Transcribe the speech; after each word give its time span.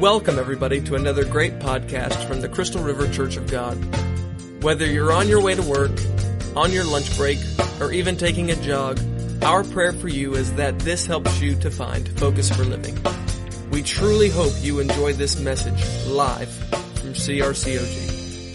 Welcome, 0.00 0.38
everybody, 0.38 0.80
to 0.82 0.94
another 0.94 1.24
great 1.24 1.58
podcast 1.58 2.28
from 2.28 2.40
the 2.40 2.48
Crystal 2.48 2.80
River 2.80 3.08
Church 3.08 3.36
of 3.36 3.50
God. 3.50 3.74
Whether 4.62 4.86
you're 4.86 5.10
on 5.10 5.26
your 5.26 5.42
way 5.42 5.56
to 5.56 5.62
work, 5.62 5.90
on 6.54 6.70
your 6.70 6.84
lunch 6.84 7.16
break, 7.16 7.40
or 7.80 7.90
even 7.90 8.16
taking 8.16 8.52
a 8.52 8.54
jog, 8.62 9.00
our 9.42 9.64
prayer 9.64 9.92
for 9.92 10.06
you 10.06 10.36
is 10.36 10.54
that 10.54 10.78
this 10.78 11.04
helps 11.04 11.40
you 11.40 11.56
to 11.56 11.70
find 11.72 12.08
focus 12.10 12.48
for 12.48 12.62
living. 12.62 12.96
We 13.72 13.82
truly 13.82 14.28
hope 14.28 14.52
you 14.60 14.78
enjoy 14.78 15.14
this 15.14 15.40
message 15.40 15.84
live 16.06 16.48
from 16.48 17.14
CRCOG. 17.14 18.54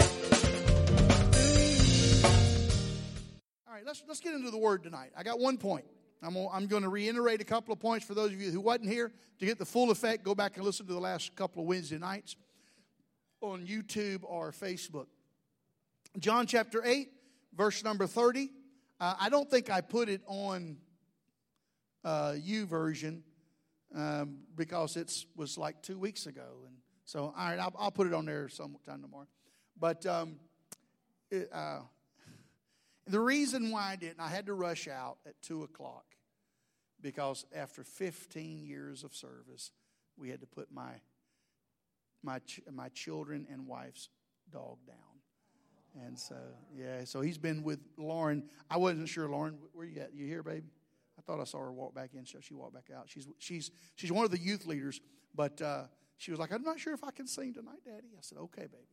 All 3.68 3.74
right, 3.74 3.86
let's, 3.86 4.02
let's 4.08 4.22
get 4.22 4.34
into 4.34 4.50
the 4.50 4.58
word 4.58 4.84
tonight. 4.84 5.12
I 5.18 5.24
got 5.24 5.42
one 5.42 5.58
point. 5.58 5.84
I'm, 6.26 6.38
I'm 6.52 6.68
going 6.68 6.84
to 6.84 6.90
reiterate 6.90 7.42
a 7.42 7.46
couple 7.46 7.74
of 7.74 7.80
points 7.80 8.06
for 8.06 8.14
those 8.14 8.32
of 8.32 8.42
you 8.42 8.52
who 8.52 8.62
wasn't 8.62 8.90
here. 8.90 9.12
To 9.40 9.46
get 9.46 9.60
the 9.60 9.66
full 9.66 9.92
effect, 9.92 10.24
go 10.24 10.36
back 10.36 10.58
and 10.58 10.66
listen 10.66 10.86
to 10.88 10.94
the 10.94 11.00
last 11.00 11.36
couple 11.36 11.64
of 11.64 11.68
Wednesday 11.68 11.98
nights 11.98 12.36
on 13.42 13.66
YouTube 13.66 14.22
or 14.24 14.52
Facebook. 14.52 15.08
John 16.20 16.46
chapter 16.46 16.82
8, 16.86 17.10
verse 17.56 17.84
number 17.84 18.08
30. 18.08 18.50
Uh, 19.00 19.16
I 19.20 19.30
don't 19.30 19.50
think 19.50 19.70
I 19.70 19.82
put 19.82 20.08
it 20.08 20.22
on 20.28 20.78
uh, 22.04 22.34
YouVersion 22.34 23.22
um, 23.96 24.38
because 24.56 24.96
it 24.96 25.26
was 25.36 25.58
like 25.58 25.82
two 25.82 25.98
weeks 25.98 26.26
ago. 26.26 26.64
And 26.66 26.76
so, 27.06 27.34
all 27.38 27.50
right, 27.50 27.60
I'll, 27.60 27.74
I'll 27.78 27.92
put 27.92 28.08
it 28.08 28.14
on 28.14 28.26
there 28.26 28.48
sometime 28.50 29.02
tomorrow. 29.02 29.28
But 29.80 30.06
um, 30.06 30.36
it, 31.30 31.50
uh, 31.52 31.80
the 33.08 33.20
reason 33.20 33.72
why 33.72 33.92
I 33.92 33.96
didn't, 33.96 34.20
I 34.20 34.30
had 34.30 34.46
to 34.46 34.54
rush 34.54 34.88
out 34.88 35.18
at 35.26 35.34
2 35.42 35.64
o'clock 35.64 36.06
because 37.04 37.46
after 37.54 37.84
15 37.84 38.64
years 38.64 39.04
of 39.04 39.14
service, 39.14 39.72
we 40.18 40.30
had 40.30 40.40
to 40.40 40.48
put 40.48 40.72
my, 40.72 40.94
my, 42.24 42.40
my 42.72 42.90
children 42.90 43.46
and 43.52 43.68
wife's 43.68 44.10
dog 44.52 44.78
down. 44.88 44.98
And 46.06 46.18
so, 46.18 46.36
yeah, 46.76 47.04
so 47.04 47.22
he's 47.22 47.38
been 47.38 47.62
with 47.62 47.80
Lauren. 47.98 48.46
I 48.72 48.78
wasn't 48.78 49.08
sure, 49.08 49.30
Lauren, 49.30 49.60
where 49.74 49.86
you 49.86 50.02
at? 50.02 50.16
You 50.16 50.26
here, 50.26 50.42
baby? 50.42 50.72
I 51.20 51.22
thought 51.22 51.40
I 51.40 51.44
saw 51.44 51.60
her 51.60 51.72
walk 51.72 51.94
back 51.94 52.12
in, 52.16 52.26
so 52.26 52.40
she 52.42 52.56
walked 52.56 52.74
back 52.74 52.90
out. 52.96 53.04
She's, 53.08 53.28
she's, 53.38 53.70
she's 53.96 54.12
one 54.12 54.26
of 54.26 54.32
the 54.32 54.40
youth 54.40 54.66
leaders, 54.66 55.00
but 55.36 55.62
uh, 55.62 55.84
she 56.18 56.32
was 56.32 56.40
like, 56.40 56.52
I'm 56.52 56.64
not 56.64 56.80
sure 56.80 56.94
if 56.94 57.04
I 57.04 57.12
can 57.12 57.28
sing 57.28 57.54
tonight, 57.54 57.82
Daddy. 57.86 58.08
I 58.18 58.22
said, 58.22 58.40
okay, 58.40 58.64
baby. 58.64 58.88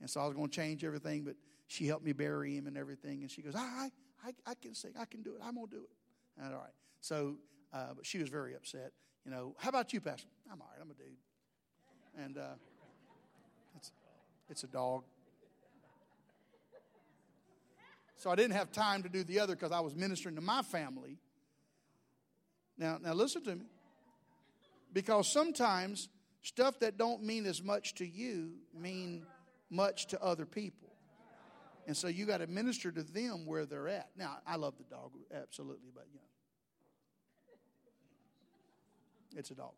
And 0.00 0.08
so 0.08 0.20
I 0.20 0.26
was 0.26 0.34
going 0.34 0.48
to 0.48 0.54
change 0.54 0.84
everything, 0.84 1.24
but 1.24 1.34
she 1.66 1.86
helped 1.86 2.04
me 2.04 2.12
bury 2.12 2.56
him 2.56 2.68
and 2.68 2.76
everything. 2.76 3.22
And 3.22 3.30
she 3.30 3.42
goes, 3.42 3.56
I, 3.56 3.90
I, 4.24 4.30
I 4.46 4.54
can 4.54 4.74
sing. 4.74 4.92
I 5.00 5.06
can 5.06 5.22
do 5.22 5.34
it. 5.34 5.40
I'm 5.42 5.54
to 5.54 5.66
do 5.68 5.78
it. 5.78 6.42
And 6.44 6.54
all 6.54 6.60
right. 6.60 6.70
So, 7.06 7.36
uh, 7.72 7.94
but 7.94 8.04
she 8.04 8.18
was 8.18 8.28
very 8.28 8.56
upset. 8.56 8.90
You 9.24 9.30
know, 9.30 9.54
how 9.58 9.68
about 9.68 9.92
you, 9.92 10.00
Pastor? 10.00 10.26
I'm 10.50 10.60
all 10.60 10.68
right. 10.72 10.82
I'm 10.82 10.90
a 10.90 10.94
dude. 10.94 12.24
And 12.24 12.36
uh, 12.36 12.56
it's, 13.76 13.92
it's 14.50 14.64
a 14.64 14.66
dog. 14.66 15.04
So 18.16 18.28
I 18.28 18.34
didn't 18.34 18.54
have 18.54 18.72
time 18.72 19.04
to 19.04 19.08
do 19.08 19.22
the 19.22 19.38
other 19.38 19.54
because 19.54 19.70
I 19.70 19.78
was 19.78 19.94
ministering 19.94 20.34
to 20.34 20.40
my 20.40 20.62
family. 20.62 21.18
Now, 22.76 22.98
now 23.00 23.12
listen 23.12 23.44
to 23.44 23.54
me. 23.54 23.66
Because 24.92 25.30
sometimes 25.30 26.08
stuff 26.42 26.80
that 26.80 26.98
don't 26.98 27.22
mean 27.22 27.46
as 27.46 27.62
much 27.62 27.94
to 27.96 28.04
you 28.04 28.54
mean 28.76 29.24
much 29.70 30.08
to 30.08 30.20
other 30.20 30.44
people. 30.44 30.88
And 31.86 31.96
so 31.96 32.08
you 32.08 32.26
got 32.26 32.38
to 32.38 32.48
minister 32.48 32.90
to 32.90 33.04
them 33.04 33.46
where 33.46 33.64
they're 33.64 33.86
at. 33.86 34.08
Now, 34.16 34.38
I 34.44 34.56
love 34.56 34.74
the 34.76 34.92
dog, 34.92 35.12
absolutely, 35.32 35.90
but 35.94 36.06
you 36.12 36.18
know. 36.18 36.35
It's 39.36 39.50
a 39.50 39.54
dog. 39.54 39.72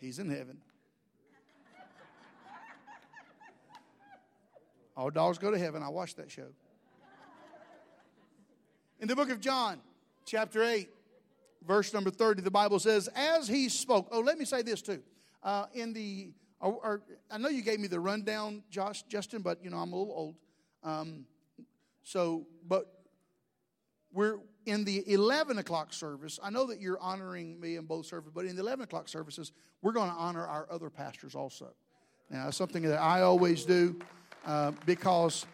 He's 0.00 0.18
in 0.18 0.30
heaven. 0.30 0.58
All 4.96 5.10
dogs 5.10 5.36
go 5.36 5.50
to 5.50 5.58
heaven. 5.58 5.82
I 5.82 5.88
watched 5.90 6.16
that 6.16 6.30
show. 6.30 6.48
In 8.98 9.08
the 9.08 9.14
book 9.14 9.28
of 9.28 9.40
John, 9.40 9.80
chapter 10.24 10.62
8, 10.62 10.88
verse 11.66 11.92
number 11.92 12.10
30, 12.10 12.40
the 12.40 12.50
Bible 12.50 12.78
says, 12.78 13.10
As 13.14 13.46
he 13.46 13.68
spoke. 13.68 14.08
Oh, 14.10 14.20
let 14.20 14.38
me 14.38 14.46
say 14.46 14.62
this 14.62 14.80
too. 14.80 15.02
Uh, 15.42 15.66
in 15.74 15.92
the, 15.92 16.30
or, 16.60 16.72
or, 16.82 17.02
I 17.30 17.36
know 17.36 17.50
you 17.50 17.60
gave 17.60 17.78
me 17.78 17.88
the 17.88 18.00
rundown, 18.00 18.62
Josh, 18.70 19.02
Justin, 19.02 19.42
but 19.42 19.62
you 19.62 19.68
know, 19.68 19.76
I'm 19.76 19.92
a 19.92 19.96
little 19.96 20.14
old. 20.14 20.34
Um, 20.82 21.26
so, 22.02 22.46
but 22.66 22.86
we're 24.12 24.38
in 24.66 24.84
the 24.84 25.10
11 25.10 25.58
o'clock 25.58 25.92
service. 25.92 26.38
I 26.42 26.50
know 26.50 26.66
that 26.66 26.80
you're 26.80 26.98
honoring 27.00 27.58
me 27.58 27.76
in 27.76 27.84
both 27.84 28.06
services, 28.06 28.32
but 28.34 28.44
in 28.44 28.56
the 28.56 28.62
11 28.62 28.82
o'clock 28.84 29.08
services, 29.08 29.52
we're 29.80 29.92
going 29.92 30.10
to 30.10 30.16
honor 30.16 30.44
our 30.46 30.66
other 30.70 30.90
pastors 30.90 31.34
also. 31.34 31.72
Now, 32.28 32.48
it's 32.48 32.56
something 32.56 32.82
that 32.82 33.00
I 33.00 33.22
always 33.22 33.64
do 33.64 33.96
uh, 34.44 34.72
because 34.84 35.46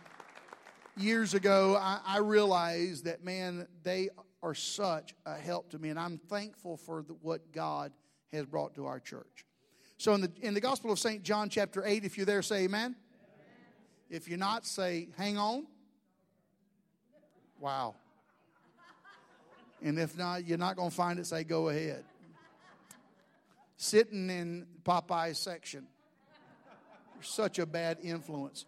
years 0.97 1.35
ago 1.35 1.77
I, 1.79 2.01
I 2.05 2.19
realized 2.19 3.05
that, 3.05 3.23
man, 3.23 3.67
they 3.83 4.09
are 4.43 4.55
such 4.55 5.15
a 5.27 5.37
help 5.37 5.71
to 5.71 5.79
me, 5.79 5.91
and 5.91 5.99
I'm 5.99 6.19
thankful 6.19 6.79
for 6.79 7.03
the, 7.03 7.13
what 7.21 7.53
God 7.53 7.93
has 8.33 8.47
brought 8.47 8.75
to 8.77 8.87
our 8.87 8.99
church. 8.99 9.45
So, 9.99 10.15
in 10.15 10.23
the, 10.23 10.33
in 10.41 10.55
the 10.55 10.61
Gospel 10.61 10.91
of 10.91 10.99
St. 10.99 11.23
John, 11.23 11.49
chapter 11.49 11.85
8, 11.87 12.05
if 12.05 12.17
you're 12.17 12.27
there, 12.27 12.43
say 12.43 12.65
amen. 12.65 12.81
amen. 12.81 12.97
If 14.11 14.27
you're 14.27 14.39
not, 14.39 14.67
say 14.67 15.09
hang 15.17 15.39
on. 15.39 15.67
Wow. 17.61 17.95
And 19.83 19.99
if 19.99 20.17
not, 20.17 20.47
you're 20.47 20.59
not 20.59 20.77
going 20.77 20.91
to 20.91 20.95
find 20.95 21.19
it, 21.19 21.27
say 21.27 21.45
go 21.45 21.69
ahead. 21.69 22.05
Sitting 23.77 24.31
in 24.31 24.67
Popeye's 24.85 25.39
section. 25.39 25.87
You're 27.15 27.25
such 27.25 27.59
a 27.59 27.67
bad 27.67 27.99
influence. 28.03 28.65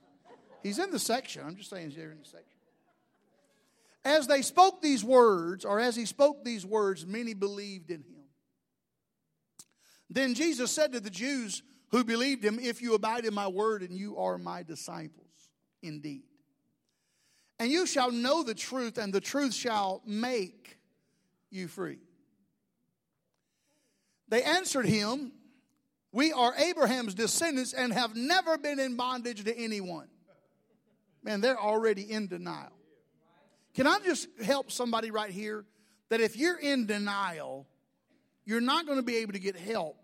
He's 0.62 0.78
in 0.78 0.90
the 0.90 0.98
section. 0.98 1.42
I'm 1.46 1.56
just 1.56 1.70
saying 1.70 1.90
he's 1.90 1.96
there 1.96 2.10
in 2.10 2.18
the 2.18 2.24
section. 2.24 2.48
As 4.04 4.26
they 4.26 4.42
spoke 4.42 4.82
these 4.82 5.04
words, 5.04 5.64
or 5.64 5.80
as 5.80 5.96
he 5.96 6.04
spoke 6.04 6.44
these 6.44 6.66
words, 6.66 7.06
many 7.06 7.32
believed 7.32 7.90
in 7.90 8.00
him. 8.00 8.24
Then 10.10 10.34
Jesus 10.34 10.70
said 10.70 10.92
to 10.92 11.00
the 11.00 11.10
Jews 11.10 11.62
who 11.90 12.04
believed 12.04 12.44
him, 12.44 12.58
If 12.58 12.82
you 12.82 12.94
abide 12.94 13.24
in 13.24 13.34
my 13.34 13.48
word, 13.48 13.82
and 13.82 13.96
you 13.96 14.18
are 14.18 14.36
my 14.36 14.62
disciples 14.62 15.50
indeed. 15.82 16.24
And 17.58 17.70
you 17.70 17.86
shall 17.86 18.10
know 18.10 18.42
the 18.42 18.54
truth, 18.54 18.98
and 18.98 19.12
the 19.12 19.20
truth 19.20 19.54
shall 19.54 20.02
make 20.04 20.78
you 21.54 21.68
free. 21.68 21.98
They 24.28 24.42
answered 24.42 24.86
him, 24.86 25.32
We 26.12 26.32
are 26.32 26.54
Abraham's 26.56 27.14
descendants 27.14 27.72
and 27.72 27.92
have 27.92 28.16
never 28.16 28.58
been 28.58 28.80
in 28.80 28.96
bondage 28.96 29.44
to 29.44 29.56
anyone. 29.56 30.08
Man, 31.22 31.40
they're 31.40 31.60
already 31.60 32.02
in 32.02 32.26
denial. 32.26 32.72
Can 33.74 33.86
I 33.86 33.98
just 34.04 34.28
help 34.44 34.70
somebody 34.70 35.10
right 35.10 35.30
here? 35.30 35.64
That 36.10 36.20
if 36.20 36.36
you're 36.36 36.58
in 36.58 36.86
denial, 36.86 37.66
you're 38.44 38.60
not 38.60 38.86
going 38.86 38.98
to 38.98 39.04
be 39.04 39.16
able 39.16 39.32
to 39.32 39.38
get 39.38 39.56
help 39.56 39.96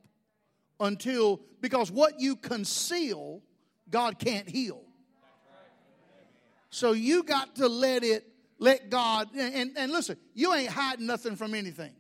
until, 0.80 1.40
because 1.60 1.90
what 1.92 2.18
you 2.18 2.36
conceal, 2.36 3.42
God 3.90 4.18
can't 4.18 4.48
heal. 4.48 4.82
So 6.70 6.92
you 6.92 7.22
got 7.22 7.56
to 7.56 7.68
let 7.68 8.02
it, 8.02 8.26
let 8.60 8.90
God, 8.90 9.28
and, 9.34 9.72
and 9.74 9.90
listen, 9.90 10.18
you 10.34 10.52
ain't 10.54 10.68
hiding 10.70 11.06
nothing 11.06 11.34
from 11.34 11.54
anything. 11.54 11.92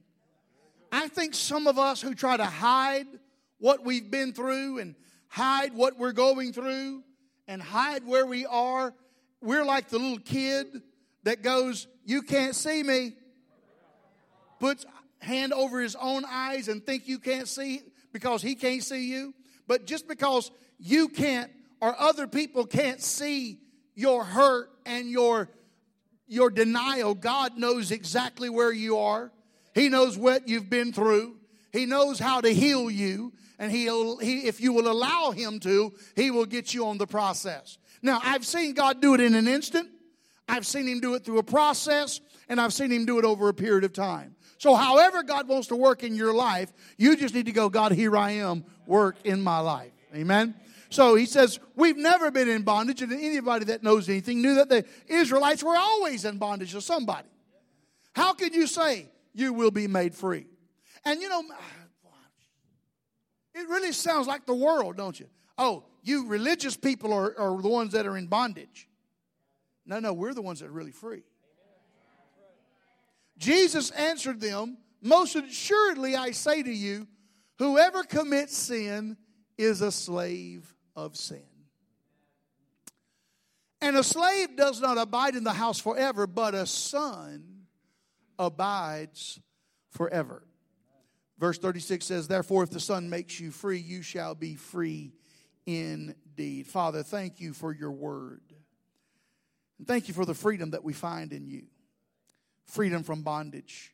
I 0.92 1.08
think 1.08 1.34
some 1.34 1.66
of 1.66 1.78
us 1.78 2.02
who 2.02 2.14
try 2.14 2.36
to 2.36 2.44
hide 2.44 3.06
what 3.58 3.82
we've 3.82 4.10
been 4.10 4.34
through 4.34 4.78
and 4.78 4.94
hide 5.28 5.72
what 5.74 5.98
we're 5.98 6.12
going 6.12 6.52
through 6.52 7.02
and 7.48 7.62
hide 7.62 8.06
where 8.06 8.26
we 8.26 8.44
are, 8.44 8.92
we're 9.40 9.64
like 9.64 9.88
the 9.88 9.98
little 9.98 10.18
kid 10.18 10.82
that 11.22 11.42
goes, 11.42 11.86
You 12.04 12.20
can't 12.20 12.54
see 12.54 12.82
me. 12.82 13.14
Puts 14.58 14.84
hand 15.20 15.54
over 15.54 15.80
his 15.80 15.96
own 15.96 16.24
eyes 16.28 16.68
and 16.68 16.84
think 16.84 17.08
you 17.08 17.18
can't 17.18 17.48
see 17.48 17.80
because 18.12 18.42
he 18.42 18.54
can't 18.54 18.82
see 18.82 19.10
you. 19.10 19.32
But 19.66 19.86
just 19.86 20.06
because 20.06 20.50
you 20.78 21.08
can't 21.08 21.50
or 21.80 21.98
other 21.98 22.26
people 22.26 22.66
can't 22.66 23.00
see 23.00 23.60
your 23.94 24.24
hurt 24.24 24.68
and 24.84 25.08
your 25.08 25.48
your 26.30 26.48
denial, 26.48 27.14
God 27.14 27.58
knows 27.58 27.90
exactly 27.90 28.48
where 28.48 28.72
you 28.72 28.98
are. 28.98 29.32
He 29.74 29.88
knows 29.88 30.16
what 30.16 30.48
you've 30.48 30.70
been 30.70 30.92
through. 30.92 31.36
He 31.72 31.86
knows 31.86 32.18
how 32.18 32.40
to 32.40 32.48
heal 32.48 32.90
you. 32.90 33.32
And 33.58 33.70
he'll, 33.70 34.16
he, 34.18 34.46
if 34.46 34.60
you 34.60 34.72
will 34.72 34.90
allow 34.90 35.32
him 35.32 35.60
to, 35.60 35.92
he 36.16 36.30
will 36.30 36.46
get 36.46 36.72
you 36.72 36.86
on 36.86 36.98
the 36.98 37.06
process. 37.06 37.78
Now, 38.00 38.20
I've 38.22 38.46
seen 38.46 38.74
God 38.74 39.02
do 39.02 39.14
it 39.14 39.20
in 39.20 39.34
an 39.34 39.48
instant. 39.48 39.88
I've 40.48 40.66
seen 40.66 40.86
him 40.86 41.00
do 41.00 41.14
it 41.14 41.24
through 41.24 41.38
a 41.38 41.42
process. 41.42 42.20
And 42.48 42.60
I've 42.60 42.72
seen 42.72 42.90
him 42.90 43.06
do 43.06 43.18
it 43.18 43.24
over 43.24 43.48
a 43.48 43.54
period 43.54 43.84
of 43.84 43.92
time. 43.92 44.36
So, 44.58 44.74
however 44.74 45.22
God 45.22 45.48
wants 45.48 45.68
to 45.68 45.76
work 45.76 46.04
in 46.04 46.14
your 46.14 46.32
life, 46.32 46.72
you 46.96 47.16
just 47.16 47.34
need 47.34 47.46
to 47.46 47.52
go, 47.52 47.68
God, 47.68 47.92
here 47.92 48.16
I 48.16 48.32
am, 48.32 48.64
work 48.86 49.16
in 49.24 49.40
my 49.40 49.58
life. 49.58 49.92
Amen. 50.14 50.54
So 50.90 51.14
he 51.14 51.24
says, 51.24 51.60
We've 51.76 51.96
never 51.96 52.30
been 52.30 52.48
in 52.48 52.62
bondage, 52.62 53.00
and 53.00 53.12
anybody 53.12 53.64
that 53.66 53.82
knows 53.82 54.08
anything 54.08 54.42
knew 54.42 54.56
that 54.56 54.68
the 54.68 54.84
Israelites 55.06 55.62
were 55.62 55.76
always 55.76 56.24
in 56.24 56.36
bondage 56.38 56.72
to 56.72 56.80
somebody. 56.80 57.28
How 58.12 58.34
can 58.34 58.52
you 58.52 58.66
say 58.66 59.08
you 59.32 59.52
will 59.52 59.70
be 59.70 59.86
made 59.86 60.14
free? 60.14 60.46
And 61.04 61.22
you 61.22 61.28
know, 61.28 61.42
It 63.54 63.68
really 63.68 63.92
sounds 63.92 64.26
like 64.26 64.46
the 64.46 64.54
world, 64.54 64.96
don't 64.96 65.18
you? 65.18 65.26
Oh, 65.56 65.84
you 66.02 66.26
religious 66.26 66.76
people 66.76 67.12
are, 67.12 67.38
are 67.38 67.62
the 67.62 67.68
ones 67.68 67.92
that 67.92 68.06
are 68.06 68.16
in 68.16 68.26
bondage. 68.26 68.88
No, 69.86 70.00
no, 70.00 70.12
we're 70.12 70.34
the 70.34 70.42
ones 70.42 70.60
that 70.60 70.66
are 70.66 70.72
really 70.72 70.92
free. 70.92 71.22
Jesus 73.38 73.90
answered 73.92 74.40
them, 74.40 74.76
Most 75.00 75.36
assuredly 75.36 76.16
I 76.16 76.32
say 76.32 76.62
to 76.62 76.72
you, 76.72 77.06
whoever 77.58 78.02
commits 78.02 78.56
sin 78.56 79.16
is 79.56 79.82
a 79.82 79.92
slave 79.92 80.74
of 81.04 81.16
sin. 81.16 81.42
And 83.80 83.96
a 83.96 84.04
slave 84.04 84.56
does 84.56 84.80
not 84.80 84.98
abide 84.98 85.34
in 85.34 85.44
the 85.44 85.52
house 85.52 85.80
forever, 85.80 86.26
but 86.26 86.54
a 86.54 86.66
son 86.66 87.66
abides 88.38 89.40
forever. 89.90 90.42
Verse 91.38 91.58
36 91.58 92.04
says, 92.04 92.28
Therefore, 92.28 92.62
if 92.62 92.70
the 92.70 92.80
Son 92.80 93.08
makes 93.08 93.40
you 93.40 93.50
free, 93.50 93.78
you 93.78 94.02
shall 94.02 94.34
be 94.34 94.56
free 94.56 95.14
indeed. 95.64 96.66
Father, 96.66 97.02
thank 97.02 97.40
you 97.40 97.54
for 97.54 97.72
your 97.72 97.92
word. 97.92 98.42
And 99.78 99.88
thank 99.88 100.08
you 100.08 100.14
for 100.14 100.26
the 100.26 100.34
freedom 100.34 100.72
that 100.72 100.84
we 100.84 100.92
find 100.92 101.32
in 101.32 101.46
you 101.46 101.62
freedom 102.66 103.02
from 103.02 103.22
bondage, 103.22 103.92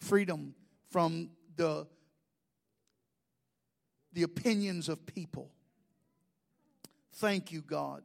freedom 0.00 0.54
from 0.90 1.30
the, 1.56 1.86
the 4.12 4.22
opinions 4.22 4.88
of 4.88 5.06
people. 5.06 5.50
Thank 7.18 7.50
you, 7.50 7.62
God, 7.62 8.02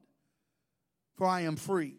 for 1.18 1.28
I 1.28 1.42
am 1.42 1.56
free 1.56 1.94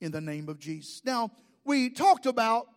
in 0.00 0.12
the 0.12 0.20
name 0.20 0.48
of 0.48 0.58
Jesus. 0.58 1.02
Now, 1.04 1.30
we 1.62 1.90
talked 1.90 2.24
about 2.24 2.68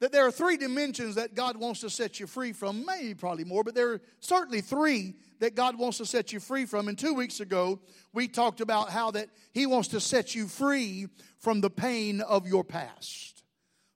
that 0.00 0.12
there 0.12 0.26
are 0.26 0.32
three 0.32 0.56
dimensions 0.56 1.16
that 1.16 1.34
God 1.34 1.58
wants 1.58 1.80
to 1.82 1.90
set 1.90 2.18
you 2.18 2.26
free 2.26 2.54
from, 2.54 2.86
maybe 2.86 3.14
probably 3.14 3.44
more, 3.44 3.62
but 3.64 3.74
there 3.74 3.92
are 3.92 4.00
certainly 4.20 4.62
three 4.62 5.14
that 5.40 5.54
God 5.54 5.78
wants 5.78 5.98
to 5.98 6.06
set 6.06 6.32
you 6.32 6.40
free 6.40 6.64
from. 6.64 6.88
And 6.88 6.98
two 6.98 7.12
weeks 7.12 7.40
ago, 7.40 7.80
we 8.14 8.28
talked 8.28 8.62
about 8.62 8.88
how 8.88 9.10
that 9.10 9.28
He 9.52 9.66
wants 9.66 9.88
to 9.88 10.00
set 10.00 10.34
you 10.34 10.48
free 10.48 11.06
from 11.38 11.60
the 11.60 11.70
pain 11.70 12.22
of 12.22 12.46
your 12.46 12.64
past. 12.64 13.44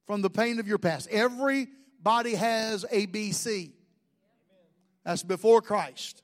From 0.07 0.21
the 0.21 0.31
pain 0.31 0.61
of 0.61 0.69
your 0.69 0.79
past. 0.79 1.09
Everybody 1.11 2.35
has 2.35 2.85
a 2.91 3.07
BC. 3.07 3.73
That's 5.07 5.23
before 5.23 5.63
Christ. 5.63 6.23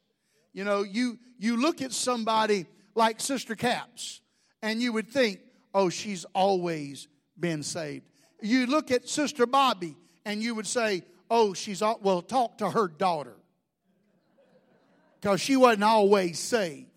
You 0.52 0.64
know, 0.64 0.82
you 0.82 1.18
you 1.38 1.56
look 1.56 1.80
at 1.82 1.92
somebody 1.92 2.66
like 2.94 3.20
Sister 3.20 3.54
Caps, 3.54 4.20
and 4.62 4.80
you 4.80 4.92
would 4.92 5.08
think, 5.08 5.40
oh, 5.74 5.88
she's 5.88 6.24
always 6.34 7.08
been 7.38 7.62
saved 7.62 8.04
you 8.42 8.66
look 8.66 8.90
at 8.90 9.08
Sister 9.08 9.46
Bobby 9.46 9.96
and 10.24 10.42
you 10.42 10.54
would 10.54 10.66
say, 10.66 11.02
oh, 11.30 11.54
she's, 11.54 11.80
all, 11.80 11.98
well, 12.02 12.20
talk 12.20 12.58
to 12.58 12.68
her 12.68 12.88
daughter. 12.88 13.36
Because 15.20 15.40
she 15.40 15.56
wasn't 15.56 15.84
always 15.84 16.38
saved. 16.38 16.88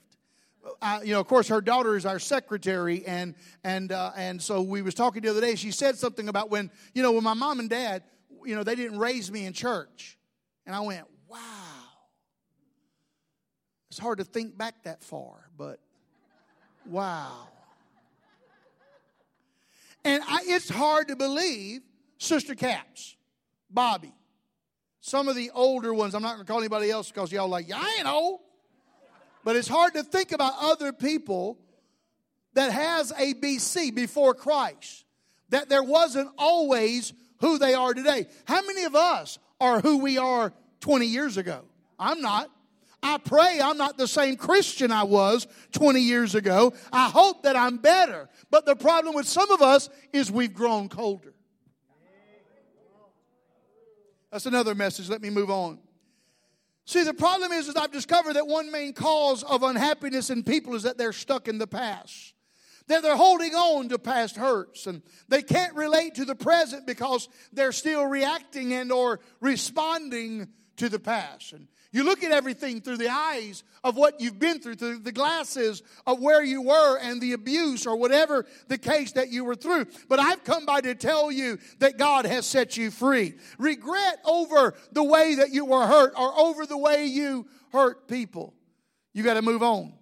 Uh, 0.81 0.99
you 1.03 1.13
know, 1.13 1.19
of 1.19 1.27
course, 1.27 1.47
her 1.47 1.61
daughter 1.61 1.95
is 1.95 2.07
our 2.07 2.17
secretary, 2.17 3.05
and 3.05 3.35
and 3.63 3.91
uh, 3.91 4.11
and 4.17 4.41
so 4.41 4.63
we 4.63 4.81
was 4.81 4.95
talking 4.95 5.21
the 5.21 5.29
other 5.29 5.39
day. 5.39 5.53
She 5.53 5.69
said 5.69 5.95
something 5.95 6.27
about 6.27 6.49
when 6.49 6.71
you 6.95 7.03
know 7.03 7.11
when 7.11 7.23
my 7.23 7.35
mom 7.35 7.59
and 7.59 7.69
dad, 7.69 8.01
you 8.43 8.55
know, 8.55 8.63
they 8.63 8.73
didn't 8.73 8.97
raise 8.97 9.31
me 9.31 9.45
in 9.45 9.53
church, 9.53 10.17
and 10.65 10.75
I 10.75 10.79
went, 10.79 11.05
wow. 11.29 11.37
It's 13.91 13.99
hard 13.99 14.17
to 14.17 14.23
think 14.23 14.57
back 14.57 14.85
that 14.85 15.03
far, 15.03 15.51
but 15.55 15.79
wow. 16.87 17.47
And 20.03 20.21
I, 20.27 20.41
it's 20.45 20.69
hard 20.69 21.07
to 21.07 21.15
believe 21.15 21.81
Sister 22.19 22.53
Caps, 22.53 23.15
Bobby, 23.69 24.13
some 25.01 25.27
of 25.27 25.35
the 25.35 25.51
older 25.53 25.93
ones. 25.93 26.13
I'm 26.13 26.21
not 26.21 26.35
going 26.35 26.45
to 26.45 26.51
call 26.51 26.59
anybody 26.59 26.91
else 26.91 27.11
because 27.11 27.31
y'all 27.31 27.47
like, 27.47 27.67
yeah, 27.67 27.79
I 27.79 27.95
ain't 27.97 28.07
old. 28.07 28.39
But 29.43 29.55
it's 29.55 29.67
hard 29.67 29.93
to 29.93 30.03
think 30.03 30.31
about 30.31 30.53
other 30.59 30.91
people 30.93 31.59
that 32.53 32.71
has 32.71 33.11
a 33.11 33.33
BC 33.33 33.93
before 33.93 34.33
Christ. 34.33 35.05
That 35.49 35.69
there 35.69 35.83
wasn't 35.83 36.31
always 36.37 37.13
who 37.39 37.57
they 37.59 37.73
are 37.73 37.93
today. 37.93 38.27
How 38.45 38.61
many 38.65 38.83
of 38.83 38.95
us 38.95 39.37
are 39.59 39.79
who 39.79 39.99
we 39.99 40.17
are 40.17 40.51
20 40.81 41.05
years 41.05 41.37
ago? 41.37 41.61
I'm 41.99 42.21
not. 42.21 42.49
I 43.05 43.19
pray 43.19 43.59
I'm 43.61 43.77
not 43.77 43.99
the 43.99 44.07
same 44.07 44.35
Christian 44.35 44.91
I 44.91 45.03
was 45.03 45.45
20 45.73 45.99
years 45.99 46.33
ago. 46.33 46.73
I 46.91 47.07
hope 47.07 47.43
that 47.43 47.55
I'm 47.55 47.77
better. 47.77 48.27
But 48.49 48.65
the 48.65 48.75
problem 48.75 49.13
with 49.13 49.27
some 49.27 49.51
of 49.51 49.61
us 49.61 49.89
is 50.11 50.31
we've 50.31 50.55
grown 50.55 50.89
colder. 50.89 51.35
That's 54.31 54.47
another 54.47 54.73
message. 54.73 55.07
Let 55.07 55.21
me 55.21 55.29
move 55.29 55.51
on. 55.51 55.77
See, 56.85 57.03
the 57.03 57.13
problem 57.13 57.51
is, 57.51 57.67
is 57.67 57.75
I've 57.75 57.91
discovered 57.91 58.33
that 58.33 58.47
one 58.47 58.71
main 58.71 58.91
cause 58.93 59.43
of 59.43 59.61
unhappiness 59.61 60.31
in 60.31 60.41
people 60.41 60.73
is 60.73 60.81
that 60.81 60.97
they're 60.97 61.13
stuck 61.13 61.47
in 61.47 61.59
the 61.59 61.67
past. 61.67 62.33
That 62.87 63.03
they're 63.03 63.15
holding 63.15 63.53
on 63.53 63.87
to 63.89 63.99
past 63.99 64.35
hurts 64.35 64.87
and 64.87 65.03
they 65.27 65.43
can't 65.43 65.75
relate 65.75 66.15
to 66.15 66.25
the 66.25 66.35
present 66.35 66.87
because 66.87 67.29
they're 67.53 67.71
still 67.71 68.05
reacting 68.07 68.73
and 68.73 68.91
or 68.91 69.19
responding 69.41 70.47
to 70.77 70.89
the 70.89 70.99
past. 70.99 71.53
And 71.53 71.67
you 71.95 72.03
look 72.03 72.25
at 72.25 72.31
everything 72.33 72.81
through 72.81 72.97
the 72.97 73.07
eyes 73.07 73.63
of 73.81 73.95
what 73.95 74.19
you've 74.19 74.37
been 74.37 74.59
through, 74.59 74.75
through 74.75 74.99
the 74.99 75.13
glasses 75.13 75.81
of 76.05 76.19
where 76.19 76.43
you 76.43 76.61
were 76.61 76.97
and 76.97 77.21
the 77.21 77.31
abuse 77.31 77.87
or 77.87 77.95
whatever 77.95 78.45
the 78.67 78.77
case 78.77 79.13
that 79.13 79.29
you 79.29 79.45
were 79.45 79.55
through. 79.55 79.85
But 80.09 80.19
I've 80.19 80.43
come 80.43 80.65
by 80.65 80.81
to 80.81 80.93
tell 80.93 81.31
you 81.31 81.57
that 81.79 81.97
God 81.97 82.25
has 82.25 82.45
set 82.45 82.75
you 82.75 82.91
free. 82.91 83.35
Regret 83.57 84.17
over 84.25 84.73
the 84.91 85.05
way 85.05 85.35
that 85.35 85.53
you 85.53 85.63
were 85.63 85.87
hurt 85.87 86.11
or 86.17 86.37
over 86.37 86.65
the 86.65 86.77
way 86.77 87.05
you 87.05 87.47
hurt 87.71 88.09
people. 88.09 88.53
You 89.13 89.23
got 89.23 89.35
to 89.35 89.41
move 89.41 89.63
on. 89.63 89.93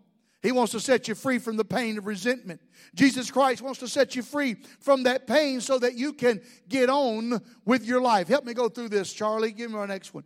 He 0.42 0.52
wants 0.52 0.72
to 0.72 0.80
set 0.80 1.08
you 1.08 1.14
free 1.14 1.38
from 1.38 1.58
the 1.58 1.64
pain 1.64 2.00
of 2.00 2.08
resentment. 2.08 2.60
Jesus 2.96 3.30
Christ 3.30 3.62
wants 3.62 3.80
to 3.82 3.88
set 3.88 4.16
you 4.16 4.24
free 4.24 4.56
from 4.80 5.04
that 5.04 5.28
pain 5.28 5.62
so 5.62 5.78
that 5.78 5.94
you 5.94 6.14
can 6.14 6.42
get 6.68 6.90
on 6.90 7.40
with 7.66 7.86
your 7.86 8.02
life. 8.02 8.28
Help 8.30 8.46
me 8.46 8.56
go 8.56 8.68
through 8.68 8.90
this, 8.90 9.14
Charlie. 9.14 9.52
Give 9.52 9.70
me 9.70 9.78
our 9.78 9.86
next 9.86 10.12
one. 10.12 10.24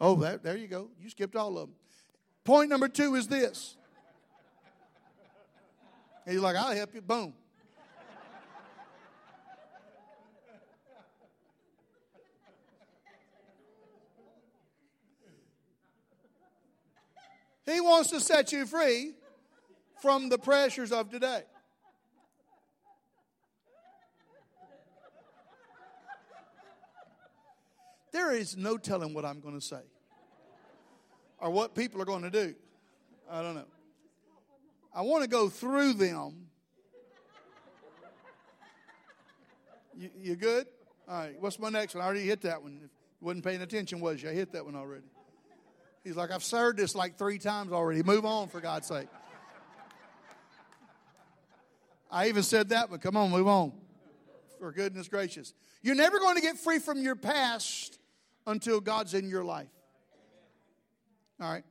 Oh, 0.00 0.16
that, 0.16 0.42
there 0.42 0.56
you 0.56 0.66
go. 0.66 0.88
You 1.00 1.08
skipped 1.10 1.36
all 1.36 1.56
of 1.58 1.68
them. 1.68 1.76
Point 2.44 2.70
number 2.70 2.88
two 2.88 3.14
is 3.14 3.28
this. 3.28 3.76
And 6.26 6.34
he's 6.34 6.42
like, 6.42 6.56
I'll 6.56 6.74
help 6.74 6.94
you. 6.94 7.00
Boom. 7.00 7.34
He 17.64 17.80
wants 17.80 18.10
to 18.10 18.20
set 18.20 18.52
you 18.52 18.66
free 18.66 19.12
from 20.00 20.28
the 20.28 20.36
pressures 20.36 20.90
of 20.90 21.10
today. 21.10 21.42
There 28.12 28.32
is 28.32 28.56
no 28.56 28.76
telling 28.76 29.14
what 29.14 29.24
I'm 29.24 29.40
going 29.40 29.58
to 29.58 29.64
say 29.64 29.80
or 31.40 31.50
what 31.50 31.74
people 31.74 32.00
are 32.00 32.04
going 32.04 32.22
to 32.22 32.30
do. 32.30 32.54
I 33.30 33.42
don't 33.42 33.54
know. 33.54 33.64
I 34.94 35.02
want 35.02 35.24
to 35.24 35.28
go 35.28 35.48
through 35.48 35.94
them. 35.94 36.46
You, 39.96 40.10
you 40.18 40.36
good? 40.36 40.66
All 41.08 41.18
right. 41.18 41.40
What's 41.40 41.58
my 41.58 41.70
next 41.70 41.94
one? 41.94 42.02
I 42.02 42.06
already 42.06 42.24
hit 42.24 42.42
that 42.42 42.62
one. 42.62 42.76
If 42.76 42.82
you 42.82 42.88
wasn't 43.26 43.44
paying 43.44 43.62
attention, 43.62 44.00
was 44.00 44.22
you? 44.22 44.30
I 44.30 44.32
hit 44.32 44.52
that 44.52 44.64
one 44.64 44.76
already. 44.76 45.06
He's 46.04 46.16
like, 46.16 46.30
I've 46.30 46.44
served 46.44 46.78
this 46.78 46.94
like 46.94 47.16
three 47.16 47.38
times 47.38 47.72
already. 47.72 48.02
Move 48.02 48.24
on, 48.24 48.48
for 48.48 48.60
God's 48.60 48.86
sake. 48.86 49.08
I 52.10 52.28
even 52.28 52.42
said 52.42 52.70
that, 52.70 52.90
but 52.90 53.00
come 53.00 53.16
on, 53.16 53.30
move 53.30 53.48
on. 53.48 53.72
For 54.58 54.70
goodness 54.70 55.08
gracious. 55.08 55.54
You're 55.82 55.94
never 55.94 56.18
going 56.18 56.36
to 56.36 56.42
get 56.42 56.58
free 56.58 56.78
from 56.78 57.02
your 57.02 57.16
past 57.16 57.98
until 58.46 58.80
God's 58.80 59.14
in 59.14 59.28
your 59.28 59.44
life. 59.44 59.68
All 61.40 61.50
right. 61.50 61.64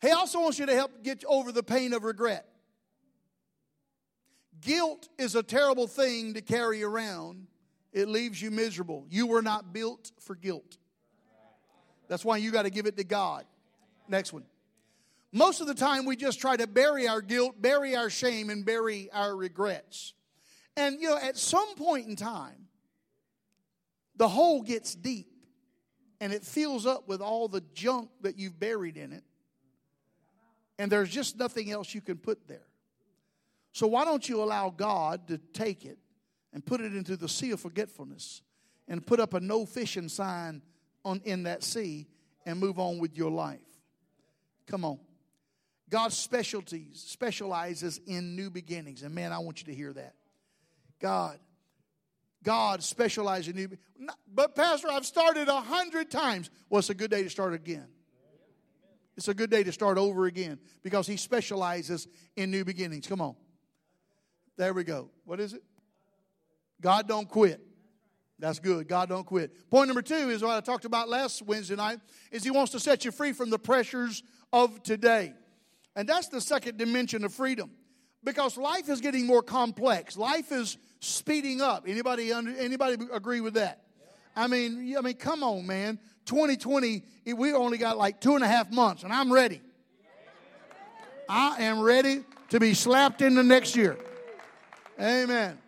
He 0.00 0.10
also 0.10 0.40
wants 0.40 0.58
you 0.58 0.66
to 0.66 0.74
help 0.74 1.02
get 1.02 1.24
over 1.26 1.52
the 1.52 1.62
pain 1.62 1.92
of 1.92 2.04
regret. 2.04 2.46
Guilt 4.60 5.08
is 5.18 5.34
a 5.34 5.42
terrible 5.42 5.86
thing 5.86 6.34
to 6.34 6.40
carry 6.40 6.82
around. 6.82 7.46
It 7.92 8.08
leaves 8.08 8.40
you 8.40 8.50
miserable. 8.50 9.06
You 9.10 9.26
were 9.26 9.42
not 9.42 9.72
built 9.72 10.12
for 10.20 10.34
guilt. 10.34 10.76
That's 12.08 12.24
why 12.24 12.36
you 12.36 12.50
got 12.50 12.62
to 12.62 12.70
give 12.70 12.86
it 12.86 12.96
to 12.98 13.04
God. 13.04 13.44
Next 14.08 14.32
one. 14.32 14.44
Most 15.32 15.60
of 15.60 15.66
the 15.66 15.74
time, 15.74 16.04
we 16.06 16.16
just 16.16 16.40
try 16.40 16.56
to 16.56 16.66
bury 16.66 17.08
our 17.08 17.20
guilt, 17.20 17.60
bury 17.60 17.96
our 17.96 18.08
shame, 18.08 18.48
and 18.48 18.64
bury 18.64 19.10
our 19.12 19.36
regrets. 19.36 20.14
And, 20.76 21.00
you 21.00 21.08
know, 21.08 21.18
at 21.18 21.36
some 21.36 21.74
point 21.74 22.06
in 22.06 22.16
time, 22.16 22.68
the 24.16 24.28
hole 24.28 24.62
gets 24.62 24.94
deep 24.94 25.28
and 26.20 26.32
it 26.32 26.44
fills 26.44 26.86
up 26.86 27.08
with 27.08 27.20
all 27.20 27.48
the 27.48 27.62
junk 27.74 28.10
that 28.22 28.38
you've 28.38 28.58
buried 28.58 28.96
in 28.96 29.12
it. 29.12 29.24
And 30.78 30.90
there's 30.90 31.10
just 31.10 31.38
nothing 31.38 31.70
else 31.70 31.94
you 31.94 32.00
can 32.00 32.18
put 32.18 32.46
there. 32.48 32.66
So 33.72 33.86
why 33.86 34.04
don't 34.04 34.26
you 34.28 34.42
allow 34.42 34.70
God 34.70 35.28
to 35.28 35.38
take 35.38 35.84
it 35.84 35.98
and 36.52 36.64
put 36.64 36.80
it 36.80 36.94
into 36.94 37.16
the 37.16 37.28
sea 37.28 37.50
of 37.50 37.60
forgetfulness 37.60 38.42
and 38.88 39.06
put 39.06 39.20
up 39.20 39.34
a 39.34 39.40
no 39.40 39.66
fishing 39.66 40.08
sign 40.08 40.62
on 41.04 41.20
in 41.24 41.44
that 41.44 41.62
sea 41.62 42.06
and 42.44 42.58
move 42.58 42.78
on 42.78 42.98
with 42.98 43.16
your 43.16 43.30
life. 43.30 43.60
Come 44.66 44.84
on. 44.84 44.98
God 45.88 46.12
specialties 46.12 47.04
specializes 47.06 48.00
in 48.06 48.34
new 48.34 48.50
beginnings. 48.50 49.02
And 49.02 49.14
man, 49.14 49.32
I 49.32 49.38
want 49.38 49.60
you 49.60 49.66
to 49.66 49.74
hear 49.74 49.92
that. 49.92 50.14
God. 51.00 51.38
God 52.46 52.84
specializes 52.84 53.48
in 53.48 53.56
new 53.56 53.68
but 54.32 54.54
Pastor, 54.54 54.86
I've 54.88 55.04
started 55.04 55.48
a 55.48 55.60
hundred 55.60 56.12
times. 56.12 56.48
Well, 56.70 56.78
it's 56.78 56.90
a 56.90 56.94
good 56.94 57.10
day 57.10 57.24
to 57.24 57.28
start 57.28 57.54
again. 57.54 57.88
It's 59.16 59.26
a 59.26 59.34
good 59.34 59.50
day 59.50 59.64
to 59.64 59.72
start 59.72 59.98
over 59.98 60.26
again 60.26 60.60
because 60.84 61.08
he 61.08 61.16
specializes 61.16 62.06
in 62.36 62.52
new 62.52 62.64
beginnings. 62.64 63.08
Come 63.08 63.20
on. 63.20 63.34
There 64.56 64.72
we 64.72 64.84
go. 64.84 65.10
What 65.24 65.40
is 65.40 65.54
it? 65.54 65.64
God 66.80 67.08
don't 67.08 67.28
quit. 67.28 67.60
That's 68.38 68.60
good. 68.60 68.86
God 68.86 69.08
don't 69.08 69.26
quit. 69.26 69.68
Point 69.68 69.88
number 69.88 70.02
two 70.02 70.30
is 70.30 70.40
what 70.40 70.54
I 70.54 70.60
talked 70.60 70.84
about 70.84 71.08
last 71.08 71.42
Wednesday 71.42 71.74
night 71.74 71.98
is 72.30 72.44
he 72.44 72.52
wants 72.52 72.70
to 72.72 72.80
set 72.80 73.04
you 73.04 73.10
free 73.10 73.32
from 73.32 73.50
the 73.50 73.58
pressures 73.58 74.22
of 74.52 74.84
today. 74.84 75.32
And 75.96 76.08
that's 76.08 76.28
the 76.28 76.40
second 76.40 76.78
dimension 76.78 77.24
of 77.24 77.34
freedom. 77.34 77.72
Because 78.22 78.56
life 78.56 78.88
is 78.88 79.00
getting 79.00 79.26
more 79.26 79.42
complex. 79.42 80.16
Life 80.16 80.52
is 80.52 80.78
speeding 81.00 81.60
up. 81.60 81.84
Anybody 81.86 82.32
under, 82.32 82.50
anybody 82.56 82.96
agree 83.12 83.40
with 83.40 83.54
that? 83.54 83.82
I 84.34 84.46
mean, 84.46 84.94
I 84.96 85.00
mean, 85.00 85.14
come 85.14 85.42
on, 85.42 85.66
man. 85.66 85.98
2020, 86.26 87.02
we 87.34 87.52
only 87.52 87.78
got 87.78 87.96
like 87.96 88.20
two 88.20 88.34
and 88.34 88.44
a 88.44 88.48
half 88.48 88.70
months, 88.70 89.02
and 89.02 89.12
I'm 89.12 89.32
ready. 89.32 89.60
I 91.28 91.62
am 91.62 91.80
ready 91.80 92.24
to 92.50 92.60
be 92.60 92.74
slapped 92.74 93.22
in 93.22 93.34
the 93.34 93.42
next 93.42 93.76
year. 93.76 93.96
Amen. 95.00 95.58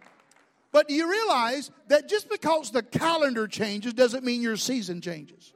But 0.70 0.88
do 0.88 0.94
you 0.94 1.10
realize 1.10 1.70
that 1.88 2.08
just 2.08 2.28
because 2.28 2.70
the 2.70 2.82
calendar 2.82 3.48
changes 3.48 3.94
doesn't 3.94 4.24
mean 4.24 4.42
your 4.42 4.56
season 4.56 5.00
changes? 5.00 5.52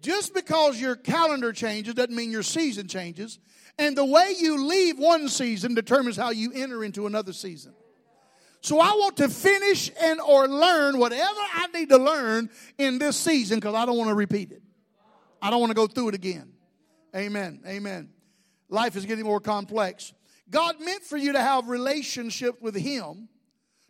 Just 0.00 0.34
because 0.34 0.80
your 0.80 0.96
calendar 0.96 1.52
changes 1.52 1.94
doesn't 1.94 2.14
mean 2.14 2.30
your 2.30 2.42
season 2.42 2.88
changes. 2.88 3.38
And 3.78 3.96
the 3.96 4.04
way 4.04 4.34
you 4.38 4.66
leave 4.66 4.98
one 4.98 5.28
season 5.28 5.74
determines 5.74 6.16
how 6.16 6.30
you 6.30 6.52
enter 6.54 6.84
into 6.84 7.06
another 7.06 7.32
season. 7.32 7.74
So 8.60 8.78
I 8.78 8.90
want 8.90 9.16
to 9.16 9.28
finish 9.28 9.90
and 10.00 10.20
or 10.20 10.46
learn 10.46 10.98
whatever 10.98 11.40
I 11.54 11.66
need 11.74 11.88
to 11.88 11.98
learn 11.98 12.48
in 12.78 12.98
this 12.98 13.16
season 13.16 13.58
because 13.58 13.74
I 13.74 13.84
don't 13.84 13.98
want 13.98 14.10
to 14.10 14.14
repeat 14.14 14.52
it. 14.52 14.62
I 15.40 15.50
don't 15.50 15.58
want 15.58 15.70
to 15.70 15.74
go 15.74 15.88
through 15.88 16.10
it 16.10 16.14
again. 16.14 16.52
Amen. 17.14 17.60
Amen. 17.66 18.10
Life 18.68 18.94
is 18.94 19.04
getting 19.04 19.24
more 19.24 19.40
complex. 19.40 20.12
God 20.48 20.80
meant 20.80 21.02
for 21.02 21.16
you 21.16 21.32
to 21.32 21.40
have 21.40 21.68
relationship 21.68 22.62
with 22.62 22.76
Him, 22.76 23.28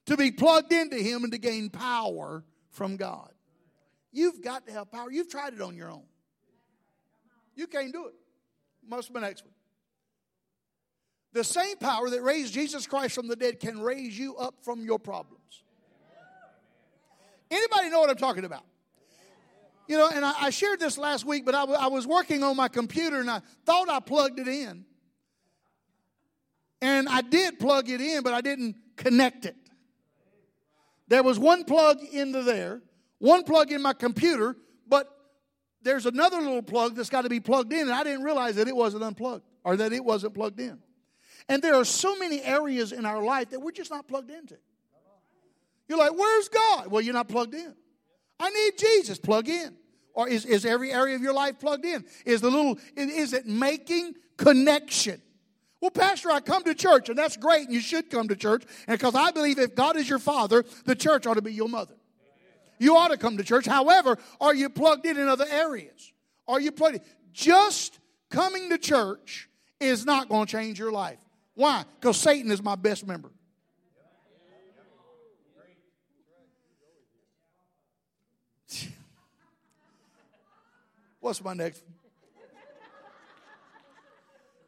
to 0.07 0.17
be 0.17 0.31
plugged 0.31 0.73
into 0.73 0.97
Him, 0.97 1.25
and 1.25 1.33
to 1.33 1.39
gain 1.39 1.69
power 1.69 2.43
from 2.71 2.97
God. 2.97 3.31
You've 4.11 4.43
got 4.43 4.67
to 4.67 4.73
have 4.73 4.91
power. 4.91 5.11
You've 5.11 5.29
tried 5.29 5.53
it 5.53 5.61
on 5.61 5.77
your 5.77 5.91
own. 5.91 6.05
You 7.55 7.67
can't 7.67 7.93
do 7.93 8.07
it. 8.07 8.15
Must 8.89 9.13
be 9.13 9.21
next 9.21 9.45
one. 9.45 9.53
The 11.33 11.45
same 11.45 11.77
power 11.77 12.11
that 12.11 12.23
raised 12.23 12.53
Jesus 12.53 12.87
Christ 12.87 13.15
from 13.15 13.27
the 13.27 13.37
dead 13.37 13.59
can 13.59 13.81
raise 13.81 14.19
you 14.19 14.37
up 14.37 14.57
from 14.63 14.85
your 14.85 14.99
problems. 14.99 15.63
Anybody 17.51 17.91
know 17.91 18.01
what 18.01 18.11
I'm 18.11 18.17
talking 18.17 18.45
about? 18.45 18.65
You 19.89 19.99
know, 19.99 20.09
and 20.09 20.25
I, 20.25 20.33
I 20.45 20.51
shared 20.51 20.81
this 20.81 20.97
last 20.97 21.25
week, 21.25 21.45
but 21.45 21.55
I, 21.55 21.61
w- 21.61 21.79
I 21.79 21.89
was 21.89 22.07
working 22.07 22.43
on 22.43 22.57
my 22.57 22.69
computer 22.69 23.21
and 23.21 23.31
I 23.31 23.41
thought 23.67 23.89
I 23.89 24.01
plugged 24.01 24.39
it 24.39 24.49
in. 24.49 24.85
And 26.81 27.09
I 27.09 27.21
did 27.21 27.59
plug 27.59 27.89
it 27.91 28.01
in, 28.01 28.23
but 28.23 28.33
I 28.33 28.41
didn't 28.41 28.77
connect 28.97 29.45
it. 29.45 29.57
There 31.09 31.23
was 31.23 31.39
one 31.39 31.65
plug 31.65 31.99
into 32.13 32.43
there, 32.43 32.81
one 33.19 33.45
plug 33.45 33.71
in 33.71 33.83
my 33.83 33.93
computer, 33.93 34.57
but 34.89 35.09
there's 35.83 36.07
another 36.07 36.39
little 36.39 36.63
plug 36.63 36.97
that's 36.97 37.11
got 37.11 37.23
to 37.23 37.29
be 37.29 37.41
plugged 37.41 37.73
in, 37.73 37.81
and 37.81 37.93
I 37.93 38.03
didn't 38.03 38.23
realize 38.23 38.57
that 38.57 38.69
it 38.69 38.75
wasn't 38.75 39.03
unplugged 39.03 39.45
or 39.63 39.77
that 39.77 39.93
it 39.93 40.05
wasn't 40.05 40.35
plugged 40.35 40.59
in. 40.59 40.79
And 41.49 41.63
there 41.63 41.75
are 41.75 41.85
so 41.85 42.17
many 42.17 42.43
areas 42.43 42.93
in 42.93 43.05
our 43.05 43.23
life 43.23 43.51
that 43.51 43.61
we're 43.61 43.73
just 43.73 43.91
not 43.91 44.07
plugged 44.09 44.31
into. 44.31 44.57
You're 45.89 45.99
like, 45.99 46.17
where's 46.17 46.49
God? 46.49 46.89
Well, 46.89 47.03
you're 47.03 47.15
not 47.15 47.29
plugged 47.29 47.55
in. 47.55 47.75
I 48.41 48.51
need 48.51 48.79
Jesus. 48.79 49.19
Plug 49.19 49.49
in. 49.49 49.77
Or 50.15 50.29
is, 50.29 50.45
is 50.45 50.65
every 50.65 50.93
area 50.93 51.17
of 51.17 51.23
your 51.23 51.33
life 51.33 51.59
plugged 51.59 51.85
in? 51.85 52.05
Is 52.25 52.41
the 52.41 52.51
little, 52.51 52.79
is 52.97 53.33
it 53.33 53.47
making 53.47 54.15
connection? 54.37 55.21
Well, 55.81 55.91
Pastor, 55.91 56.31
I 56.31 56.41
come 56.41 56.63
to 56.65 56.75
church, 56.75 57.09
and 57.09 57.19
that's 57.19 57.37
great, 57.37 57.65
and 57.65 57.75
you 57.75 57.81
should 57.81 58.09
come 58.09 58.29
to 58.29 58.37
church. 58.37 58.65
And 58.87 58.99
because 58.99 59.15
I 59.15 59.33
believe 59.33 59.59
if 59.59 59.75
God 59.75 59.97
is 59.97 60.09
your 60.09 60.21
father, 60.21 60.65
the 60.85 60.95
church 60.95 61.27
ought 61.27 61.35
to 61.35 61.43
be 61.43 61.53
your 61.53 61.69
mother. 61.69 61.95
You 62.79 62.97
ought 62.97 63.09
to 63.09 63.17
come 63.17 63.37
to 63.37 63.45
church. 63.45 63.67
However, 63.67 64.19
are 64.41 64.55
you 64.55 64.69
plugged 64.69 65.07
in 65.07 65.17
in 65.17 65.29
other 65.29 65.47
areas? 65.51 66.13
Are 66.47 66.61
you 66.61 66.73
plugged 66.73 66.97
in? 66.97 67.03
Just 67.33 67.99
coming 68.31 68.71
to 68.71 68.79
church 68.79 69.49
is 69.81 70.05
not 70.05 70.29
going 70.29 70.47
to 70.47 70.53
change 70.53 70.79
your 70.79 70.93
life. 70.93 71.19
Why? 71.55 71.85
Because 72.01 72.17
Satan 72.17 72.51
is 72.51 72.63
my 72.63 72.77
best 72.77 73.07
member. 73.07 73.31
What's 81.21 81.45
my 81.45 81.55
next? 81.55 81.83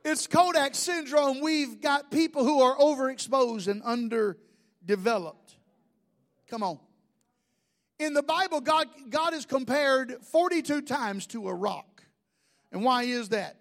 It's 0.04 0.26
Kodak 0.26 0.74
syndrome. 0.74 1.40
We've 1.40 1.80
got 1.80 2.10
people 2.10 2.44
who 2.44 2.60
are 2.60 2.76
overexposed 2.76 3.68
and 3.68 3.82
underdeveloped. 3.82 5.56
Come 6.48 6.62
on. 6.62 6.78
In 7.98 8.12
the 8.12 8.22
Bible, 8.22 8.60
God, 8.60 8.88
God 9.08 9.32
is 9.32 9.46
compared 9.46 10.18
42 10.30 10.82
times 10.82 11.26
to 11.28 11.48
a 11.48 11.54
rock. 11.54 12.02
And 12.70 12.84
why 12.84 13.04
is 13.04 13.30
that? 13.30 13.56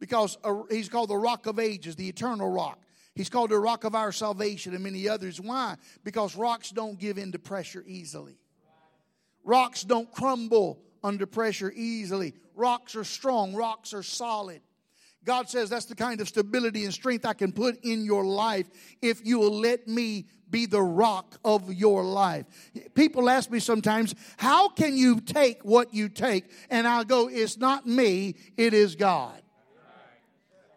Because 0.00 0.38
he's 0.70 0.88
called 0.88 1.10
the 1.10 1.16
rock 1.16 1.46
of 1.46 1.58
ages, 1.58 1.94
the 1.94 2.08
eternal 2.08 2.50
rock. 2.50 2.78
He's 3.14 3.28
called 3.28 3.50
the 3.50 3.58
rock 3.58 3.84
of 3.84 3.94
our 3.94 4.12
salvation 4.12 4.74
and 4.74 4.82
many 4.82 5.08
others. 5.08 5.40
Why? 5.40 5.76
Because 6.04 6.34
rocks 6.34 6.70
don't 6.70 6.98
give 6.98 7.18
in 7.18 7.32
to 7.32 7.38
pressure 7.38 7.84
easily. 7.86 8.38
Rocks 9.44 9.82
don't 9.82 10.10
crumble 10.10 10.80
under 11.04 11.26
pressure 11.26 11.72
easily. 11.74 12.34
Rocks 12.54 12.96
are 12.96 13.04
strong, 13.04 13.54
rocks 13.54 13.92
are 13.94 14.02
solid. 14.02 14.62
God 15.24 15.50
says 15.50 15.68
that's 15.68 15.84
the 15.84 15.94
kind 15.94 16.20
of 16.20 16.28
stability 16.28 16.84
and 16.84 16.94
strength 16.94 17.26
I 17.26 17.34
can 17.34 17.52
put 17.52 17.84
in 17.84 18.04
your 18.04 18.24
life 18.24 18.66
if 19.02 19.24
you 19.26 19.38
will 19.38 19.58
let 19.58 19.86
me 19.86 20.26
be 20.48 20.66
the 20.66 20.82
rock 20.82 21.38
of 21.44 21.72
your 21.72 22.02
life. 22.02 22.46
People 22.94 23.28
ask 23.28 23.50
me 23.50 23.60
sometimes, 23.60 24.14
how 24.38 24.68
can 24.68 24.96
you 24.96 25.20
take 25.20 25.62
what 25.64 25.92
you 25.92 26.08
take? 26.08 26.50
And 26.70 26.88
I'll 26.88 27.04
go, 27.04 27.28
it's 27.28 27.58
not 27.58 27.86
me, 27.86 28.36
it 28.56 28.72
is 28.72 28.96
God. 28.96 29.42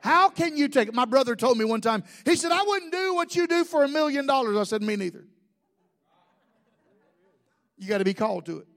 How 0.03 0.27
can 0.27 0.57
you 0.57 0.67
take 0.67 0.89
it? 0.89 0.93
My 0.93 1.05
brother 1.05 1.33
told 1.33 1.57
me 1.57 1.63
one 1.63 1.79
time, 1.79 2.03
he 2.25 2.35
said, 2.35 2.51
I 2.51 2.61
wouldn't 2.61 2.91
do 2.91 3.15
what 3.15 3.37
you 3.37 3.47
do 3.47 3.63
for 3.63 3.85
a 3.85 3.87
million 3.87 4.27
dollars. 4.27 4.57
I 4.57 4.63
said, 4.63 4.81
me 4.81 4.97
neither. 4.97 5.23
You 7.77 7.87
got 7.87 7.99
to 7.99 8.03
be 8.03 8.13
called 8.13 8.45
to 8.47 8.57
it. 8.57 8.67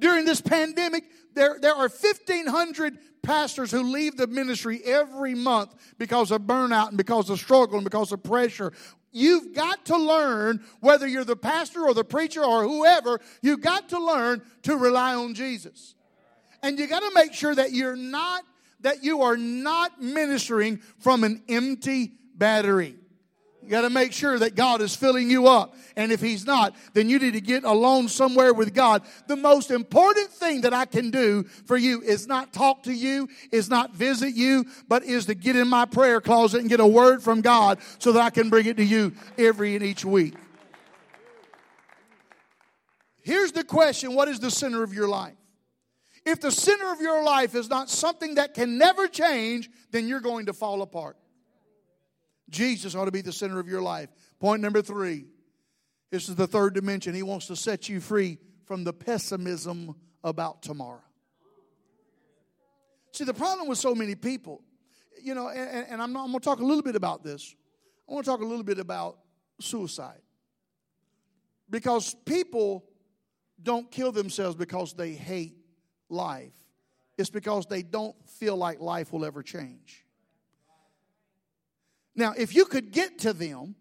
During 0.00 0.24
this 0.24 0.40
pandemic, 0.40 1.04
there, 1.34 1.58
there 1.60 1.76
are 1.76 1.88
1,500 1.88 2.98
pastors 3.22 3.70
who 3.70 3.84
leave 3.84 4.16
the 4.16 4.26
ministry 4.26 4.80
every 4.84 5.36
month 5.36 5.76
because 5.96 6.32
of 6.32 6.42
burnout 6.42 6.88
and 6.88 6.96
because 6.96 7.30
of 7.30 7.38
struggle 7.38 7.76
and 7.76 7.84
because 7.84 8.10
of 8.10 8.24
pressure. 8.24 8.72
You've 9.12 9.54
got 9.54 9.84
to 9.86 9.96
learn, 9.96 10.64
whether 10.80 11.06
you're 11.06 11.22
the 11.22 11.36
pastor 11.36 11.84
or 11.84 11.94
the 11.94 12.02
preacher 12.02 12.42
or 12.42 12.64
whoever, 12.64 13.20
you've 13.42 13.60
got 13.60 13.90
to 13.90 14.04
learn 14.04 14.42
to 14.62 14.76
rely 14.76 15.14
on 15.14 15.34
Jesus. 15.34 15.94
And 16.64 16.80
you 16.80 16.88
got 16.88 17.00
to 17.00 17.12
make 17.14 17.32
sure 17.32 17.54
that 17.54 17.70
you're 17.70 17.94
not, 17.94 18.42
that 18.82 19.02
you 19.02 19.22
are 19.22 19.36
not 19.36 20.00
ministering 20.00 20.78
from 20.98 21.24
an 21.24 21.42
empty 21.48 22.12
battery. 22.36 22.96
You 23.62 23.68
got 23.68 23.82
to 23.82 23.90
make 23.90 24.12
sure 24.12 24.36
that 24.40 24.56
God 24.56 24.80
is 24.80 24.96
filling 24.96 25.30
you 25.30 25.46
up. 25.46 25.76
And 25.96 26.10
if 26.10 26.20
He's 26.20 26.44
not, 26.44 26.74
then 26.94 27.08
you 27.08 27.20
need 27.20 27.34
to 27.34 27.40
get 27.40 27.62
alone 27.62 28.08
somewhere 28.08 28.52
with 28.52 28.74
God. 28.74 29.02
The 29.28 29.36
most 29.36 29.70
important 29.70 30.30
thing 30.30 30.62
that 30.62 30.74
I 30.74 30.84
can 30.84 31.10
do 31.10 31.44
for 31.66 31.76
you 31.76 32.02
is 32.02 32.26
not 32.26 32.52
talk 32.52 32.82
to 32.84 32.92
you, 32.92 33.28
is 33.52 33.70
not 33.70 33.94
visit 33.94 34.34
you, 34.34 34.66
but 34.88 35.04
is 35.04 35.26
to 35.26 35.34
get 35.34 35.54
in 35.54 35.68
my 35.68 35.84
prayer 35.84 36.20
closet 36.20 36.60
and 36.60 36.68
get 36.68 36.80
a 36.80 36.86
word 36.86 37.22
from 37.22 37.40
God 37.40 37.78
so 37.98 38.10
that 38.12 38.20
I 38.20 38.30
can 38.30 38.50
bring 38.50 38.66
it 38.66 38.78
to 38.78 38.84
you 38.84 39.12
every 39.38 39.76
and 39.76 39.84
each 39.84 40.04
week. 40.04 40.34
Here's 43.22 43.52
the 43.52 43.62
question 43.62 44.14
What 44.14 44.26
is 44.26 44.40
the 44.40 44.50
center 44.50 44.82
of 44.82 44.92
your 44.92 45.08
life? 45.08 45.34
If 46.24 46.40
the 46.40 46.52
center 46.52 46.92
of 46.92 47.00
your 47.00 47.24
life 47.24 47.54
is 47.54 47.68
not 47.68 47.90
something 47.90 48.36
that 48.36 48.54
can 48.54 48.78
never 48.78 49.08
change, 49.08 49.68
then 49.90 50.06
you're 50.06 50.20
going 50.20 50.46
to 50.46 50.52
fall 50.52 50.82
apart. 50.82 51.16
Jesus 52.48 52.94
ought 52.94 53.06
to 53.06 53.10
be 53.10 53.22
the 53.22 53.32
center 53.32 53.58
of 53.58 53.66
your 53.66 53.82
life. 53.82 54.10
Point 54.38 54.62
number 54.62 54.82
three 54.82 55.26
this 56.10 56.28
is 56.28 56.36
the 56.36 56.46
third 56.46 56.74
dimension. 56.74 57.14
He 57.14 57.22
wants 57.22 57.46
to 57.46 57.56
set 57.56 57.88
you 57.88 57.98
free 57.98 58.38
from 58.66 58.84
the 58.84 58.92
pessimism 58.92 59.96
about 60.22 60.62
tomorrow. 60.62 61.00
See, 63.12 63.24
the 63.24 63.32
problem 63.34 63.66
with 63.66 63.78
so 63.78 63.94
many 63.94 64.14
people, 64.14 64.62
you 65.22 65.34
know, 65.34 65.48
and, 65.48 65.86
and 65.88 66.02
I'm, 66.02 66.14
I'm 66.14 66.26
going 66.26 66.32
to 66.34 66.40
talk 66.40 66.60
a 66.60 66.64
little 66.64 66.82
bit 66.82 66.96
about 66.96 67.24
this. 67.24 67.54
I 68.08 68.12
want 68.12 68.26
to 68.26 68.30
talk 68.30 68.42
a 68.42 68.44
little 68.44 68.62
bit 68.62 68.78
about 68.78 69.18
suicide. 69.58 70.20
Because 71.70 72.14
people 72.26 72.84
don't 73.62 73.90
kill 73.90 74.12
themselves 74.12 74.54
because 74.54 74.92
they 74.92 75.12
hate 75.12 75.54
life. 76.12 76.52
It's 77.18 77.30
because 77.30 77.66
they 77.66 77.82
don't 77.82 78.14
feel 78.28 78.56
like 78.56 78.80
life 78.80 79.12
will 79.12 79.24
ever 79.24 79.42
change. 79.42 80.04
Now, 82.14 82.34
if 82.36 82.54
you 82.54 82.64
could 82.64 82.92
get 82.92 83.20
to 83.20 83.32
them 83.32 83.74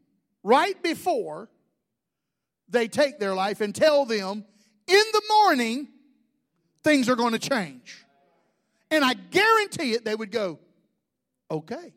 right 0.44 0.82
before 0.82 1.50
they 2.70 2.88
take 2.88 3.20
their 3.20 3.36
life 3.36 3.62
and 3.62 3.76
tell 3.76 4.06
them 4.06 4.46
in 4.88 5.04
the 5.14 5.22
morning 5.30 5.90
things 6.84 7.10
are 7.10 7.16
going 7.16 7.34
to 7.34 7.40
change, 7.40 8.06
and 8.90 9.04
I 9.04 9.14
guarantee 9.14 9.94
it, 9.94 10.06
they 10.06 10.16
would 10.16 10.32
go, 10.32 10.60
okay. 11.50 11.94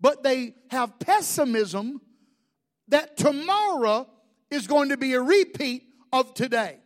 But 0.00 0.22
they 0.22 0.54
have 0.70 0.98
pessimism 0.98 2.00
that 2.88 3.16
tomorrow 3.16 4.08
is 4.50 4.66
going 4.66 4.90
to 4.90 4.96
be 4.96 5.14
a 5.14 5.20
repeat 5.20 5.84
of 6.12 6.34
today. 6.34 6.78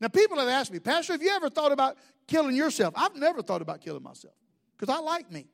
Now, 0.00 0.08
people 0.08 0.38
have 0.38 0.48
asked 0.48 0.72
me, 0.72 0.78
Pastor, 0.78 1.12
have 1.12 1.22
you 1.22 1.30
ever 1.30 1.50
thought 1.50 1.72
about 1.72 1.96
killing 2.26 2.56
yourself? 2.56 2.94
I've 2.96 3.16
never 3.16 3.42
thought 3.42 3.60
about 3.60 3.82
killing 3.82 4.02
myself 4.02 4.34
because 4.78 4.94
I 4.94 5.00
like 5.00 5.30
me. 5.30 5.46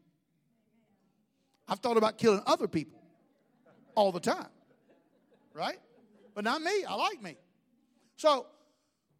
I've 1.68 1.80
thought 1.80 1.96
about 1.96 2.16
killing 2.16 2.40
other 2.46 2.68
people 2.68 3.00
all 3.96 4.12
the 4.12 4.20
time, 4.20 4.46
right? 5.52 5.78
But 6.34 6.44
not 6.44 6.62
me. 6.62 6.84
I 6.84 6.94
like 6.94 7.20
me. 7.20 7.36
So, 8.16 8.46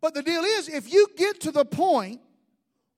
but 0.00 0.14
the 0.14 0.22
deal 0.22 0.42
is, 0.42 0.68
if 0.68 0.92
you 0.92 1.08
get 1.16 1.40
to 1.40 1.50
the 1.50 1.64
point 1.64 2.20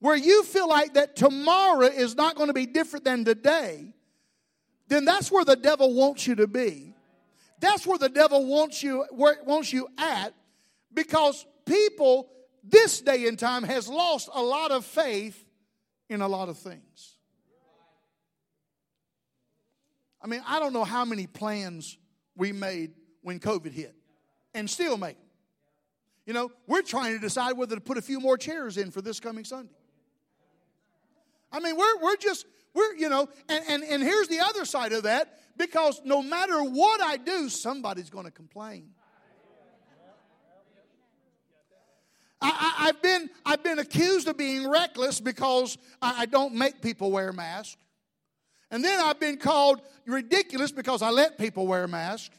where 0.00 0.16
you 0.16 0.42
feel 0.44 0.68
like 0.68 0.94
that 0.94 1.16
tomorrow 1.16 1.86
is 1.86 2.14
not 2.14 2.36
going 2.36 2.48
to 2.48 2.54
be 2.54 2.66
different 2.66 3.04
than 3.04 3.24
today, 3.24 3.94
then 4.88 5.04
that's 5.04 5.30
where 5.30 5.44
the 5.44 5.56
devil 5.56 5.94
wants 5.94 6.26
you 6.26 6.34
to 6.36 6.46
be. 6.46 6.94
That's 7.60 7.86
where 7.86 7.98
the 7.98 8.08
devil 8.08 8.46
wants 8.46 8.82
you 8.82 9.04
where 9.10 9.36
wants 9.44 9.72
you 9.72 9.88
at 9.98 10.32
because 10.94 11.44
people 11.68 12.28
this 12.64 13.00
day 13.00 13.26
and 13.26 13.38
time 13.38 13.62
has 13.62 13.88
lost 13.88 14.28
a 14.34 14.42
lot 14.42 14.70
of 14.70 14.84
faith 14.84 15.44
in 16.08 16.20
a 16.20 16.28
lot 16.28 16.48
of 16.48 16.58
things. 16.58 17.16
I 20.20 20.26
mean, 20.26 20.42
I 20.46 20.58
don't 20.58 20.72
know 20.72 20.84
how 20.84 21.04
many 21.04 21.26
plans 21.26 21.96
we 22.36 22.52
made 22.52 22.92
when 23.22 23.38
COVID 23.38 23.72
hit 23.72 23.94
and 24.54 24.68
still 24.68 24.96
make. 24.96 25.16
You 26.26 26.34
know, 26.34 26.50
we're 26.66 26.82
trying 26.82 27.14
to 27.14 27.20
decide 27.20 27.56
whether 27.56 27.74
to 27.74 27.80
put 27.80 27.96
a 27.96 28.02
few 28.02 28.20
more 28.20 28.36
chairs 28.36 28.76
in 28.76 28.90
for 28.90 29.00
this 29.00 29.20
coming 29.20 29.44
Sunday. 29.44 29.72
I 31.50 31.60
mean, 31.60 31.76
we're, 31.76 31.98
we're 32.02 32.16
just, 32.16 32.44
we're, 32.74 32.94
you 32.96 33.08
know, 33.08 33.28
and, 33.48 33.64
and, 33.68 33.82
and 33.82 34.02
here's 34.02 34.28
the 34.28 34.40
other 34.40 34.64
side 34.64 34.92
of 34.92 35.04
that 35.04 35.38
because 35.56 36.02
no 36.04 36.22
matter 36.22 36.62
what 36.62 37.00
I 37.00 37.16
do, 37.16 37.48
somebody's 37.48 38.10
going 38.10 38.26
to 38.26 38.30
complain. 38.30 38.90
I, 42.40 42.84
have 42.86 43.02
been, 43.02 43.30
I've 43.44 43.62
been 43.62 43.78
accused 43.78 44.28
of 44.28 44.36
being 44.36 44.68
reckless 44.68 45.20
because 45.20 45.76
I, 46.00 46.22
I 46.22 46.26
don't 46.26 46.54
make 46.54 46.80
people 46.80 47.10
wear 47.10 47.32
masks. 47.32 47.76
And 48.70 48.84
then 48.84 49.00
I've 49.00 49.18
been 49.18 49.38
called 49.38 49.80
ridiculous 50.06 50.70
because 50.70 51.02
I 51.02 51.10
let 51.10 51.38
people 51.38 51.66
wear 51.66 51.88
masks. 51.88 52.34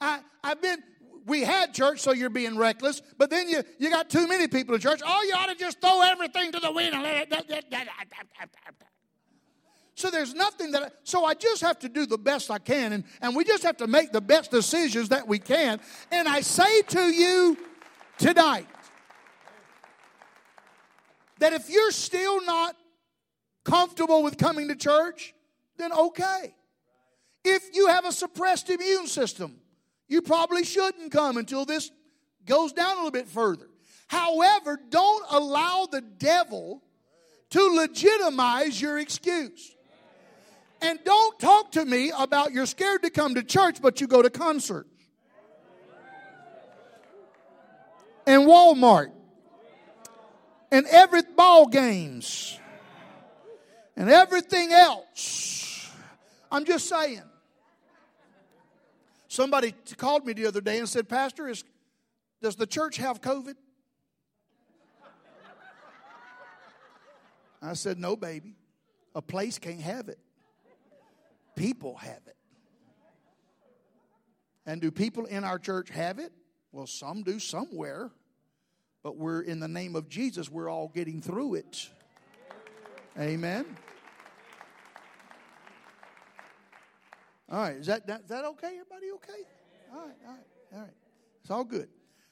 I, 0.00 0.20
I've 0.42 0.62
been, 0.62 0.82
we 1.26 1.42
had 1.42 1.74
church, 1.74 2.00
so 2.00 2.12
you're 2.12 2.30
being 2.30 2.56
reckless, 2.56 3.02
but 3.18 3.30
then 3.30 3.48
you, 3.48 3.62
you 3.78 3.90
got 3.90 4.08
too 4.08 4.26
many 4.26 4.48
people 4.48 4.74
in 4.74 4.80
church. 4.80 5.00
Oh, 5.04 5.22
you 5.28 5.34
ought 5.34 5.46
to 5.46 5.54
just 5.54 5.80
throw 5.80 6.00
everything 6.02 6.52
to 6.52 6.60
the 6.60 6.72
wind 6.72 6.94
and 6.94 7.02
let 7.02 7.28
it. 7.30 7.34
So 9.94 10.10
there's 10.10 10.32
nothing 10.32 10.70
that, 10.72 10.82
I, 10.84 10.88
so 11.02 11.24
I 11.24 11.34
just 11.34 11.60
have 11.60 11.78
to 11.80 11.88
do 11.88 12.06
the 12.06 12.18
best 12.18 12.50
I 12.50 12.58
can, 12.58 12.92
and, 12.92 13.04
and 13.20 13.36
we 13.36 13.44
just 13.44 13.64
have 13.64 13.76
to 13.78 13.86
make 13.86 14.12
the 14.12 14.20
best 14.20 14.50
decisions 14.50 15.08
that 15.10 15.26
we 15.26 15.38
can. 15.38 15.80
And 16.12 16.28
I 16.28 16.40
say 16.40 16.82
to 16.82 17.12
you 17.12 17.58
tonight 18.18 18.66
that 21.38 21.52
if 21.52 21.70
you're 21.70 21.92
still 21.92 22.44
not 22.44 22.76
comfortable 23.64 24.22
with 24.22 24.38
coming 24.38 24.68
to 24.68 24.76
church, 24.76 25.34
then 25.76 25.92
okay. 25.92 26.54
If 27.44 27.74
you 27.74 27.86
have 27.88 28.04
a 28.04 28.12
suppressed 28.12 28.68
immune 28.70 29.06
system, 29.06 29.60
you 30.08 30.22
probably 30.22 30.64
shouldn't 30.64 31.12
come 31.12 31.36
until 31.36 31.64
this 31.64 31.90
goes 32.44 32.72
down 32.72 32.92
a 32.92 32.96
little 32.96 33.10
bit 33.10 33.28
further. 33.28 33.68
However, 34.08 34.80
don't 34.88 35.24
allow 35.30 35.86
the 35.90 36.00
devil 36.00 36.82
to 37.50 37.62
legitimize 37.62 38.80
your 38.80 38.98
excuse. 38.98 39.74
And 40.80 40.98
don't 41.04 41.38
talk 41.38 41.72
to 41.72 41.84
me 41.84 42.12
about 42.16 42.52
you're 42.52 42.66
scared 42.66 43.02
to 43.02 43.10
come 43.10 43.34
to 43.34 43.42
church, 43.42 43.82
but 43.82 44.00
you 44.00 44.06
go 44.06 44.22
to 44.22 44.30
concerts. 44.30 44.88
And 48.28 48.42
Walmart. 48.42 49.10
And 50.70 50.86
every 50.86 51.22
ball 51.22 51.66
games. 51.66 52.58
And 53.96 54.10
everything 54.10 54.70
else. 54.70 55.90
I'm 56.52 56.66
just 56.66 56.90
saying. 56.90 57.22
Somebody 59.28 59.72
called 59.96 60.26
me 60.26 60.34
the 60.34 60.44
other 60.44 60.60
day 60.60 60.78
and 60.78 60.86
said, 60.86 61.08
Pastor, 61.08 61.48
is, 61.48 61.64
does 62.42 62.54
the 62.54 62.66
church 62.66 62.98
have 62.98 63.22
COVID? 63.22 63.54
I 67.62 67.72
said, 67.72 67.98
No, 67.98 68.14
baby. 68.14 68.56
A 69.14 69.22
place 69.22 69.58
can't 69.58 69.80
have 69.80 70.10
it, 70.10 70.18
people 71.56 71.96
have 71.96 72.20
it. 72.26 72.36
And 74.66 74.82
do 74.82 74.90
people 74.90 75.24
in 75.24 75.44
our 75.44 75.58
church 75.58 75.88
have 75.88 76.18
it? 76.18 76.30
Well, 76.72 76.86
some 76.86 77.22
do 77.22 77.38
somewhere, 77.38 78.10
but 79.08 79.16
we're 79.16 79.40
in 79.40 79.58
the 79.58 79.68
name 79.68 79.96
of 79.96 80.10
Jesus, 80.10 80.50
we're 80.50 80.68
all 80.68 80.88
getting 80.88 81.22
through 81.22 81.54
it. 81.54 81.88
Amen. 83.18 83.64
All 87.50 87.60
right, 87.60 87.76
is 87.76 87.86
that, 87.86 88.06
that, 88.06 88.20
is 88.20 88.28
that 88.28 88.44
okay? 88.44 88.66
Everybody 88.66 89.10
okay? 89.14 89.42
All 89.90 90.00
right, 90.00 90.14
all 90.26 90.32
right, 90.34 90.46
all 90.74 90.80
right. 90.80 90.94
It's 91.40 91.50
all 91.50 91.64
good. 91.64 91.88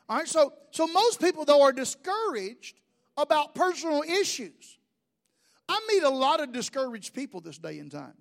All 0.06 0.18
right, 0.18 0.28
so, 0.28 0.52
so 0.70 0.86
most 0.86 1.18
people, 1.18 1.46
though, 1.46 1.62
are 1.62 1.72
discouraged 1.72 2.78
about 3.16 3.54
personal 3.54 4.02
issues. 4.02 4.76
I 5.70 5.80
meet 5.88 6.02
a 6.02 6.10
lot 6.10 6.42
of 6.42 6.52
discouraged 6.52 7.14
people 7.14 7.40
this 7.40 7.56
day 7.56 7.78
and 7.78 7.90
time. 7.90 8.18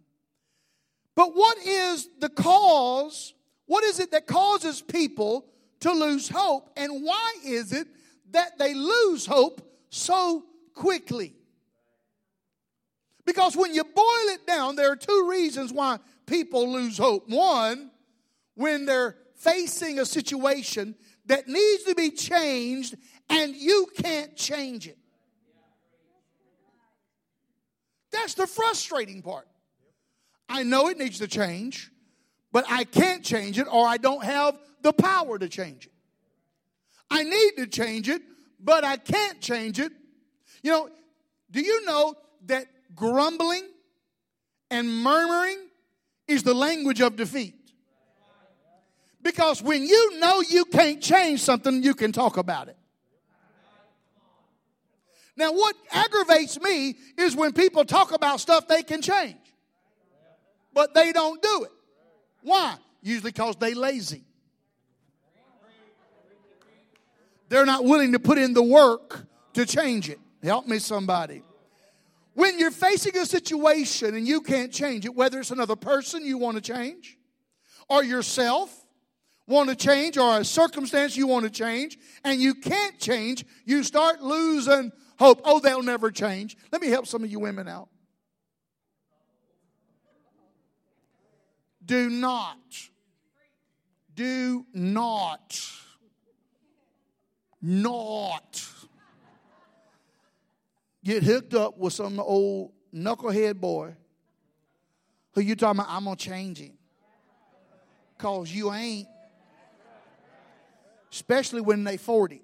But 1.14 1.36
what 1.36 1.58
is 1.58 2.08
the 2.22 2.30
cause? 2.30 3.34
What 3.66 3.84
is 3.84 4.00
it 4.00 4.12
that 4.12 4.28
causes 4.28 4.82
people 4.82 5.46
to 5.82 5.92
lose 5.92 6.30
hope? 6.30 6.70
And 6.78 7.04
why 7.04 7.34
is 7.44 7.74
it 7.74 7.90
that 8.32 8.58
they 8.58 8.74
lose 8.74 9.26
hope 9.26 9.62
so 9.90 10.44
quickly? 10.74 11.34
Because 13.26 13.56
when 13.58 13.74
you 13.74 13.84
boil 13.84 14.30
it 14.30 14.46
down, 14.46 14.76
there 14.76 14.92
are 14.92 14.96
two 14.96 15.28
reasons 15.30 15.74
why 15.74 15.98
people 16.26 16.72
lose 16.72 16.98
hope. 16.98 17.28
One, 17.28 17.92
when 18.56 18.86
they're 18.86 19.16
facing 19.36 20.00
a 20.00 20.06
situation 20.06 20.96
that 21.26 21.48
needs 21.48 21.84
to 21.84 21.96
be 21.96 22.12
changed 22.12 22.96
and 23.30 23.56
you 23.56 23.88
can't 23.98 24.36
change 24.36 24.88
it. 24.88 24.98
That's 28.12 28.36
the 28.36 28.48
frustrating 28.48 29.22
part. 29.22 29.48
I 30.48 30.64
know 30.64 30.88
it 30.88 30.98
needs 30.98 31.20
to 31.20 31.28
change, 31.28 31.92
but 32.52 32.66
I 32.70 32.84
can't 32.84 33.24
change 33.24 33.60
it 33.60 33.68
or 33.70 33.86
I 33.86 33.98
don't 33.98 34.24
have 34.24 34.58
the 34.82 34.94
power 34.94 35.38
to 35.38 35.50
change 35.50 35.88
it. 35.88 35.92
I 37.10 37.24
need 37.24 37.52
to 37.58 37.68
change 37.68 38.10
it, 38.10 38.22
but 38.60 38.84
I 38.84 38.98
can't 38.98 39.40
change 39.42 39.80
it. 39.80 39.92
You 40.64 40.72
know, 40.72 40.90
do 41.52 41.62
you 41.62 41.86
know 41.86 42.16
that 42.46 42.68
grumbling 42.96 43.64
and 44.72 45.04
murmuring 45.04 45.58
is 46.28 46.44
the 46.44 46.54
language 46.54 47.02
of 47.02 47.16
defeat. 47.16 47.54
Because 49.22 49.62
when 49.62 49.84
you 49.86 50.20
know 50.20 50.42
you 50.42 50.66
can't 50.66 51.02
change 51.02 51.42
something, 51.42 51.84
you 51.84 51.94
can 51.94 52.12
talk 52.12 52.38
about 52.38 52.68
it. 52.68 52.78
Now, 55.38 55.52
what 55.52 55.76
aggravates 55.92 56.60
me 56.62 56.96
is 57.18 57.36
when 57.36 57.52
people 57.52 57.84
talk 57.84 58.14
about 58.14 58.40
stuff 58.40 58.68
they 58.68 58.84
can 58.84 59.02
change, 59.02 59.36
but 60.74 60.94
they 60.94 61.12
don't 61.12 61.42
do 61.42 61.64
it. 61.64 61.72
Why? 62.42 62.76
Usually 63.02 63.32
because 63.32 63.56
they 63.58 63.74
lazy. 63.74 64.24
They're 67.50 67.66
not 67.66 67.84
willing 67.84 68.14
to 68.14 68.20
put 68.20 68.38
in 68.38 68.54
the 68.54 68.64
work 68.64 69.26
to 69.54 69.66
change 69.66 70.10
it. 70.10 70.20
Help 70.44 70.68
me, 70.68 70.80
somebody. 70.80 71.44
When 72.34 72.60
you're 72.60 72.72
facing 72.72 73.16
a 73.18 73.26
situation 73.26 74.16
and 74.16 74.28
you 74.28 74.42
can't 74.42 74.72
change 74.72 75.06
it, 75.06 75.16
whether 75.16 75.40
it's 75.40 75.52
another 75.52 75.76
person 75.76 76.26
you 76.26 76.38
want 76.38 76.56
to 76.58 76.62
change, 76.62 77.18
or 77.88 78.04
yourself 78.04 78.86
want 79.48 79.70
to 79.70 79.76
change, 79.76 80.18
or 80.18 80.40
a 80.40 80.44
circumstance 80.44 81.16
you 81.16 81.28
want 81.28 81.46
to 81.46 81.52
change, 81.52 81.98
and 82.24 82.42
you 82.42 82.56
can't 82.56 83.00
change, 83.00 83.46
you 83.64 83.84
start 83.84 84.22
losing 84.22 84.92
hope. 85.18 85.42
Oh, 85.46 85.60
they'll 85.60 85.84
never 85.84 86.12
change. 86.12 86.58
Let 86.72 86.82
me 86.82 86.90
help 86.90 87.08
some 87.08 87.24
of 87.24 87.32
you 87.32 87.40
women 87.40 87.68
out. 87.68 87.90
Do 91.86 92.10
not, 92.10 92.58
do 94.16 94.66
not 94.74 95.62
not 97.66 98.64
get 101.04 101.24
hooked 101.24 101.56
up 101.56 101.80
with 101.80 101.94
some 101.94 102.20
old 102.20 102.72
knucklehead 102.94 103.56
boy 103.60 103.96
who 105.34 105.42
you 105.42 105.56
talking 105.56 105.80
about, 105.80 105.92
I'm 105.92 106.04
going 106.04 106.16
to 106.16 106.24
change 106.24 106.60
him. 106.60 106.78
Because 108.16 108.52
you 108.52 108.72
ain't. 108.72 109.08
Especially 111.12 111.62
when 111.62 111.84
they 111.84 111.98
40. 111.98 112.42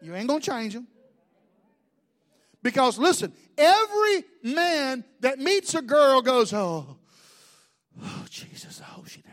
You 0.00 0.14
ain't 0.14 0.28
going 0.28 0.40
to 0.40 0.50
change 0.50 0.74
them. 0.74 0.86
Because 2.62 2.96
listen, 2.96 3.32
every 3.58 4.24
man 4.42 5.04
that 5.20 5.40
meets 5.40 5.74
a 5.74 5.82
girl 5.82 6.22
goes, 6.22 6.52
oh, 6.52 6.96
oh, 8.02 8.24
Jesus, 8.30 8.80
I 8.80 8.84
hope 8.84 9.08
she. 9.08 9.25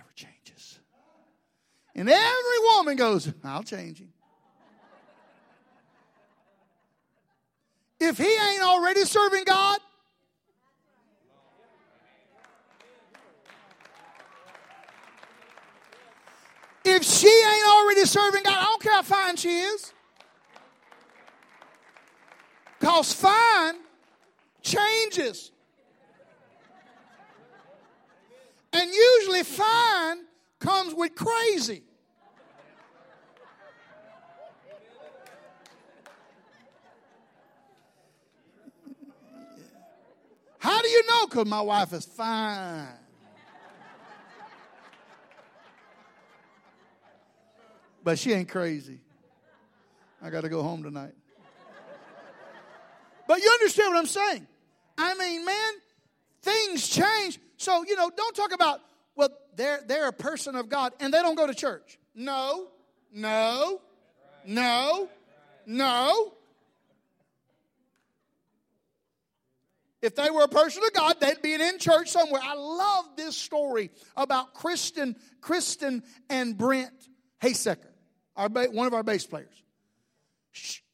And 1.96 2.10
every 2.10 2.60
woman 2.74 2.96
goes, 2.96 3.32
I'll 3.44 3.64
change 3.64 4.00
him. 4.00 4.12
If 8.00 8.18
he 8.18 8.26
ain't 8.26 8.64
already 8.64 9.06
serving 9.06 9.44
God, 9.46 9.80
if 16.84 17.04
she 17.04 17.28
ain't 17.28 17.68
already 17.68 18.06
serving 18.06 18.44
God, 18.44 18.58
I 18.58 18.64
don't 18.64 18.82
care 18.82 18.94
how 18.94 19.02
fine 19.04 19.36
she 19.38 19.60
is. 19.60 19.94
Because 22.80 23.14
fine 23.14 23.76
changes. 24.62 25.52
And 28.74 28.92
usually 28.92 29.44
fine 29.44 30.26
comes 30.64 30.94
with 30.94 31.14
crazy. 31.14 31.84
How 40.58 40.82
do 40.82 40.88
you 40.88 41.06
know? 41.08 41.28
Because 41.28 41.46
my 41.46 41.60
wife 41.60 41.92
is 41.92 42.06
fine. 42.06 42.88
But 48.02 48.18
she 48.18 48.32
ain't 48.32 48.48
crazy. 48.48 49.00
I 50.22 50.30
got 50.30 50.42
to 50.42 50.50
go 50.50 50.64
home 50.64 50.84
tonight. 50.84 51.14
But 53.28 53.42
you 53.42 53.50
understand 53.50 53.94
what 53.94 54.00
I'm 54.00 54.06
saying? 54.06 54.48
I 54.98 55.16
mean, 55.16 55.44
man, 55.44 55.74
things 56.42 56.88
change. 56.88 57.40
So, 57.58 57.84
you 57.86 57.96
know, 57.96 58.10
don't 58.16 58.36
talk 58.36 58.54
about, 58.54 58.80
well, 59.16 59.30
they're, 59.56 59.82
they're 59.86 60.08
a 60.08 60.14
person 60.14 60.56
of 60.56 60.70
God 60.70 60.94
and 61.00 61.14
they 61.14 61.22
don't 61.22 61.36
go 61.36 61.48
to 61.48 61.54
church. 61.54 62.00
No, 62.16 62.68
no, 63.14 63.82
no, 64.46 65.10
no. 65.66 66.34
If 70.02 70.16
they 70.16 70.30
were 70.30 70.44
a 70.44 70.50
person 70.50 70.84
of 70.84 70.92
God, 70.92 71.22
they'd 71.22 71.42
be 71.42 71.54
in 71.54 71.80
church 71.80 72.10
somewhere. 72.10 72.42
I 72.44 72.56
love 72.56 73.06
this 73.16 73.38
story 73.38 73.90
about 74.18 74.54
Kristen, 74.54 75.16
Kristen 75.40 76.04
and 76.30 76.58
Brent 76.58 76.92
Haysecker, 77.42 77.88
our, 78.36 78.50
one 78.50 78.86
of 78.86 78.94
our 78.94 79.04
bass 79.04 79.26
players. 79.26 79.64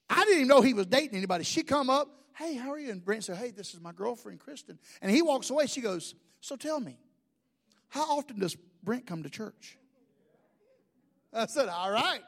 I 0.09 0.25
didn't 0.25 0.35
even 0.35 0.47
know 0.47 0.61
he 0.61 0.75
was 0.75 0.85
dating 0.85 1.17
anybody. 1.17 1.43
She 1.43 1.63
come 1.63 1.89
up, 1.89 2.07
hey, 2.37 2.53
how 2.55 2.71
are 2.71 2.79
you? 2.79 2.91
And 2.91 3.03
Brent 3.03 3.23
said, 3.23 3.37
hey, 3.37 3.49
this 3.49 3.73
is 3.73 3.81
my 3.81 3.91
girlfriend, 3.91 4.39
Kristen. 4.39 4.77
And 5.01 5.11
he 5.11 5.23
walks 5.23 5.49
away. 5.49 5.65
She 5.65 5.81
goes, 5.81 6.13
so 6.39 6.55
tell 6.55 6.79
me, 6.79 6.99
how 7.89 8.17
often 8.17 8.39
does 8.39 8.55
Brent 8.83 9.05
come 9.05 9.23
to 9.23 9.29
church? 9.29 9.77
I 11.33 11.45
said, 11.45 11.69
all 11.69 11.91
right. 11.91 12.21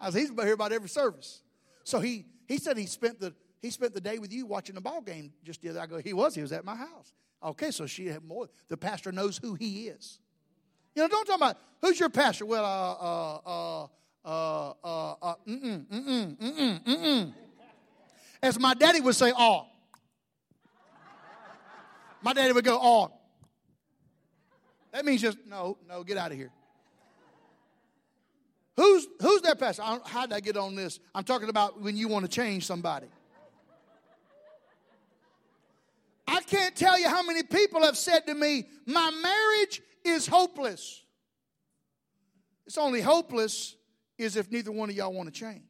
I 0.00 0.10
said, 0.10 0.20
he's 0.20 0.30
here 0.30 0.54
about 0.54 0.72
every 0.72 0.88
service. 0.88 1.42
So 1.84 2.00
he, 2.00 2.26
he 2.46 2.58
said 2.58 2.76
he 2.76 2.86
spent 2.86 3.20
the 3.20 3.34
he 3.60 3.70
spent 3.70 3.92
the 3.92 4.00
day 4.00 4.18
with 4.18 4.32
you 4.32 4.46
watching 4.46 4.76
a 4.76 4.80
ball 4.80 5.02
game 5.02 5.32
just 5.44 5.60
the 5.60 5.68
other. 5.68 5.80
I 5.80 5.86
go, 5.86 5.98
he 5.98 6.14
was. 6.14 6.34
He 6.34 6.40
was 6.40 6.52
at 6.52 6.64
my 6.64 6.74
house. 6.74 7.12
Okay, 7.42 7.70
so 7.70 7.86
she 7.86 8.06
had 8.06 8.24
more. 8.24 8.48
The 8.68 8.76
pastor 8.76 9.12
knows 9.12 9.38
who 9.38 9.54
he 9.54 9.88
is. 9.88 10.18
You 10.94 11.02
know, 11.02 11.08
don't 11.08 11.26
talk 11.26 11.36
about 11.36 11.58
who's 11.82 12.00
your 12.00 12.08
pastor. 12.08 12.46
Well, 12.46 12.64
uh, 12.64 12.94
uh, 12.94 13.40
uh, 13.46 13.88
uh, 14.24 14.72
uh, 14.82 15.14
uh 15.22 15.34
mm-mm, 15.46 15.86
mm-mm, 15.86 16.36
mm-mm, 16.36 16.84
mm-mm. 16.84 17.32
As 18.42 18.58
my 18.58 18.74
daddy 18.74 19.00
would 19.00 19.14
say, 19.14 19.30
all. 19.30 19.70
My 22.22 22.32
daddy 22.32 22.52
would 22.52 22.64
go, 22.64 22.78
all. 22.78 23.19
That 24.92 25.04
means 25.04 25.20
just, 25.22 25.38
no, 25.46 25.78
no, 25.88 26.02
get 26.02 26.16
out 26.16 26.32
of 26.32 26.36
here. 26.36 26.50
Who's, 28.76 29.06
who's 29.20 29.42
that 29.42 29.58
pastor? 29.58 29.82
How 29.82 30.26
did 30.26 30.34
I 30.34 30.40
get 30.40 30.56
on 30.56 30.74
this? 30.74 31.00
I'm 31.14 31.24
talking 31.24 31.48
about 31.48 31.80
when 31.80 31.96
you 31.96 32.08
want 32.08 32.24
to 32.24 32.30
change 32.30 32.66
somebody. 32.66 33.08
I 36.26 36.40
can't 36.42 36.74
tell 36.74 36.98
you 36.98 37.08
how 37.08 37.22
many 37.22 37.42
people 37.42 37.82
have 37.82 37.96
said 37.96 38.26
to 38.26 38.34
me, 38.34 38.66
My 38.86 39.10
marriage 39.10 39.82
is 40.04 40.26
hopeless. 40.26 41.02
It's 42.66 42.78
only 42.78 43.00
hopeless 43.00 43.76
is 44.16 44.36
if 44.36 44.50
neither 44.50 44.70
one 44.70 44.90
of 44.90 44.96
y'all 44.96 45.12
want 45.12 45.32
to 45.32 45.38
change. 45.38 45.64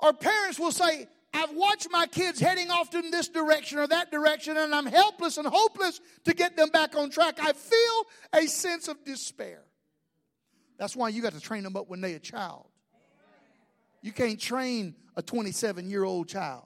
Our 0.00 0.12
parents 0.12 0.58
will 0.58 0.70
say, 0.70 1.08
I've 1.34 1.54
watched 1.54 1.88
my 1.90 2.06
kids 2.06 2.40
heading 2.40 2.70
off 2.70 2.94
in 2.94 3.10
this 3.10 3.28
direction 3.28 3.78
or 3.78 3.86
that 3.86 4.10
direction, 4.10 4.56
and 4.56 4.74
I'm 4.74 4.86
helpless 4.86 5.36
and 5.36 5.46
hopeless 5.46 6.00
to 6.24 6.34
get 6.34 6.56
them 6.56 6.70
back 6.70 6.96
on 6.96 7.10
track. 7.10 7.38
I 7.40 7.52
feel 7.52 8.06
a 8.32 8.46
sense 8.46 8.88
of 8.88 9.04
despair. 9.04 9.62
That's 10.78 10.96
why 10.96 11.10
you 11.10 11.22
got 11.22 11.34
to 11.34 11.40
train 11.40 11.64
them 11.64 11.76
up 11.76 11.88
when 11.88 12.00
they're 12.00 12.16
a 12.16 12.20
child. 12.20 12.66
You 14.00 14.12
can't 14.12 14.40
train 14.40 14.94
a 15.16 15.22
27 15.22 15.90
year 15.90 16.04
old 16.04 16.28
child. 16.28 16.64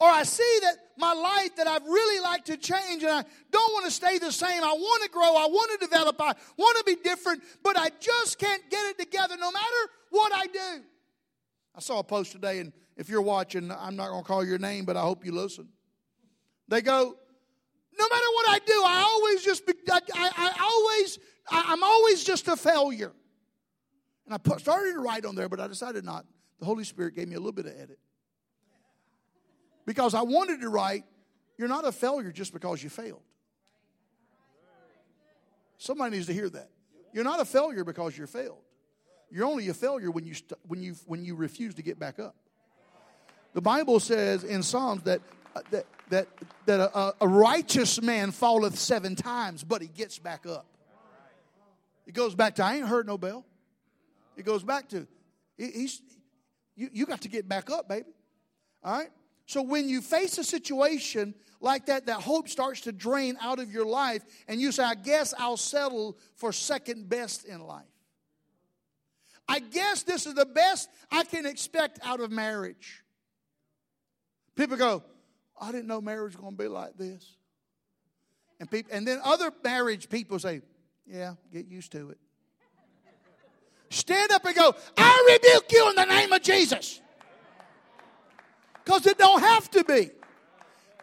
Or 0.00 0.08
I 0.08 0.22
see 0.22 0.58
that 0.62 0.76
my 0.96 1.12
life 1.12 1.56
that 1.56 1.66
I'd 1.66 1.82
really 1.82 2.20
like 2.22 2.44
to 2.44 2.56
change 2.56 3.02
and 3.02 3.10
I 3.10 3.24
don't 3.50 3.72
want 3.72 3.84
to 3.86 3.90
stay 3.90 4.18
the 4.18 4.30
same. 4.30 4.62
I 4.62 4.72
want 4.72 5.02
to 5.02 5.10
grow. 5.10 5.24
I 5.24 5.46
want 5.48 5.72
to 5.72 5.86
develop. 5.86 6.20
I 6.20 6.34
want 6.56 6.78
to 6.78 6.84
be 6.84 6.94
different, 7.02 7.42
but 7.64 7.76
I 7.76 7.90
just 7.98 8.38
can't 8.38 8.62
get 8.70 8.86
it 8.90 8.98
together 8.98 9.36
no 9.36 9.50
matter 9.50 9.90
what 10.10 10.32
I 10.32 10.46
do. 10.46 10.84
I 11.74 11.80
saw 11.80 12.00
a 12.00 12.04
post 12.04 12.32
today, 12.32 12.58
and 12.58 12.72
if 12.96 13.08
you're 13.08 13.22
watching, 13.22 13.70
I'm 13.70 13.96
not 13.96 14.08
going 14.08 14.22
to 14.22 14.26
call 14.26 14.44
your 14.44 14.58
name, 14.58 14.84
but 14.84 14.96
I 14.96 15.02
hope 15.02 15.24
you 15.24 15.32
listen. 15.32 15.68
They 16.66 16.82
go, 16.82 17.16
no 17.98 18.04
matter 18.04 18.26
what 18.34 18.48
I 18.48 18.58
do, 18.64 18.82
I 18.84 19.02
always 19.02 19.44
just, 19.44 19.66
be, 19.66 19.72
I, 19.90 20.00
I, 20.14 20.30
I 20.36 20.62
always, 20.62 21.18
I, 21.50 21.72
am 21.72 21.82
always 21.82 22.24
just 22.24 22.48
a 22.48 22.56
failure. 22.56 23.12
And 24.26 24.34
I 24.34 24.38
put, 24.38 24.60
started 24.60 24.92
to 24.92 25.00
write 25.00 25.24
on 25.24 25.34
there, 25.34 25.48
but 25.48 25.60
I 25.60 25.66
decided 25.66 26.04
not. 26.04 26.26
The 26.58 26.66
Holy 26.66 26.84
Spirit 26.84 27.14
gave 27.14 27.28
me 27.28 27.34
a 27.34 27.38
little 27.38 27.52
bit 27.52 27.66
of 27.66 27.72
edit. 27.72 27.98
Because 29.86 30.14
I 30.14 30.22
wanted 30.22 30.60
to 30.60 30.68
write, 30.68 31.04
you're 31.56 31.68
not 31.68 31.86
a 31.86 31.92
failure 31.92 32.30
just 32.30 32.52
because 32.52 32.82
you 32.82 32.90
failed. 32.90 33.22
Somebody 35.78 36.16
needs 36.16 36.26
to 36.26 36.34
hear 36.34 36.50
that. 36.50 36.70
You're 37.12 37.24
not 37.24 37.40
a 37.40 37.44
failure 37.44 37.84
because 37.84 38.18
you 38.18 38.26
failed. 38.26 38.62
You're 39.30 39.46
only 39.46 39.68
a 39.68 39.74
failure 39.74 40.10
when 40.10 40.26
you, 40.26 40.34
st- 40.34 40.58
when 40.66 40.82
you, 40.82 40.94
when 41.06 41.24
you 41.24 41.34
refuse 41.34 41.74
to 41.74 41.82
get 41.82 41.98
back 41.98 42.18
up. 42.18 42.34
The 43.54 43.60
Bible 43.60 44.00
says 44.00 44.44
in 44.44 44.62
Psalms 44.62 45.02
that, 45.02 45.20
uh, 45.54 45.60
that, 45.70 45.86
that, 46.10 46.28
that 46.66 46.80
a, 46.80 47.14
a 47.20 47.28
righteous 47.28 48.00
man 48.00 48.30
falleth 48.30 48.78
seven 48.78 49.16
times, 49.16 49.64
but 49.64 49.82
he 49.82 49.88
gets 49.88 50.18
back 50.18 50.46
up. 50.46 50.66
It 52.06 52.14
goes 52.14 52.34
back 52.34 52.54
to, 52.56 52.64
I 52.64 52.76
ain't 52.76 52.86
heard 52.86 53.06
no 53.06 53.18
bell. 53.18 53.44
It 54.36 54.44
goes 54.44 54.62
back 54.62 54.88
to, 54.90 55.06
he's, 55.56 56.00
you, 56.76 56.88
you 56.92 57.06
got 57.06 57.22
to 57.22 57.28
get 57.28 57.48
back 57.48 57.70
up, 57.70 57.88
baby. 57.88 58.06
All 58.82 58.98
right? 58.98 59.10
So 59.46 59.62
when 59.62 59.88
you 59.88 60.00
face 60.00 60.38
a 60.38 60.44
situation 60.44 61.34
like 61.60 61.86
that, 61.86 62.06
that 62.06 62.20
hope 62.20 62.48
starts 62.48 62.82
to 62.82 62.92
drain 62.92 63.36
out 63.40 63.58
of 63.58 63.72
your 63.72 63.86
life, 63.86 64.22
and 64.46 64.60
you 64.60 64.72
say, 64.72 64.84
I 64.84 64.94
guess 64.94 65.34
I'll 65.38 65.56
settle 65.56 66.16
for 66.36 66.52
second 66.52 67.08
best 67.08 67.44
in 67.44 67.60
life. 67.60 67.84
I 69.48 69.60
guess 69.60 70.02
this 70.02 70.26
is 70.26 70.34
the 70.34 70.44
best 70.44 70.90
I 71.10 71.24
can 71.24 71.46
expect 71.46 71.98
out 72.04 72.20
of 72.20 72.30
marriage. 72.30 73.02
People 74.54 74.76
go, 74.76 75.02
I 75.58 75.72
didn't 75.72 75.86
know 75.86 76.00
marriage 76.00 76.34
was 76.34 76.42
going 76.42 76.56
to 76.56 76.62
be 76.62 76.68
like 76.68 76.96
this. 76.98 77.36
And, 78.60 78.70
people, 78.70 78.92
and 78.94 79.06
then 79.06 79.20
other 79.24 79.52
marriage 79.64 80.08
people 80.08 80.38
say, 80.38 80.62
Yeah, 81.06 81.34
get 81.52 81.66
used 81.66 81.92
to 81.92 82.10
it. 82.10 82.18
Stand 83.90 84.32
up 84.32 84.44
and 84.44 84.54
go, 84.54 84.74
I 84.98 85.38
rebuke 85.40 85.72
you 85.72 85.88
in 85.90 85.96
the 85.96 86.04
name 86.04 86.32
of 86.32 86.42
Jesus. 86.42 87.00
Because 88.84 89.06
it 89.06 89.16
don't 89.16 89.40
have 89.40 89.70
to 89.70 89.84
be. 89.84 90.10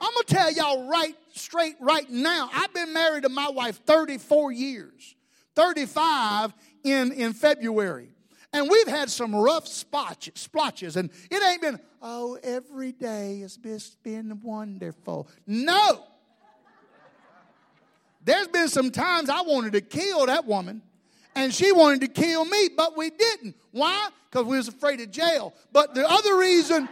I'm 0.01 0.13
going 0.13 0.25
to 0.27 0.35
tell 0.35 0.51
y'all 0.51 0.87
right 0.87 1.15
straight 1.33 1.75
right 1.79 2.09
now. 2.09 2.49
I've 2.53 2.73
been 2.73 2.93
married 2.93 3.23
to 3.23 3.29
my 3.29 3.49
wife 3.49 3.79
34 3.85 4.51
years, 4.51 5.15
35 5.55 6.53
in, 6.83 7.11
in 7.13 7.33
February. 7.33 8.14
And 8.55 8.69
we've 8.69 8.87
had 8.87 9.09
some 9.09 9.35
rough 9.35 9.67
splotches, 9.67 10.95
and 10.95 11.09
it 11.29 11.43
ain't 11.43 11.61
been, 11.61 11.77
oh, 12.01 12.39
every 12.41 12.93
day 12.93 13.41
has 13.41 13.57
been 13.57 14.39
wonderful. 14.41 15.27
No. 15.45 16.05
There's 18.23 18.47
been 18.47 18.69
some 18.69 18.91
times 18.91 19.29
I 19.29 19.41
wanted 19.41 19.73
to 19.73 19.81
kill 19.81 20.25
that 20.27 20.45
woman, 20.45 20.81
and 21.35 21.53
she 21.53 21.73
wanted 21.73 21.99
to 22.01 22.07
kill 22.07 22.45
me, 22.45 22.69
but 22.69 22.95
we 22.95 23.09
didn't. 23.09 23.57
Why? 23.71 24.07
Because 24.31 24.45
we 24.45 24.55
was 24.55 24.69
afraid 24.69 25.01
of 25.01 25.11
jail. 25.11 25.53
But 25.73 25.93
the 25.93 26.09
other 26.09 26.37
reason, 26.37 26.87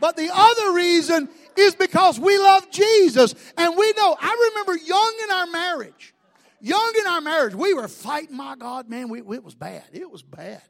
but 0.00 0.16
the 0.16 0.30
other 0.32 0.72
reason 0.72 1.28
is 1.56 1.74
because 1.74 2.18
we 2.18 2.38
love 2.38 2.70
Jesus. 2.70 3.34
And 3.58 3.76
we 3.76 3.92
know, 3.98 4.16
I 4.18 4.50
remember 4.50 4.82
young 4.82 5.14
in 5.24 5.30
our 5.30 5.46
marriage, 5.48 6.14
young 6.62 6.92
in 6.98 7.06
our 7.06 7.20
marriage, 7.20 7.54
we 7.54 7.74
were 7.74 7.88
fighting, 7.88 8.36
my 8.36 8.56
God, 8.56 8.88
man, 8.88 9.08
we, 9.08 9.18
it 9.18 9.44
was 9.44 9.54
bad. 9.54 9.84
It 9.92 10.10
was 10.10 10.22
bad. 10.22 10.62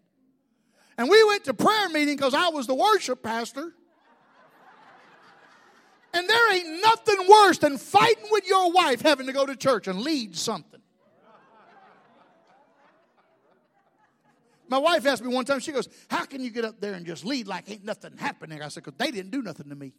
And 0.99 1.09
we 1.09 1.23
went 1.25 1.45
to 1.45 1.55
prayer 1.55 1.89
meeting 1.91 2.17
because 2.17 2.35
I 2.35 2.49
was 2.49 2.67
the 2.67 2.75
worship 2.75 3.23
pastor. 3.23 3.73
And 6.15 6.29
there 6.29 6.53
ain't 6.53 6.83
nothing 6.83 7.27
worse 7.29 7.59
than 7.59 7.79
fighting 7.79 8.27
with 8.31 8.47
your 8.47 8.73
wife 8.73 9.01
having 9.01 9.27
to 9.27 9.33
go 9.33 9.47
to 9.47 9.57
church 9.57 9.87
and 9.87 10.01
lead 10.01 10.37
something. 10.37 10.81
My 14.69 14.79
wife 14.79 15.05
asked 15.07 15.23
me 15.23 15.33
one 15.33 15.45
time, 15.45 15.61
she 15.61 15.71
goes, 15.73 15.87
How 16.09 16.25
can 16.25 16.43
you 16.43 16.51
get 16.51 16.65
up 16.65 16.81
there 16.81 16.95
and 16.95 17.05
just 17.05 17.25
lead 17.27 17.47
like 17.47 17.71
ain't 17.71 17.85
nothing 17.85 18.17
happening? 18.17 18.63
I 18.63 18.69
said, 18.69 18.85
Because 18.85 18.99
they 18.99 19.11
didn't 19.11 19.31
do 19.31 19.43
nothing 19.43 19.69
to 19.69 19.75
me. 19.75 19.93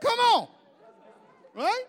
Come 0.00 0.18
on. 0.18 0.48
Right? 1.54 1.84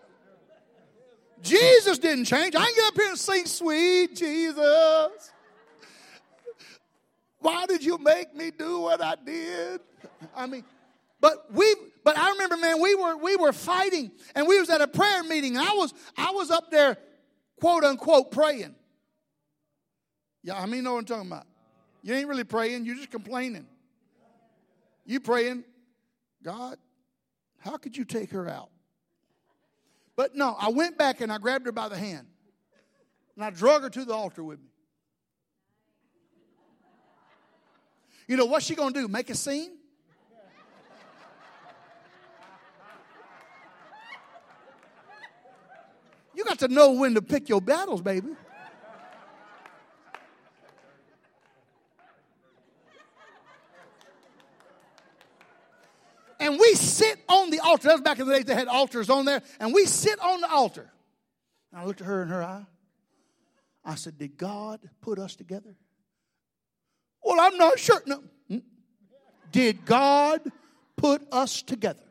Jesus 1.42 1.98
didn't 1.98 2.24
change. 2.24 2.54
I 2.54 2.66
ain't 2.66 2.76
get 2.76 2.86
up 2.86 2.94
here 2.94 3.08
and 3.10 3.18
sing, 3.18 3.46
Sweet 3.46 4.16
Jesus. 4.16 5.32
Why 7.38 7.66
did 7.66 7.84
you 7.84 7.98
make 7.98 8.34
me 8.34 8.50
do 8.50 8.80
what 8.80 9.02
I 9.02 9.14
did? 9.24 9.80
I 10.34 10.46
mean, 10.46 10.64
but 11.20 11.52
we 11.52 11.74
but 12.04 12.16
I 12.18 12.30
remember, 12.30 12.56
man, 12.56 12.80
we 12.80 12.94
were 12.94 13.16
we 13.16 13.36
were 13.36 13.52
fighting 13.52 14.10
and 14.34 14.48
we 14.48 14.58
was 14.58 14.70
at 14.70 14.80
a 14.80 14.88
prayer 14.88 15.22
meeting. 15.22 15.56
I 15.56 15.72
was 15.72 15.92
I 16.16 16.30
was 16.30 16.50
up 16.50 16.70
there, 16.70 16.96
quote 17.60 17.84
unquote, 17.84 18.30
praying. 18.30 18.74
Yeah, 20.42 20.60
I 20.60 20.66
mean 20.66 20.84
know 20.84 20.94
what 20.94 21.00
I'm 21.00 21.04
talking 21.04 21.30
about. 21.30 21.46
You 22.02 22.14
ain't 22.14 22.28
really 22.28 22.44
praying, 22.44 22.84
you're 22.84 22.96
just 22.96 23.10
complaining. 23.10 23.66
You 25.04 25.20
praying, 25.20 25.64
God, 26.42 26.78
how 27.58 27.76
could 27.76 27.96
you 27.96 28.04
take 28.04 28.30
her 28.30 28.48
out? 28.48 28.70
But 30.16 30.34
no, 30.34 30.56
I 30.58 30.70
went 30.70 30.96
back 30.96 31.20
and 31.20 31.30
I 31.30 31.38
grabbed 31.38 31.66
her 31.66 31.72
by 31.72 31.88
the 31.88 31.96
hand. 31.96 32.26
And 33.36 33.44
I 33.44 33.50
drug 33.50 33.82
her 33.82 33.90
to 33.90 34.04
the 34.04 34.14
altar 34.14 34.42
with 34.42 34.58
me. 34.58 34.68
You 38.26 38.36
know 38.36 38.46
what's 38.46 38.64
she 38.64 38.74
going 38.74 38.94
to 38.94 39.00
do? 39.00 39.08
Make 39.08 39.30
a 39.30 39.34
scene? 39.34 39.72
You 46.34 46.44
got 46.44 46.58
to 46.60 46.68
know 46.68 46.92
when 46.92 47.14
to 47.14 47.22
pick 47.22 47.48
your 47.48 47.60
battles, 47.60 48.02
baby. 48.02 48.28
And 56.46 56.60
we 56.60 56.74
sit 56.74 57.18
on 57.28 57.50
the 57.50 57.58
altar. 57.58 57.88
That 57.88 57.94
was 57.94 58.00
back 58.02 58.20
in 58.20 58.28
the 58.28 58.34
days 58.34 58.44
they 58.44 58.54
had 58.54 58.68
altars 58.68 59.10
on 59.10 59.24
there. 59.24 59.42
And 59.58 59.74
we 59.74 59.84
sit 59.84 60.20
on 60.20 60.40
the 60.40 60.48
altar. 60.48 60.92
And 61.72 61.80
I 61.80 61.84
looked 61.84 62.00
at 62.00 62.06
her 62.06 62.22
in 62.22 62.28
her 62.28 62.42
eye. 62.42 62.64
I 63.84 63.96
said, 63.96 64.16
Did 64.16 64.36
God 64.36 64.80
put 65.00 65.18
us 65.18 65.34
together? 65.34 65.74
Well, 67.22 67.40
I'm 67.40 67.58
not 67.58 67.80
sure. 67.80 68.00
No. 68.06 68.22
Hmm? 68.48 68.58
Did 69.50 69.84
God 69.84 70.40
put 70.96 71.22
us 71.32 71.62
together? 71.62 72.04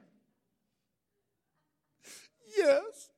Yes. 2.58 3.10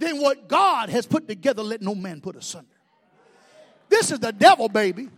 Then 0.00 0.20
what 0.20 0.48
God 0.48 0.88
has 0.88 1.06
put 1.06 1.28
together, 1.28 1.62
let 1.62 1.82
no 1.82 1.94
man 1.94 2.20
put 2.20 2.34
asunder. 2.34 2.66
This 3.88 4.10
is 4.10 4.18
the 4.18 4.32
devil, 4.32 4.68
baby. 4.68 5.08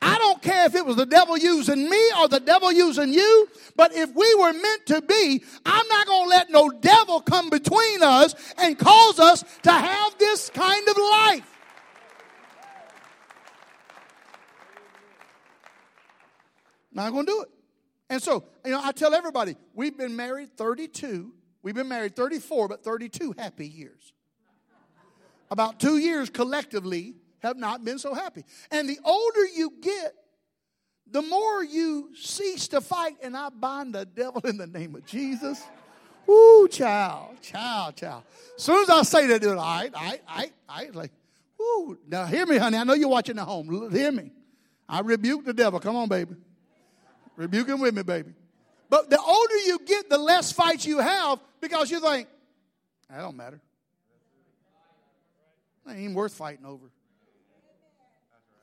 I 0.00 0.16
don't 0.18 0.40
care 0.40 0.66
if 0.66 0.74
it 0.74 0.86
was 0.86 0.96
the 0.96 1.06
devil 1.06 1.36
using 1.36 1.88
me 1.88 2.00
or 2.20 2.28
the 2.28 2.40
devil 2.40 2.70
using 2.70 3.12
you, 3.12 3.48
but 3.76 3.94
if 3.94 4.14
we 4.14 4.34
were 4.36 4.52
meant 4.52 4.86
to 4.86 5.02
be, 5.02 5.42
I'm 5.66 5.88
not 5.88 6.06
going 6.06 6.24
to 6.24 6.28
let 6.28 6.50
no 6.50 6.70
devil 6.70 7.20
come 7.20 7.50
between 7.50 8.02
us 8.02 8.34
and 8.58 8.78
cause 8.78 9.18
us 9.18 9.44
to 9.62 9.72
have 9.72 10.18
this 10.18 10.50
kind 10.50 10.88
of 10.88 10.96
life. 10.96 11.54
Not 16.92 17.12
going 17.12 17.26
to 17.26 17.32
do 17.32 17.42
it. 17.42 17.48
And 18.10 18.22
so, 18.22 18.44
you 18.64 18.72
know, 18.72 18.80
I 18.82 18.92
tell 18.92 19.14
everybody, 19.14 19.56
we've 19.74 19.96
been 19.96 20.16
married 20.16 20.56
32, 20.56 21.32
we've 21.62 21.74
been 21.74 21.88
married 21.88 22.16
34, 22.16 22.68
but 22.68 22.82
32 22.82 23.34
happy 23.38 23.68
years. 23.68 24.12
About 25.50 25.80
two 25.80 25.98
years 25.98 26.30
collectively 26.30 27.14
have 27.40 27.56
not 27.56 27.84
been 27.84 27.98
so 27.98 28.14
happy. 28.14 28.44
And 28.70 28.88
the 28.88 28.98
older 29.04 29.46
you 29.46 29.72
get, 29.80 30.14
the 31.10 31.22
more 31.22 31.64
you 31.64 32.10
cease 32.14 32.68
to 32.68 32.80
fight, 32.80 33.16
and 33.22 33.36
I 33.36 33.48
bind 33.48 33.94
the 33.94 34.04
devil 34.04 34.40
in 34.44 34.56
the 34.58 34.66
name 34.66 34.94
of 34.94 35.06
Jesus. 35.06 35.62
Ooh, 36.28 36.68
child, 36.70 37.40
child, 37.40 37.96
child. 37.96 38.22
As 38.56 38.62
soon 38.62 38.82
as 38.82 38.90
I 38.90 39.02
say 39.02 39.26
that, 39.28 39.40
dude, 39.40 39.56
I, 39.56 39.90
I, 39.94 40.20
I, 40.28 40.50
I, 40.68 40.90
like, 40.92 41.10
ooh. 41.60 41.96
Now 42.06 42.26
hear 42.26 42.44
me, 42.44 42.58
honey. 42.58 42.76
I 42.76 42.84
know 42.84 42.92
you're 42.92 43.08
watching 43.08 43.38
at 43.38 43.44
home. 43.44 43.90
Hear 43.90 44.12
me. 44.12 44.30
I 44.86 45.00
rebuke 45.00 45.46
the 45.46 45.54
devil. 45.54 45.80
Come 45.80 45.96
on, 45.96 46.08
baby. 46.08 46.34
Rebuke 47.36 47.68
him 47.68 47.80
with 47.80 47.94
me, 47.94 48.02
baby. 48.02 48.32
But 48.90 49.10
the 49.10 49.18
older 49.18 49.56
you 49.58 49.78
get, 49.86 50.10
the 50.10 50.18
less 50.18 50.52
fights 50.52 50.84
you 50.84 50.98
have 50.98 51.38
because 51.60 51.90
you 51.90 52.00
think, 52.00 52.28
that 53.08 53.18
don't 53.18 53.36
matter. 53.36 53.60
Ain't 55.88 56.00
even 56.00 56.14
worth 56.14 56.34
fighting 56.34 56.66
over. 56.66 56.84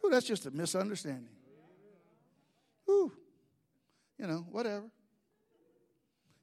Ooh, 0.05 0.09
that's 0.09 0.25
just 0.27 0.45
a 0.45 0.51
misunderstanding. 0.51 1.29
Ooh, 2.87 3.11
you 4.19 4.27
know, 4.27 4.45
whatever. 4.51 4.85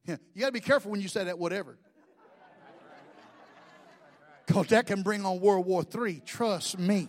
Yeah, 0.04 0.16
you 0.34 0.40
got 0.40 0.46
to 0.46 0.52
be 0.52 0.58
careful 0.58 0.90
when 0.90 1.00
you 1.00 1.06
say 1.08 1.22
that 1.24 1.38
whatever. 1.38 1.78
Because 4.44 4.66
that 4.68 4.86
can 4.88 5.02
bring 5.02 5.24
on 5.24 5.40
World 5.40 5.64
War 5.66 5.84
III. 5.84 6.20
Trust 6.26 6.76
me. 6.76 7.08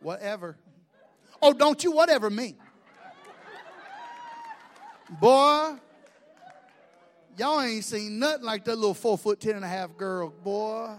Whatever. 0.00 0.56
Oh, 1.42 1.52
don't 1.52 1.82
you 1.82 1.90
whatever 1.90 2.30
me. 2.30 2.54
Boy, 5.10 5.74
y'all 7.36 7.60
ain't 7.60 7.84
seen 7.84 8.18
nothing 8.18 8.44
like 8.44 8.64
that 8.64 8.76
little 8.76 8.94
four 8.94 9.18
foot 9.18 9.40
ten 9.40 9.56
and 9.56 9.64
a 9.64 9.68
half 9.68 9.96
girl, 9.96 10.30
boy. 10.30 10.90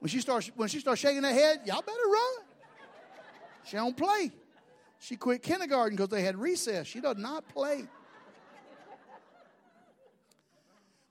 When 0.00 0.08
she 0.08 0.20
starts 0.20 0.50
when 0.56 0.68
she 0.68 0.80
starts 0.80 1.00
shaking 1.00 1.22
her 1.22 1.32
head, 1.32 1.60
y'all 1.64 1.82
better 1.82 2.08
run. 2.08 2.46
She 3.64 3.76
don't 3.76 3.96
play. 3.96 4.30
She 5.00 5.16
quit 5.16 5.42
kindergarten 5.42 5.96
because 5.96 6.08
they 6.08 6.22
had 6.22 6.36
recess. 6.36 6.86
She 6.86 7.00
does 7.00 7.16
not 7.16 7.48
play. 7.48 7.84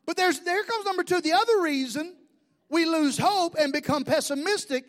But 0.05 0.17
there's 0.17 0.39
there 0.41 0.63
comes 0.63 0.85
number 0.85 1.03
two. 1.03 1.21
The 1.21 1.33
other 1.33 1.61
reason 1.61 2.15
we 2.69 2.85
lose 2.85 3.17
hope 3.17 3.55
and 3.59 3.71
become 3.71 4.03
pessimistic 4.03 4.85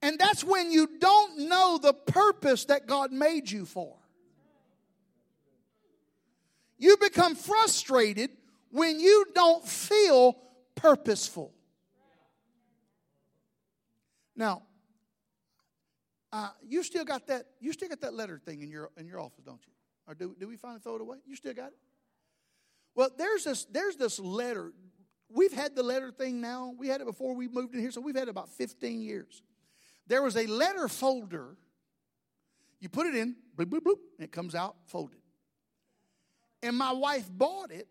and 0.00 0.18
that's 0.18 0.44
when 0.44 0.70
you 0.70 0.88
don't 0.98 1.48
know 1.48 1.78
the 1.78 1.92
purpose 1.92 2.66
that 2.66 2.86
God 2.86 3.12
made 3.12 3.50
you 3.50 3.64
for. 3.64 3.96
You 6.78 6.96
become 6.96 7.34
frustrated 7.34 8.30
when 8.70 9.00
you 9.00 9.26
don't 9.34 9.66
feel 9.66 10.36
purposeful. 10.74 11.52
Now, 14.36 14.62
uh, 16.32 16.50
you 16.62 16.82
still 16.82 17.04
got 17.04 17.26
that. 17.26 17.46
You 17.60 17.72
still 17.72 17.88
got 17.88 18.00
that 18.02 18.14
letter 18.14 18.38
thing 18.38 18.62
in 18.62 18.70
your 18.70 18.90
in 18.96 19.06
your 19.06 19.20
office, 19.20 19.44
don't 19.44 19.60
you? 19.66 19.72
Or 20.06 20.14
do, 20.14 20.36
do 20.38 20.46
we 20.46 20.56
finally 20.56 20.80
throw 20.80 20.94
it 20.94 21.00
away? 21.00 21.18
You 21.26 21.36
still 21.36 21.54
got 21.54 21.68
it. 21.68 21.78
Well, 22.94 23.10
there's 23.16 23.44
this 23.44 23.64
there's 23.64 23.96
this 23.96 24.18
letter. 24.18 24.72
We've 25.30 25.52
had 25.52 25.74
the 25.74 25.82
letter 25.82 26.10
thing 26.12 26.40
now. 26.40 26.74
We 26.78 26.88
had 26.88 27.00
it 27.00 27.06
before 27.06 27.34
we 27.34 27.48
moved 27.48 27.74
in 27.74 27.80
here, 27.80 27.90
so 27.90 28.00
we've 28.00 28.14
had 28.14 28.28
it 28.28 28.30
about 28.30 28.48
15 28.50 29.02
years 29.02 29.42
there 30.08 30.22
was 30.22 30.36
a 30.36 30.46
letter 30.46 30.88
folder. 30.88 31.56
You 32.80 32.88
put 32.88 33.06
it 33.06 33.14
in, 33.14 33.36
bloop, 33.56 33.66
bloop, 33.66 33.80
bloop, 33.80 33.98
and 34.18 34.24
it 34.24 34.32
comes 34.32 34.54
out 34.54 34.76
folded. 34.86 35.20
And 36.62 36.76
my 36.76 36.92
wife 36.92 37.28
bought 37.30 37.70
it 37.70 37.88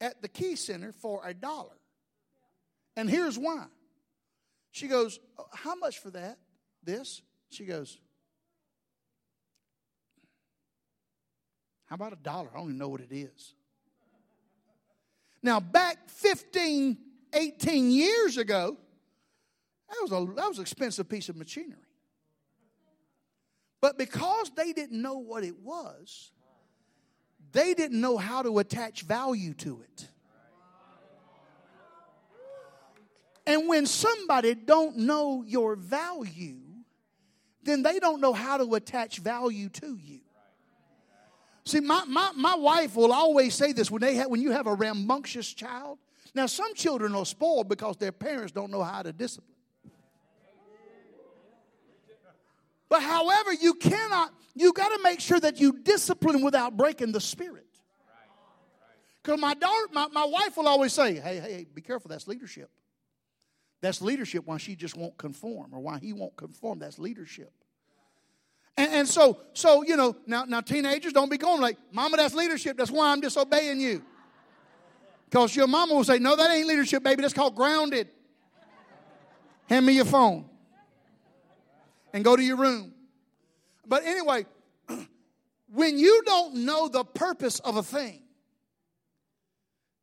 at 0.00 0.22
the 0.22 0.28
Key 0.28 0.56
Center 0.56 0.92
for 0.92 1.20
a 1.24 1.34
dollar. 1.34 1.76
And 2.96 3.08
here's 3.08 3.38
why. 3.38 3.66
She 4.72 4.88
goes, 4.88 5.18
oh, 5.38 5.46
How 5.52 5.74
much 5.74 5.98
for 5.98 6.10
that? 6.10 6.38
This? 6.82 7.22
She 7.50 7.64
goes, 7.64 7.98
How 11.86 11.96
about 11.96 12.12
a 12.12 12.16
dollar? 12.16 12.48
I 12.54 12.58
don't 12.58 12.66
even 12.66 12.78
know 12.78 12.88
what 12.88 13.00
it 13.00 13.12
is. 13.12 13.54
Now, 15.42 15.58
back 15.58 16.08
15, 16.08 16.96
18 17.32 17.90
years 17.90 18.36
ago, 18.36 18.76
that 19.88 19.96
was, 20.02 20.12
a, 20.12 20.34
that 20.34 20.48
was 20.48 20.58
an 20.58 20.62
expensive 20.62 21.08
piece 21.08 21.28
of 21.28 21.36
machinery. 21.36 21.78
But 23.80 23.98
because 23.98 24.50
they 24.54 24.72
didn't 24.72 25.00
know 25.00 25.18
what 25.18 25.42
it 25.42 25.58
was, 25.58 26.30
they 27.52 27.74
didn't 27.74 28.00
know 28.00 28.16
how 28.16 28.42
to 28.42 28.58
attach 28.58 29.02
value 29.02 29.54
to 29.54 29.82
it. 29.82 30.08
And 33.46 33.68
when 33.68 33.86
somebody 33.86 34.54
don't 34.54 34.98
know 34.98 35.42
your 35.46 35.74
value, 35.74 36.60
then 37.62 37.82
they 37.82 37.98
don't 37.98 38.20
know 38.20 38.32
how 38.32 38.58
to 38.58 38.74
attach 38.74 39.18
value 39.18 39.68
to 39.70 39.96
you. 39.96 40.20
See, 41.64 41.80
my, 41.80 42.04
my, 42.06 42.32
my 42.36 42.54
wife 42.54 42.96
will 42.96 43.12
always 43.12 43.54
say 43.54 43.72
this 43.72 43.90
when, 43.90 44.00
they 44.00 44.14
have, 44.16 44.28
when 44.28 44.40
you 44.40 44.50
have 44.52 44.66
a 44.66 44.74
rambunctious 44.74 45.52
child. 45.52 45.98
Now, 46.34 46.46
some 46.46 46.74
children 46.74 47.14
are 47.14 47.26
spoiled 47.26 47.68
because 47.68 47.96
their 47.96 48.12
parents 48.12 48.52
don't 48.52 48.70
know 48.70 48.82
how 48.82 49.02
to 49.02 49.12
discipline. 49.12 49.56
But 52.88 53.02
however, 53.02 53.52
you 53.52 53.74
cannot, 53.74 54.32
you 54.54 54.72
got 54.72 54.88
to 54.88 55.02
make 55.02 55.20
sure 55.20 55.40
that 55.40 55.60
you 55.60 55.78
discipline 55.82 56.42
without 56.42 56.76
breaking 56.76 57.12
the 57.12 57.20
spirit. 57.20 57.66
Because 59.22 59.40
my 59.40 59.54
daughter, 59.54 59.86
my, 59.92 60.08
my 60.08 60.24
wife 60.24 60.56
will 60.56 60.66
always 60.66 60.92
say, 60.92 61.14
hey, 61.14 61.38
hey, 61.38 61.66
be 61.72 61.82
careful, 61.82 62.08
that's 62.08 62.26
leadership. 62.26 62.70
That's 63.80 64.02
leadership 64.02 64.46
why 64.46 64.58
she 64.58 64.76
just 64.76 64.96
won't 64.96 65.16
conform 65.16 65.72
or 65.72 65.80
why 65.80 65.98
he 65.98 66.12
won't 66.12 66.36
conform. 66.36 66.78
That's 66.78 66.98
leadership. 66.98 67.52
And, 68.76 68.92
and, 68.92 69.08
so, 69.08 69.38
so, 69.52 69.82
you 69.82 69.96
know, 69.96 70.16
now, 70.26 70.44
now 70.44 70.60
teenagers 70.60 71.12
don't 71.12 71.30
be 71.30 71.38
going 71.38 71.60
like, 71.60 71.76
Mama, 71.92 72.16
that's 72.16 72.34
leadership. 72.34 72.76
That's 72.76 72.90
why 72.90 73.12
I'm 73.12 73.20
disobeying 73.20 73.80
you. 73.80 74.02
Because 75.28 75.54
your 75.54 75.66
mama 75.66 75.94
will 75.94 76.04
say, 76.04 76.18
No, 76.18 76.36
that 76.36 76.50
ain't 76.50 76.66
leadership, 76.66 77.02
baby. 77.02 77.22
That's 77.22 77.34
called 77.34 77.54
grounded. 77.54 78.08
Hand 79.68 79.86
me 79.86 79.94
your 79.94 80.04
phone 80.04 80.48
and 82.12 82.24
go 82.24 82.36
to 82.36 82.42
your 82.42 82.56
room. 82.56 82.92
But 83.90 84.04
anyway, 84.06 84.46
when 85.68 85.98
you 85.98 86.22
don't 86.24 86.64
know 86.64 86.88
the 86.88 87.04
purpose 87.04 87.58
of 87.58 87.76
a 87.76 87.82
thing, 87.82 88.22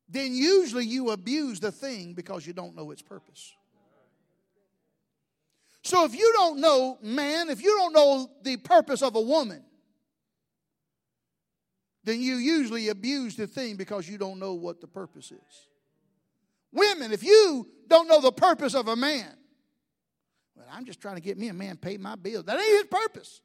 then 0.10 0.36
usually 0.36 0.86
you 0.86 1.12
abuse 1.12 1.62
the 1.62 1.72
thing 1.72 2.14
because 2.14 2.46
you 2.46 2.52
don't 2.52 2.76
know 2.76 2.92
its 2.92 3.02
purpose. 3.02 3.54
So 5.84 6.04
if 6.04 6.14
you 6.14 6.34
don't 6.36 6.60
know, 6.60 6.98
man, 7.02 7.50
if 7.50 7.64
you 7.64 7.78
don't 7.78 7.94
know 7.94 8.30
the 8.44 8.58
purpose 8.58 9.02
of 9.02 9.16
a 9.16 9.22
woman, 9.22 9.64
then 12.04 12.22
you 12.22 12.36
usually 12.36 12.90
abuse 12.90 13.38
the 13.38 13.48
thing 13.48 13.78
because 13.78 14.08
you 14.08 14.18
don't 14.18 14.38
know 14.38 14.54
what 14.54 14.82
the 14.82 14.88
purpose 14.88 15.32
is. 15.32 15.68
Women, 16.74 17.14
if 17.14 17.24
you 17.24 17.70
don't 17.88 18.10
know 18.10 18.20
the 18.20 18.34
purpose 18.34 18.76
of 18.76 18.90
a 18.90 18.98
man, 18.98 19.34
well, 20.58 20.68
I'm 20.74 20.84
just 20.84 21.00
trying 21.00 21.16
to 21.16 21.22
get 21.22 21.38
me 21.38 21.48
a 21.48 21.54
man 21.54 21.78
pay 21.78 21.96
my 21.96 22.16
bills. 22.16 22.44
That 22.44 22.60
ain't 22.60 22.80
his 22.80 22.88
purpose. 22.88 23.40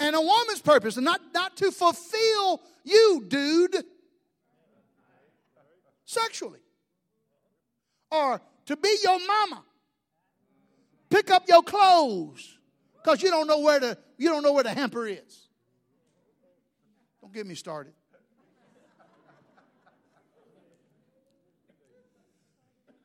And 0.00 0.16
a 0.16 0.20
woman's 0.20 0.62
purpose, 0.62 0.96
and 0.96 1.04
not, 1.04 1.20
not 1.32 1.56
to 1.58 1.70
fulfill 1.70 2.62
you, 2.84 3.24
dude, 3.28 3.84
sexually. 6.04 6.60
Or 8.10 8.40
to 8.66 8.76
be 8.76 8.96
your 9.04 9.18
mama 9.26 9.62
Pick 11.10 11.32
up 11.32 11.48
your 11.48 11.62
clothes 11.62 12.56
because 13.02 13.20
you 13.20 13.30
don't 13.30 13.48
know 13.48 13.58
where 13.58 13.80
the 13.80 13.98
you 14.16 14.28
don't 14.28 14.44
know 14.44 14.52
where 14.52 14.62
the 14.62 14.72
hamper 14.72 15.06
is. 15.06 15.48
Don't 17.20 17.34
get 17.34 17.46
me 17.46 17.56
started. 17.56 17.92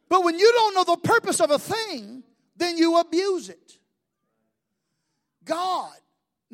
But 0.08 0.24
when 0.24 0.38
you 0.38 0.52
don't 0.54 0.76
know 0.76 0.84
the 0.84 1.02
purpose 1.02 1.42
of 1.42 1.50
a 1.50 1.58
thing, 1.58 2.24
then 2.56 2.78
you 2.78 3.00
abuse 3.00 3.50
it. 3.50 3.80
God. 5.44 5.92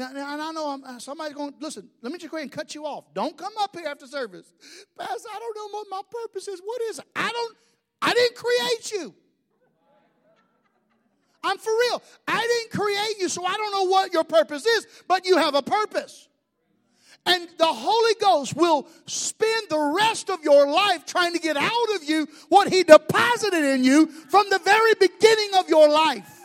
Now, 0.01 0.33
and 0.33 0.41
I 0.41 0.51
know 0.51 0.69
I'm, 0.69 0.83
uh, 0.83 0.97
somebody's 0.97 1.35
going, 1.35 1.53
listen, 1.59 1.87
let 2.01 2.11
me 2.11 2.17
just 2.17 2.31
go 2.31 2.37
ahead 2.37 2.45
and 2.45 2.51
cut 2.51 2.73
you 2.73 2.85
off. 2.85 3.13
Don't 3.13 3.37
come 3.37 3.53
up 3.59 3.75
here 3.75 3.87
after 3.87 4.07
service. 4.07 4.51
Pastor, 4.97 5.29
I 5.31 5.37
don't 5.37 5.55
know 5.55 5.77
what 5.77 5.87
my 5.91 6.01
purpose 6.09 6.47
is. 6.47 6.59
What 6.63 6.81
is 6.81 6.97
it? 6.97 7.05
I 7.15 7.31
don't, 7.31 7.57
I 8.01 8.13
didn't 8.13 8.35
create 8.35 8.91
you. 8.93 9.13
I'm 11.43 11.57
for 11.57 11.71
real. 11.71 12.01
I 12.27 12.41
didn't 12.41 12.81
create 12.81 13.19
you, 13.19 13.29
so 13.29 13.45
I 13.45 13.55
don't 13.57 13.71
know 13.71 13.91
what 13.91 14.11
your 14.11 14.23
purpose 14.23 14.65
is, 14.65 14.87
but 15.07 15.25
you 15.25 15.37
have 15.37 15.53
a 15.53 15.61
purpose. 15.61 16.27
And 17.27 17.47
the 17.59 17.67
Holy 17.67 18.15
Ghost 18.19 18.55
will 18.55 18.87
spend 19.05 19.69
the 19.69 19.93
rest 19.99 20.31
of 20.31 20.43
your 20.43 20.67
life 20.67 21.05
trying 21.05 21.33
to 21.33 21.39
get 21.39 21.57
out 21.57 21.95
of 21.95 22.03
you 22.03 22.27
what 22.49 22.69
He 22.69 22.83
deposited 22.83 23.63
in 23.63 23.83
you 23.83 24.07
from 24.07 24.49
the 24.49 24.59
very 24.59 24.93
beginning 24.99 25.51
of 25.59 25.69
your 25.69 25.87
life. 25.89 26.40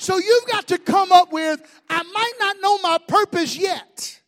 So 0.00 0.16
you've 0.16 0.46
got 0.46 0.66
to 0.68 0.78
come 0.78 1.12
up 1.12 1.30
with 1.30 1.60
I 1.90 2.02
might 2.02 2.32
not 2.40 2.56
know 2.62 2.78
my 2.78 2.96
purpose 3.06 3.54
yet, 3.54 4.18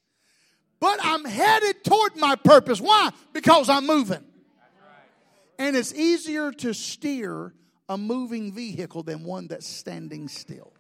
but 0.79 0.99
I'm 1.03 1.25
headed 1.25 1.83
toward 1.83 2.15
my 2.15 2.37
purpose. 2.37 2.79
Why? 2.79 3.09
Because 3.33 3.71
I'm 3.71 3.87
moving. 3.87 4.23
And 5.59 5.75
it's 5.75 5.95
easier 5.95 6.53
to 6.53 6.75
steer 6.75 7.55
a 7.89 7.97
moving 7.97 8.53
vehicle 8.53 9.03
than 9.03 9.25
one 9.25 9.47
that's 9.47 9.67
standing 9.67 10.29
still. 10.29 10.75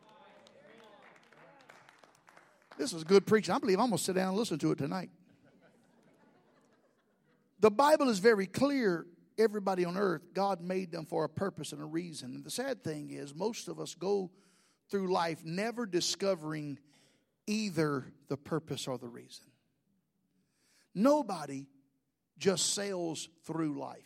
This 2.77 2.93
is 2.93 3.03
good 3.03 3.27
preaching. 3.27 3.55
I 3.55 3.59
believe 3.61 3.79
I'm 3.79 3.87
going 3.87 3.97
to 3.97 4.05
sit 4.05 4.15
down 4.15 4.29
and 4.29 4.37
listen 4.37 4.59
to 4.59 4.73
it 4.73 4.79
tonight. 4.79 5.09
The 7.61 7.71
Bible 7.71 8.11
is 8.11 8.19
very 8.19 8.47
clear. 8.47 9.07
Everybody 9.39 9.87
on 9.87 9.97
earth, 9.97 10.35
God 10.35 10.61
made 10.61 10.93
them 10.93 11.07
for 11.07 11.25
a 11.25 11.31
purpose 11.31 11.73
and 11.73 11.81
a 11.81 11.87
reason. 11.87 12.35
And 12.35 12.45
the 12.45 12.51
sad 12.51 12.85
thing 12.85 13.11
is, 13.11 13.35
most 13.35 13.69
of 13.69 13.81
us 13.81 13.95
go 13.95 14.31
through 14.93 15.11
life 15.11 15.43
never 15.43 15.87
discovering 15.87 16.79
either 17.47 18.05
the 18.29 18.37
purpose 18.37 18.87
or 18.87 18.99
the 18.99 19.09
reason. 19.09 19.47
Nobody 20.95 21.67
just 22.39 22.75
sails 22.75 23.31
through 23.45 23.79
life. 23.79 24.05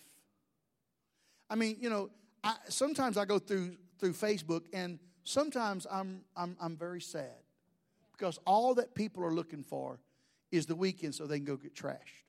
I 1.50 1.56
mean, 1.56 1.76
you 1.80 1.90
know, 1.90 2.10
I, 2.44 2.54
sometimes 2.68 3.16
I 3.16 3.24
go 3.24 3.40
through 3.40 3.76
through 3.98 4.12
Facebook, 4.12 4.66
and 4.72 5.00
sometimes 5.24 5.86
I'm, 5.90 6.20
I'm 6.36 6.56
I'm 6.60 6.76
very 6.76 7.00
sad 7.00 7.34
because 8.12 8.38
all 8.46 8.74
that 8.74 8.94
people 8.94 9.24
are 9.24 9.34
looking 9.34 9.64
for 9.64 9.98
is 10.52 10.66
the 10.66 10.76
weekend 10.76 11.16
so 11.16 11.26
they 11.26 11.38
can 11.38 11.46
go 11.46 11.56
get 11.56 11.74
trashed. 11.74 12.22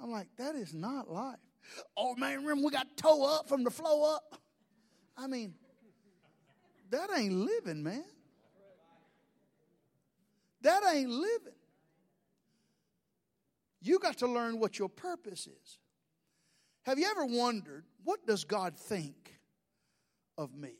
I'm 0.00 0.10
like, 0.10 0.28
that 0.36 0.56
is 0.56 0.74
not 0.74 1.12
life. 1.12 1.36
Oh 1.96 2.16
man, 2.16 2.38
remember 2.38 2.64
we 2.64 2.72
got 2.72 2.96
toe 2.96 3.36
up 3.36 3.48
from 3.48 3.62
the 3.62 3.70
flow 3.70 4.14
up? 4.14 4.40
I 5.16 5.26
mean, 5.28 5.54
that 6.90 7.10
ain't 7.16 7.34
living, 7.34 7.82
man. 7.82 8.04
That 10.62 10.82
ain't 10.92 11.10
living. 11.10 11.52
You 13.80 13.98
got 13.98 14.18
to 14.18 14.26
learn 14.26 14.58
what 14.58 14.78
your 14.78 14.88
purpose 14.88 15.46
is. 15.46 15.78
Have 16.82 16.98
you 16.98 17.06
ever 17.06 17.26
wondered, 17.26 17.84
what 18.02 18.26
does 18.26 18.44
God 18.44 18.76
think 18.76 19.38
of 20.36 20.54
me? 20.54 20.74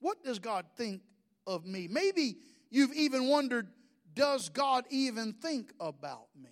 What 0.00 0.22
does 0.22 0.38
God 0.38 0.66
think 0.76 1.02
of 1.46 1.64
me? 1.64 1.88
Maybe 1.88 2.36
you've 2.70 2.92
even 2.94 3.28
wondered, 3.28 3.68
does 4.14 4.48
God 4.48 4.84
even 4.90 5.32
think 5.32 5.72
about 5.80 6.28
me? 6.40 6.50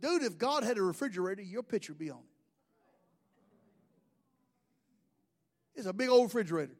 Dude, 0.00 0.22
if 0.22 0.38
God 0.38 0.62
had 0.64 0.78
a 0.78 0.82
refrigerator, 0.82 1.42
your 1.42 1.62
picture 1.62 1.92
would 1.92 1.98
be 1.98 2.10
on 2.10 2.18
it. 2.18 2.27
It's 5.78 5.86
a 5.86 5.92
big 5.92 6.08
old 6.08 6.24
refrigerator. 6.24 6.74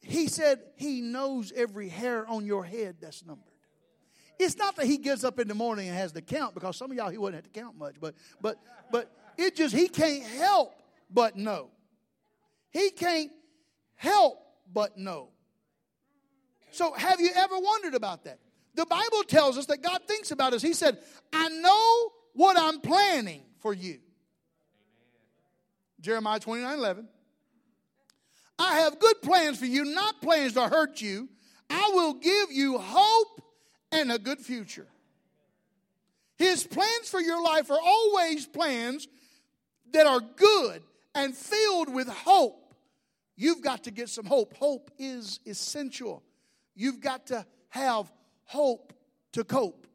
He 0.00 0.28
said 0.28 0.60
he 0.76 1.00
knows 1.00 1.52
every 1.54 1.88
hair 1.88 2.24
on 2.28 2.46
your 2.46 2.64
head 2.64 2.96
that's 3.00 3.26
numbered. 3.26 3.52
It's 4.38 4.56
not 4.56 4.76
that 4.76 4.86
he 4.86 4.98
gets 4.98 5.24
up 5.24 5.40
in 5.40 5.48
the 5.48 5.54
morning 5.54 5.88
and 5.88 5.96
has 5.96 6.12
to 6.12 6.22
count 6.22 6.54
because 6.54 6.76
some 6.76 6.92
of 6.92 6.96
y'all 6.96 7.10
he 7.10 7.18
wouldn't 7.18 7.42
have 7.42 7.52
to 7.52 7.60
count 7.60 7.76
much, 7.76 7.96
but 8.00 8.14
but 8.40 8.58
but 8.92 9.10
it 9.36 9.56
just 9.56 9.74
he 9.74 9.88
can't 9.88 10.22
help 10.22 10.72
but 11.10 11.36
know. 11.36 11.70
He 12.70 12.90
can't 12.90 13.32
help 13.96 14.38
but 14.72 14.96
know. 14.96 15.30
So 16.70 16.92
have 16.92 17.20
you 17.20 17.30
ever 17.34 17.58
wondered 17.58 17.94
about 17.94 18.22
that? 18.24 18.38
The 18.76 18.86
Bible 18.86 19.24
tells 19.26 19.58
us 19.58 19.66
that 19.66 19.82
God 19.82 20.02
thinks 20.06 20.30
about 20.30 20.52
us. 20.52 20.62
He 20.62 20.74
said, 20.74 20.98
I 21.32 21.48
know 21.48 22.12
what 22.34 22.56
I'm 22.56 22.80
planning 22.80 23.42
for 23.58 23.72
you. 23.74 23.98
Jeremiah 26.04 26.38
29 26.38 26.78
11. 26.78 27.08
I 28.58 28.80
have 28.80 29.00
good 29.00 29.22
plans 29.22 29.58
for 29.58 29.64
you, 29.64 29.84
not 29.86 30.20
plans 30.20 30.52
to 30.52 30.68
hurt 30.68 31.00
you. 31.00 31.28
I 31.70 31.90
will 31.94 32.14
give 32.14 32.52
you 32.52 32.78
hope 32.78 33.42
and 33.90 34.12
a 34.12 34.18
good 34.18 34.38
future. 34.38 34.86
His 36.36 36.64
plans 36.64 37.08
for 37.08 37.20
your 37.20 37.42
life 37.42 37.70
are 37.70 37.80
always 37.82 38.46
plans 38.46 39.08
that 39.92 40.06
are 40.06 40.20
good 40.20 40.82
and 41.14 41.34
filled 41.34 41.92
with 41.92 42.08
hope. 42.08 42.74
You've 43.36 43.62
got 43.62 43.84
to 43.84 43.90
get 43.90 44.08
some 44.10 44.26
hope. 44.26 44.54
Hope 44.56 44.90
is 44.98 45.40
essential. 45.46 46.22
You've 46.74 47.00
got 47.00 47.28
to 47.28 47.46
have 47.70 48.12
hope 48.44 48.92
to 49.32 49.42
cope. 49.42 49.86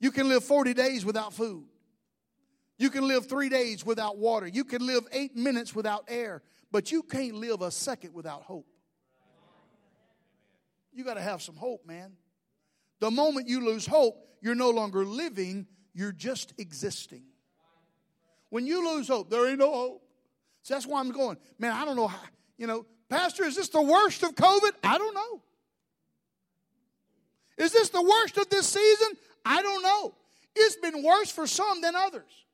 You 0.00 0.10
can 0.10 0.28
live 0.28 0.42
40 0.42 0.74
days 0.74 1.04
without 1.04 1.34
food. 1.34 1.64
You 2.78 2.90
can 2.90 3.08
live 3.08 3.26
three 3.26 3.48
days 3.48 3.84
without 3.84 4.18
water. 4.18 4.46
You 4.46 4.64
can 4.64 4.86
live 4.86 5.06
eight 5.12 5.36
minutes 5.36 5.74
without 5.74 6.04
air. 6.08 6.42
But 6.70 6.92
you 6.92 7.02
can't 7.02 7.34
live 7.36 7.62
a 7.62 7.70
second 7.70 8.12
without 8.12 8.42
hope. 8.42 8.66
You 10.92 11.04
got 11.04 11.14
to 11.14 11.22
have 11.22 11.42
some 11.42 11.56
hope, 11.56 11.86
man. 11.86 12.12
The 13.00 13.10
moment 13.10 13.48
you 13.48 13.64
lose 13.64 13.86
hope, 13.86 14.16
you're 14.40 14.54
no 14.54 14.70
longer 14.70 15.04
living, 15.04 15.66
you're 15.94 16.12
just 16.12 16.54
existing. 16.58 17.22
When 18.50 18.66
you 18.66 18.94
lose 18.94 19.08
hope, 19.08 19.30
there 19.30 19.48
ain't 19.48 19.58
no 19.58 19.72
hope. 19.72 20.02
So 20.62 20.74
that's 20.74 20.86
why 20.86 21.00
I'm 21.00 21.10
going, 21.10 21.36
man, 21.58 21.72
I 21.72 21.84
don't 21.84 21.96
know 21.96 22.08
how, 22.08 22.18
you 22.56 22.66
know, 22.66 22.86
Pastor, 23.08 23.44
is 23.44 23.56
this 23.56 23.68
the 23.68 23.82
worst 23.82 24.22
of 24.22 24.34
COVID? 24.34 24.72
I 24.82 24.98
don't 24.98 25.14
know. 25.14 25.42
Is 27.58 27.72
this 27.72 27.90
the 27.90 28.02
worst 28.02 28.36
of 28.36 28.48
this 28.48 28.66
season? 28.66 29.08
I 29.44 29.62
don't 29.62 29.82
know. 29.82 30.14
It's 30.54 30.76
been 30.76 31.02
worse 31.02 31.30
for 31.30 31.46
some 31.46 31.80
than 31.80 31.94
others. 31.94 32.45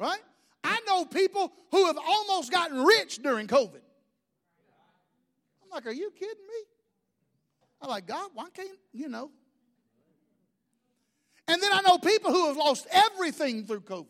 Right? 0.00 0.20
I 0.64 0.80
know 0.86 1.04
people 1.04 1.52
who 1.70 1.84
have 1.84 1.98
almost 1.98 2.50
gotten 2.50 2.82
rich 2.82 3.18
during 3.18 3.46
COVID. 3.46 3.82
I'm 5.62 5.70
like, 5.70 5.86
are 5.86 5.92
you 5.92 6.10
kidding 6.18 6.46
me? 6.48 6.64
I'm 7.82 7.90
like, 7.90 8.06
God, 8.06 8.30
why 8.32 8.48
can't, 8.54 8.70
you 8.94 9.10
know? 9.10 9.30
And 11.46 11.62
then 11.62 11.70
I 11.70 11.82
know 11.82 11.98
people 11.98 12.32
who 12.32 12.46
have 12.46 12.56
lost 12.56 12.86
everything 12.90 13.66
through 13.66 13.82
COVID. 13.82 14.06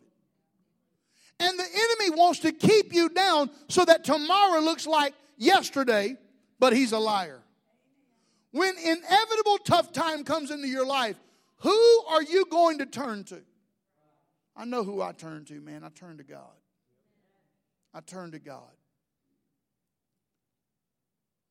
And 1.40 1.58
the 1.58 1.64
enemy 1.64 2.16
wants 2.16 2.38
to 2.40 2.52
keep 2.52 2.92
you 2.94 3.08
down 3.08 3.50
so 3.68 3.84
that 3.84 4.04
tomorrow 4.04 4.60
looks 4.60 4.86
like 4.86 5.14
yesterday, 5.38 6.16
but 6.60 6.72
he's 6.72 6.92
a 6.92 6.98
liar. 6.98 7.40
When 8.52 8.76
inevitable 8.78 9.58
tough 9.64 9.92
time 9.92 10.22
comes 10.22 10.52
into 10.52 10.68
your 10.68 10.86
life, 10.86 11.16
who 11.58 12.04
are 12.08 12.22
you 12.22 12.44
going 12.48 12.78
to 12.78 12.86
turn 12.86 13.24
to? 13.24 13.40
I 14.60 14.66
know 14.66 14.84
who 14.84 15.00
I 15.00 15.12
turn 15.12 15.46
to, 15.46 15.58
man. 15.58 15.84
I 15.84 15.88
turn 15.88 16.18
to 16.18 16.22
God. 16.22 16.52
I 17.94 18.00
turn 18.00 18.32
to 18.32 18.38
God. 18.38 18.68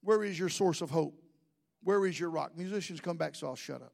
Where 0.03 0.23
is 0.23 0.37
your 0.37 0.49
source 0.49 0.81
of 0.81 0.91
hope? 0.91 1.19
Where 1.81 2.05
is 2.05 2.19
your 2.19 2.29
rock? 2.29 2.55
Musicians, 2.55 3.01
come 3.01 3.17
back 3.17 3.33
so 3.33 3.47
I'll 3.47 3.55
shut 3.55 3.81
up. 3.81 3.93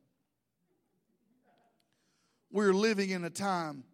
We're 2.51 2.73
living 2.73 3.11
in 3.11 3.23
a 3.23 3.29
time 3.29 3.85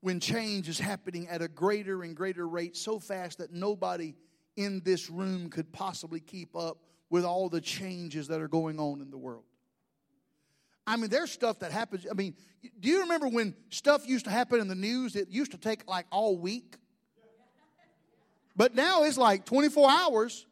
when 0.00 0.18
change 0.18 0.66
is 0.70 0.78
happening 0.78 1.28
at 1.28 1.42
a 1.42 1.48
greater 1.48 2.04
and 2.04 2.16
greater 2.16 2.48
rate 2.48 2.74
so 2.74 2.98
fast 2.98 3.36
that 3.36 3.52
nobody 3.52 4.14
in 4.56 4.80
this 4.82 5.10
room 5.10 5.50
could 5.50 5.70
possibly 5.74 6.20
keep 6.20 6.56
up 6.56 6.78
with 7.10 7.26
all 7.26 7.50
the 7.50 7.60
changes 7.60 8.28
that 8.28 8.40
are 8.40 8.48
going 8.48 8.80
on 8.80 9.02
in 9.02 9.10
the 9.10 9.18
world. 9.18 9.44
I 10.86 10.96
mean, 10.96 11.10
there's 11.10 11.30
stuff 11.30 11.60
that 11.60 11.72
happens. 11.72 12.06
I 12.10 12.14
mean, 12.14 12.34
do 12.80 12.88
you 12.88 13.00
remember 13.00 13.28
when 13.28 13.54
stuff 13.70 14.06
used 14.08 14.24
to 14.24 14.30
happen 14.30 14.60
in 14.60 14.68
the 14.68 14.74
news? 14.74 15.16
It 15.16 15.28
used 15.28 15.52
to 15.52 15.58
take 15.58 15.88
like 15.88 16.06
all 16.10 16.36
week. 16.36 16.76
But 18.56 18.74
now 18.74 19.04
it's 19.04 19.16
like 19.16 19.44
24 19.44 19.90
hours. 19.90 20.46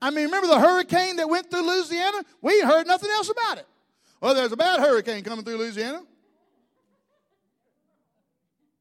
I 0.00 0.10
mean, 0.10 0.26
remember 0.26 0.48
the 0.48 0.60
hurricane 0.60 1.16
that 1.16 1.28
went 1.28 1.50
through 1.50 1.66
Louisiana? 1.66 2.22
We 2.40 2.60
heard 2.60 2.86
nothing 2.86 3.10
else 3.10 3.30
about 3.30 3.58
it. 3.58 3.66
Well, 4.20 4.34
there's 4.34 4.52
a 4.52 4.56
bad 4.56 4.80
hurricane 4.80 5.22
coming 5.22 5.44
through 5.44 5.58
Louisiana. 5.58 6.02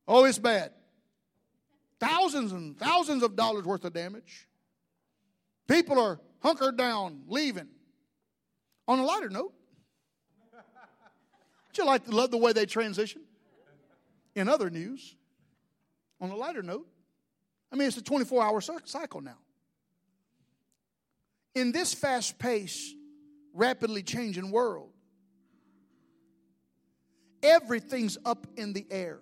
Oh, 0.07 0.25
it's 0.25 0.39
bad. 0.39 0.71
Thousands 1.99 2.51
and 2.51 2.77
thousands 2.77 3.23
of 3.23 3.35
dollars 3.35 3.65
worth 3.65 3.85
of 3.85 3.93
damage. 3.93 4.47
People 5.67 5.99
are 5.99 6.19
hunkered 6.41 6.77
down, 6.77 7.23
leaving. 7.27 7.67
On 8.87 8.99
a 8.99 9.03
lighter 9.03 9.29
note, 9.29 9.53
you 11.77 11.85
like 11.85 12.05
to 12.05 12.11
love 12.11 12.31
the 12.31 12.37
way 12.37 12.53
they 12.53 12.65
transition? 12.65 13.21
In 14.35 14.49
other 14.49 14.69
news, 14.69 15.15
on 16.19 16.29
a 16.29 16.35
lighter 16.35 16.63
note, 16.63 16.87
I 17.71 17.75
mean, 17.75 17.87
it's 17.87 17.97
a 17.97 18.03
24 18.03 18.43
hour 18.43 18.61
cycle 18.61 19.21
now. 19.21 19.37
In 21.55 21.71
this 21.71 21.93
fast 21.93 22.39
paced, 22.39 22.95
rapidly 23.53 24.03
changing 24.03 24.51
world, 24.51 24.89
everything's 27.41 28.17
up 28.25 28.47
in 28.57 28.73
the 28.73 28.85
air. 28.89 29.19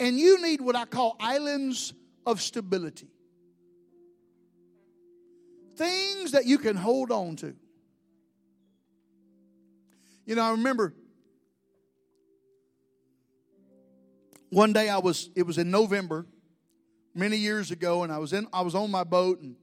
And 0.00 0.18
you 0.18 0.42
need 0.42 0.60
what 0.60 0.76
I 0.76 0.84
call 0.84 1.16
islands 1.20 1.94
of 2.26 2.42
stability. 2.42 3.08
Things 5.76 6.32
that 6.32 6.46
you 6.46 6.58
can 6.58 6.76
hold 6.76 7.10
on 7.10 7.36
to. 7.36 7.54
You 10.26 10.34
know, 10.34 10.42
I 10.42 10.50
remember 10.52 10.94
one 14.50 14.72
day 14.72 14.88
I 14.88 14.98
was, 14.98 15.30
it 15.34 15.42
was 15.44 15.58
in 15.58 15.70
November, 15.70 16.26
many 17.14 17.36
years 17.36 17.70
ago, 17.70 18.02
and 18.02 18.12
I 18.12 18.18
was 18.18 18.32
in, 18.32 18.46
I 18.52 18.62
was 18.62 18.74
on 18.74 18.90
my 18.90 19.04
boat, 19.04 19.40
and 19.40 19.56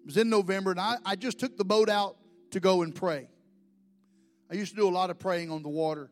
it 0.00 0.06
was 0.06 0.16
in 0.16 0.28
November, 0.28 0.72
and 0.72 0.80
I, 0.80 0.96
I 1.04 1.16
just 1.16 1.38
took 1.38 1.56
the 1.56 1.64
boat 1.64 1.88
out 1.88 2.16
to 2.50 2.60
go 2.60 2.82
and 2.82 2.94
pray. 2.94 3.28
I 4.50 4.54
used 4.54 4.72
to 4.72 4.76
do 4.76 4.88
a 4.88 4.90
lot 4.90 5.10
of 5.10 5.18
praying 5.18 5.50
on 5.50 5.62
the 5.62 5.68
water 5.68 6.10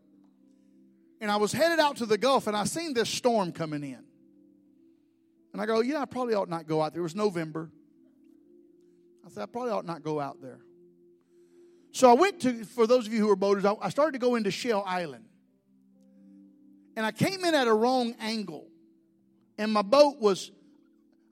and 1.20 1.30
I 1.30 1.36
was 1.36 1.52
headed 1.52 1.78
out 1.78 1.96
to 1.98 2.06
the 2.06 2.16
Gulf 2.16 2.46
and 2.46 2.56
I 2.56 2.64
seen 2.64 2.94
this 2.94 3.10
storm 3.10 3.52
coming 3.52 3.84
in. 3.84 4.02
And 5.52 5.60
I 5.60 5.66
go, 5.66 5.80
yeah, 5.80 6.00
I 6.00 6.04
probably 6.06 6.34
ought 6.34 6.48
not 6.48 6.66
go 6.66 6.80
out 6.80 6.92
there. 6.92 7.00
It 7.00 7.02
was 7.02 7.14
November. 7.16 7.70
I 9.26 9.28
said, 9.28 9.42
I 9.42 9.46
probably 9.46 9.72
ought 9.72 9.84
not 9.84 10.02
go 10.02 10.18
out 10.20 10.40
there. 10.40 10.60
So 11.92 12.10
I 12.10 12.14
went 12.14 12.40
to, 12.42 12.64
for 12.64 12.86
those 12.86 13.06
of 13.06 13.12
you 13.12 13.20
who 13.20 13.30
are 13.30 13.36
boaters, 13.36 13.64
I 13.64 13.88
started 13.88 14.12
to 14.12 14.18
go 14.18 14.36
into 14.36 14.50
Shell 14.50 14.84
Island. 14.86 15.24
And 16.96 17.04
I 17.04 17.12
came 17.12 17.44
in 17.44 17.54
at 17.54 17.66
a 17.66 17.74
wrong 17.74 18.14
angle. 18.20 18.68
And 19.58 19.72
my 19.72 19.82
boat 19.82 20.18
was, 20.20 20.50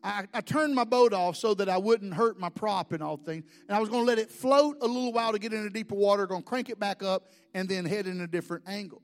I, 0.02 0.24
I 0.34 0.40
turned 0.40 0.74
my 0.74 0.84
boat 0.84 1.12
off 1.12 1.36
so 1.36 1.54
that 1.54 1.68
I 1.68 1.78
wouldn't 1.78 2.14
hurt 2.14 2.38
my 2.38 2.48
prop 2.48 2.92
and 2.92 3.02
all 3.02 3.16
things. 3.16 3.44
And 3.68 3.76
I 3.76 3.80
was 3.80 3.88
going 3.88 4.02
to 4.02 4.06
let 4.06 4.18
it 4.18 4.30
float 4.30 4.78
a 4.80 4.86
little 4.86 5.12
while 5.12 5.32
to 5.32 5.38
get 5.38 5.52
into 5.52 5.70
deeper 5.70 5.94
water, 5.94 6.26
going 6.26 6.42
to 6.42 6.48
crank 6.48 6.70
it 6.70 6.78
back 6.78 7.02
up, 7.02 7.30
and 7.54 7.68
then 7.68 7.84
head 7.84 8.06
in 8.06 8.20
a 8.20 8.26
different 8.26 8.64
angle. 8.66 9.02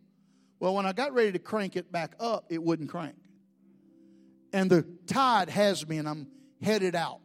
Well, 0.61 0.75
when 0.75 0.87
I 0.87 0.93
got 0.93 1.13
ready 1.13 1.33
to 1.33 1.39
crank 1.39 1.77
it 1.77 1.93
back 1.93 2.15
up, 2.19 2.47
it 2.49 2.63
wouldn't 2.63 2.89
crank. 2.89 3.17
And 4.53 4.71
the 4.71 4.87
tide 5.07 5.51
has 5.51 5.87
me, 5.87 5.99
and 5.99 6.09
I'm 6.09 6.29
headed 6.63 6.95
out. 6.95 7.21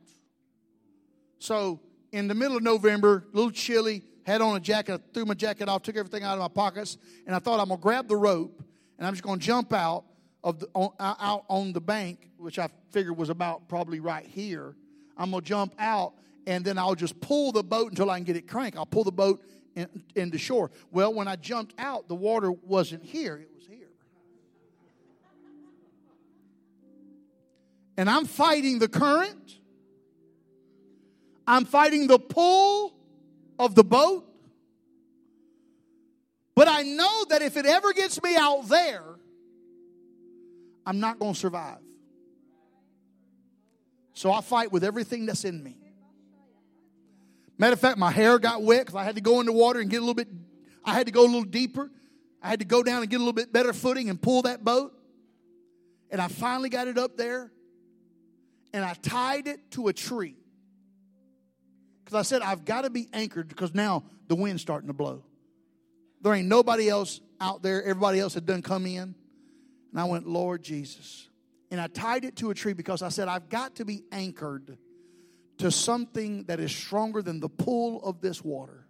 So, 1.38 1.80
in 2.12 2.28
the 2.28 2.34
middle 2.34 2.58
of 2.58 2.64
November, 2.64 3.28
a 3.32 3.36
little 3.36 3.52
chilly, 3.52 4.04
had 4.30 4.42
on 4.42 4.56
a 4.56 4.60
jacket, 4.60 4.94
I 4.94 5.14
threw 5.14 5.26
my 5.26 5.34
jacket 5.34 5.68
off, 5.68 5.82
took 5.82 5.98
everything 5.98 6.24
out 6.24 6.34
of 6.34 6.40
my 6.40 6.48
pockets, 6.48 6.98
and 7.26 7.36
I 7.36 7.40
thought 7.40 7.60
I'm 7.60 7.70
gonna 7.70 7.82
grab 7.82 8.08
the 8.08 8.16
rope 8.16 8.62
and 8.98 9.08
I'm 9.08 9.14
just 9.14 9.24
gonna 9.24 9.40
jump 9.40 9.74
out 9.74 10.06
of 10.44 10.60
the, 10.60 10.68
on, 10.76 10.92
out 11.00 11.46
on 11.50 11.74
the 11.74 11.82
bank, 11.82 12.30
which 12.38 12.60
I 12.60 12.70
figured 12.92 13.18
was 13.18 13.30
about 13.30 13.68
probably 13.68 14.00
right 14.00 14.26
here. 14.26 14.76
I'm 15.18 15.32
gonna 15.32 15.42
jump 15.42 15.74
out 15.80 16.14
and 16.46 16.64
then 16.64 16.78
I'll 16.78 16.96
just 16.96 17.20
pull 17.20 17.52
the 17.52 17.64
boat 17.64 17.90
until 17.90 18.12
I 18.12 18.18
can 18.18 18.24
get 18.24 18.36
it 18.36 18.48
crank. 18.48 18.78
I'll 18.78 18.86
pull 18.86 19.04
the 19.04 19.12
boat 19.12 19.44
in, 19.76 19.88
into 20.16 20.38
shore. 20.38 20.70
Well, 20.92 21.12
when 21.12 21.28
I 21.28 21.36
jumped 21.36 21.74
out, 21.80 22.08
the 22.08 22.16
water 22.16 22.52
wasn't 22.52 23.04
here, 23.04 23.36
it 23.36 23.50
was 23.56 23.66
here. 23.66 23.88
And 27.98 28.08
I'm 28.08 28.26
fighting 28.26 28.78
the 28.78 28.88
current, 28.88 29.58
I'm 31.48 31.66
fighting 31.66 32.06
the 32.06 32.20
pull 32.20 32.99
of 33.60 33.76
the 33.76 33.84
boat. 33.84 34.26
But 36.56 36.68
I 36.68 36.82
know 36.82 37.26
that 37.30 37.42
if 37.42 37.58
it 37.58 37.66
ever 37.66 37.94
gets 37.94 38.22
me 38.24 38.36
out 38.36 38.68
there, 38.68 39.04
I'm 40.86 41.00
not 41.00 41.20
going 41.20 41.34
to 41.34 41.40
survive. 41.40 41.78
So 44.14 44.32
I 44.32 44.42
fight 44.42 44.72
with 44.72 44.84
everything 44.84 45.26
that's 45.26 45.46
in 45.46 45.64
me. 45.64 45.78
Matter 47.58 47.74
of 47.74 47.80
fact, 47.80 47.98
my 47.98 48.12
hair 48.12 48.40
got 48.40 48.64
wet 48.64 48.86
because 48.86 48.96
I 48.96 49.04
had 49.04 49.16
to 49.16 49.22
go 49.22 49.40
into 49.40 49.52
water 49.52 49.80
and 49.80 49.90
get 49.90 49.98
a 49.98 50.00
little 50.00 50.16
bit, 50.16 50.30
I 50.84 50.94
had 50.94 51.06
to 51.06 51.12
go 51.12 51.24
a 51.24 51.28
little 51.28 51.44
deeper. 51.44 51.92
I 52.42 52.48
had 52.48 52.60
to 52.60 52.66
go 52.66 52.84
down 52.84 53.02
and 53.02 53.10
get 53.10 53.18
a 53.18 53.20
little 53.20 53.34
bit 53.34 53.52
better 53.52 53.74
footing 53.74 54.10
and 54.10 54.22
pull 54.22 54.44
that 54.44 54.64
boat. 54.64 54.94
And 56.10 56.22
I 56.22 56.30
finally 56.30 56.70
got 56.70 56.88
it 56.88 56.98
up 56.98 57.18
there 57.18 57.52
and 58.74 58.84
I 58.84 58.94
tied 58.94 59.48
it 59.48 59.72
to 59.72 59.90
a 59.90 59.94
tree. 59.94 60.36
Because 62.10 62.26
I 62.26 62.28
said, 62.28 62.42
I've 62.42 62.66
got 62.66 62.86
to 62.86 62.90
be 62.90 63.08
anchored 63.14 63.50
because 63.50 63.76
now 63.76 64.04
the 64.30 64.34
wind's 64.34 64.64
starting 64.64 64.88
to 64.88 64.96
blow. 64.96 65.22
There 66.22 66.34
ain't 66.34 66.48
nobody 66.48 66.90
else 66.90 67.22
out 67.40 67.62
there. 67.62 67.84
Everybody 67.84 68.20
else 68.20 68.34
had 68.34 68.48
done 68.48 68.64
come 68.64 68.88
in. 68.88 69.14
And 69.92 70.02
I 70.02 70.06
went, 70.06 70.28
Lord 70.28 70.64
Jesus. 70.64 71.30
And 71.70 71.80
I 71.80 71.86
tied 71.86 72.26
it 72.26 72.38
to 72.38 72.50
a 72.50 72.56
tree 72.56 72.74
because 72.74 73.04
I 73.04 73.10
said, 73.10 73.28
I've 73.28 73.48
got 73.48 73.76
to 73.76 73.86
be 73.86 74.02
anchored 74.12 74.76
to 75.60 75.70
something 75.70 76.46
that 76.46 76.60
is 76.60 76.76
stronger 76.76 77.22
than 77.22 77.40
the 77.42 77.48
pull 77.48 78.04
of 78.04 78.22
this 78.22 78.44
water. 78.44 78.88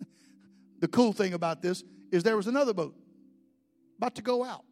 the 0.80 0.88
cool 0.88 1.12
thing 1.12 1.34
about 1.34 1.62
this 1.62 1.84
is 2.10 2.24
there 2.24 2.36
was 2.36 2.48
another 2.48 2.74
boat 2.74 2.96
about 3.96 4.16
to 4.16 4.22
go 4.22 4.42
out. 4.42 4.64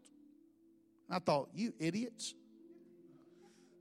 I 1.08 1.20
thought, 1.20 1.50
you 1.54 1.74
idiots. 1.78 2.34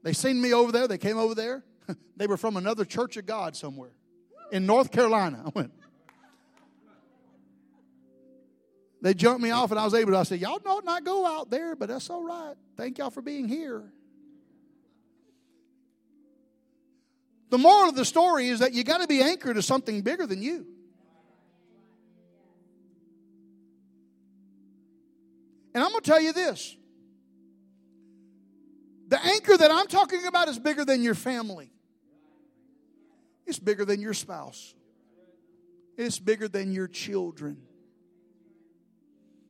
They 0.03 0.13
seen 0.13 0.39
me 0.39 0.53
over 0.53 0.71
there. 0.71 0.87
They 0.87 0.99
came 0.99 1.17
over 1.17 1.33
there. 1.33 1.63
they 2.17 2.27
were 2.27 2.37
from 2.37 2.57
another 2.57 2.85
church 2.85 3.17
of 3.17 3.25
God 3.25 3.55
somewhere 3.55 3.91
in 4.51 4.65
North 4.65 4.91
Carolina. 4.91 5.43
I 5.45 5.49
went, 5.53 5.71
They 9.01 9.13
jumped 9.13 9.41
me 9.41 9.51
off, 9.51 9.69
and 9.69 9.79
I 9.79 9.85
was 9.85 9.93
able 9.93 10.13
to. 10.13 10.17
I 10.17 10.23
said, 10.23 10.39
Y'all 10.39 10.59
know 10.65 10.79
not 10.79 11.03
go 11.03 11.27
out 11.27 11.51
there, 11.51 11.75
but 11.75 11.89
that's 11.89 12.09
all 12.09 12.23
right. 12.23 12.55
Thank 12.75 12.97
y'all 12.97 13.11
for 13.11 13.21
being 13.21 13.47
here. 13.47 13.83
The 17.51 17.59
moral 17.59 17.89
of 17.89 17.95
the 17.95 18.03
story 18.03 18.47
is 18.47 18.59
that 18.59 18.73
you 18.73 18.83
got 18.83 19.01
to 19.01 19.07
be 19.07 19.21
anchored 19.21 19.57
to 19.57 19.61
something 19.61 20.01
bigger 20.01 20.25
than 20.25 20.41
you. 20.41 20.65
And 25.75 25.83
I'm 25.83 25.91
going 25.91 26.01
to 26.01 26.09
tell 26.09 26.21
you 26.21 26.33
this 26.33 26.75
the 29.07 29.23
anchor 29.23 29.55
that 29.55 29.69
I'm 29.69 29.87
talking 29.87 30.25
about 30.25 30.47
is 30.47 30.57
bigger 30.57 30.83
than 30.83 31.03
your 31.03 31.13
family, 31.15 31.69
it's 33.45 33.59
bigger 33.59 33.85
than 33.85 34.01
your 34.01 34.13
spouse, 34.13 34.73
it's 35.97 36.19
bigger 36.19 36.47
than 36.47 36.71
your 36.71 36.87
children. 36.87 37.57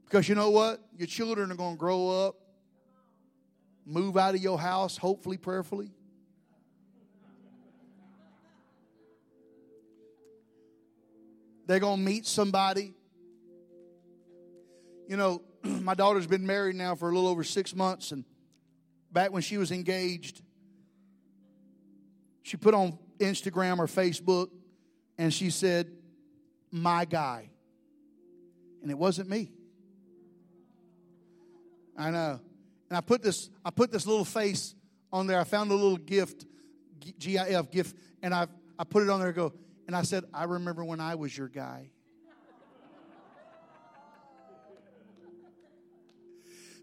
Because 0.05 0.29
you 0.29 0.35
know 0.35 0.51
what? 0.51 0.79
Your 0.95 1.07
children 1.07 1.51
are 1.51 1.55
going 1.55 1.75
to 1.75 1.79
grow 1.79 2.27
up, 2.27 2.35
move 3.85 4.17
out 4.17 4.35
of 4.35 4.41
your 4.41 4.59
house, 4.59 4.97
hopefully, 4.97 5.37
prayerfully. 5.37 5.91
They're 11.67 11.79
going 11.79 11.97
to 11.97 12.05
meet 12.05 12.27
somebody. 12.27 12.93
You 15.07 15.17
know, 15.17 15.41
my 15.63 15.95
daughter's 15.95 16.27
been 16.27 16.45
married 16.45 16.75
now 16.75 16.95
for 16.95 17.09
a 17.09 17.13
little 17.13 17.29
over 17.29 17.43
six 17.43 17.75
months, 17.75 18.11
and 18.11 18.23
back 19.11 19.31
when 19.31 19.41
she 19.41 19.57
was 19.57 19.71
engaged, 19.71 20.41
she 22.43 22.57
put 22.57 22.75
on 22.75 22.99
Instagram 23.19 23.79
or 23.79 23.87
Facebook 23.87 24.49
and 25.17 25.33
she 25.33 25.49
said, 25.49 25.91
My 26.71 27.05
guy. 27.05 27.49
And 28.81 28.91
it 28.91 28.97
wasn't 28.97 29.29
me. 29.29 29.51
I 31.97 32.11
know. 32.11 32.39
And 32.89 32.97
I 32.97 33.01
put 33.01 33.23
this, 33.23 33.49
I 33.63 33.71
put 33.71 33.91
this 33.91 34.05
little 34.05 34.25
face 34.25 34.75
on 35.11 35.27
there. 35.27 35.39
I 35.39 35.43
found 35.43 35.71
a 35.71 35.73
little 35.73 35.97
gift, 35.97 36.45
GIF 37.19 37.71
gift, 37.71 37.95
and 38.21 38.33
I 38.33 38.47
I 38.77 38.83
put 38.83 39.03
it 39.03 39.09
on 39.09 39.19
there 39.19 39.29
and 39.29 39.35
go, 39.35 39.53
and 39.87 39.95
I 39.95 40.01
said, 40.01 40.25
I 40.33 40.43
remember 40.45 40.83
when 40.83 40.99
I 40.99 41.15
was 41.15 41.35
your 41.35 41.47
guy. 41.47 41.91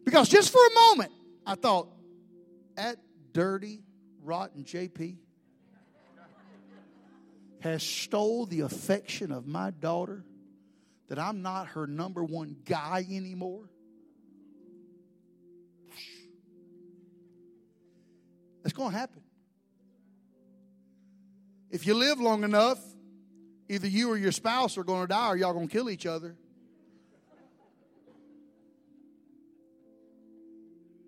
Because 0.04 0.28
just 0.28 0.50
for 0.50 0.58
a 0.58 0.74
moment, 0.74 1.12
I 1.46 1.54
thought, 1.54 1.88
that 2.76 2.96
dirty, 3.32 3.82
rotten 4.22 4.64
JP 4.64 5.16
has 7.62 7.82
stole 7.82 8.46
the 8.46 8.60
affection 8.60 9.30
of 9.30 9.46
my 9.46 9.70
daughter, 9.70 10.24
that 11.08 11.18
I'm 11.18 11.42
not 11.42 11.68
her 11.68 11.86
number 11.86 12.24
one 12.24 12.56
guy 12.64 13.06
anymore. 13.08 13.68
That's 18.62 18.72
going 18.72 18.90
to 18.90 18.98
happen. 18.98 19.22
If 21.70 21.86
you 21.86 21.94
live 21.94 22.20
long 22.20 22.44
enough, 22.44 22.78
either 23.68 23.86
you 23.86 24.10
or 24.10 24.16
your 24.16 24.32
spouse 24.32 24.76
are 24.76 24.84
going 24.84 25.02
to 25.02 25.08
die 25.08 25.28
or 25.28 25.36
y'all 25.36 25.52
going 25.52 25.68
to 25.68 25.72
kill 25.72 25.88
each 25.88 26.06
other. 26.06 26.36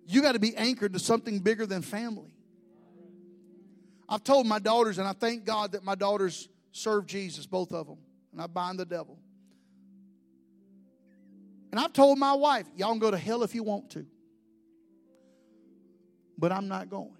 You 0.07 0.21
got 0.21 0.33
to 0.33 0.39
be 0.39 0.55
anchored 0.55 0.93
to 0.93 0.99
something 0.99 1.39
bigger 1.39 1.65
than 1.65 1.81
family. 1.81 2.34
I've 4.07 4.23
told 4.23 4.45
my 4.45 4.59
daughters, 4.59 4.97
and 4.99 5.07
I 5.07 5.13
thank 5.13 5.45
God 5.45 5.71
that 5.71 5.83
my 5.83 5.95
daughters 5.95 6.47
serve 6.71 7.07
Jesus, 7.07 7.45
both 7.45 7.71
of 7.71 7.87
them, 7.87 7.97
and 8.31 8.41
I 8.41 8.47
bind 8.47 8.79
the 8.79 8.85
devil. 8.85 9.17
And 11.71 11.79
I've 11.79 11.93
told 11.93 12.17
my 12.17 12.33
wife, 12.33 12.67
y'all 12.75 12.91
can 12.91 12.99
go 12.99 13.11
to 13.11 13.17
hell 13.17 13.43
if 13.43 13.55
you 13.55 13.63
want 13.63 13.89
to, 13.91 14.05
but 16.37 16.51
I'm 16.51 16.67
not 16.67 16.89
going. 16.89 17.17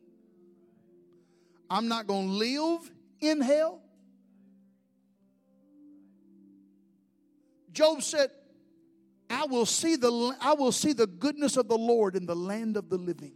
I'm 1.70 1.88
not 1.88 2.08
going 2.08 2.28
to 2.28 2.34
live 2.34 2.92
in 3.20 3.42
hell. 3.42 3.82
Job 7.72 8.02
said, 8.02 8.30
I 9.30 9.46
will 9.46 9.66
see 9.66 9.96
the 9.96 10.36
I 10.40 10.54
will 10.54 10.72
see 10.72 10.94
the 10.94 11.08
goodness 11.08 11.58
of 11.58 11.68
the 11.68 11.78
Lord 11.78 12.16
in 12.16 12.26
the 12.26 12.36
land 12.36 12.78
of 12.78 12.90
the 12.90 12.98
living. 12.98 13.34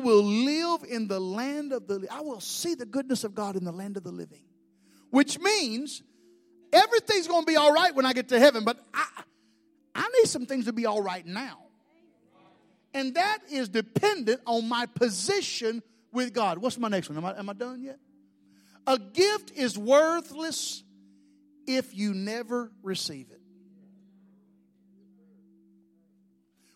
Will 0.00 0.22
live 0.22 0.84
in 0.88 1.08
the 1.08 1.20
land 1.20 1.72
of 1.72 1.86
the 1.86 2.06
I 2.10 2.20
will 2.20 2.40
see 2.40 2.74
the 2.74 2.86
goodness 2.86 3.24
of 3.24 3.34
God 3.34 3.56
in 3.56 3.64
the 3.64 3.72
land 3.72 3.96
of 3.96 4.02
the 4.02 4.12
living. 4.12 4.44
Which 5.10 5.38
means 5.38 6.02
everything's 6.72 7.26
going 7.26 7.42
to 7.42 7.46
be 7.46 7.56
all 7.56 7.72
right 7.72 7.94
when 7.94 8.06
I 8.06 8.12
get 8.12 8.28
to 8.28 8.38
heaven, 8.38 8.64
but 8.64 8.78
I 8.94 9.06
I 9.94 10.08
need 10.18 10.28
some 10.28 10.46
things 10.46 10.66
to 10.66 10.72
be 10.72 10.86
all 10.86 11.02
right 11.02 11.26
now. 11.26 11.58
And 12.92 13.14
that 13.14 13.38
is 13.50 13.68
dependent 13.68 14.40
on 14.46 14.68
my 14.68 14.86
position 14.86 15.82
with 16.12 16.32
God. 16.32 16.58
What's 16.58 16.78
my 16.78 16.88
next 16.88 17.08
one? 17.08 17.18
Am 17.18 17.24
I, 17.24 17.38
am 17.38 17.48
I 17.48 17.52
done 17.52 17.82
yet? 17.82 17.98
A 18.86 18.98
gift 18.98 19.52
is 19.52 19.78
worthless 19.78 20.82
if 21.66 21.94
you 21.94 22.14
never 22.14 22.72
receive 22.82 23.30
it. 23.30 23.40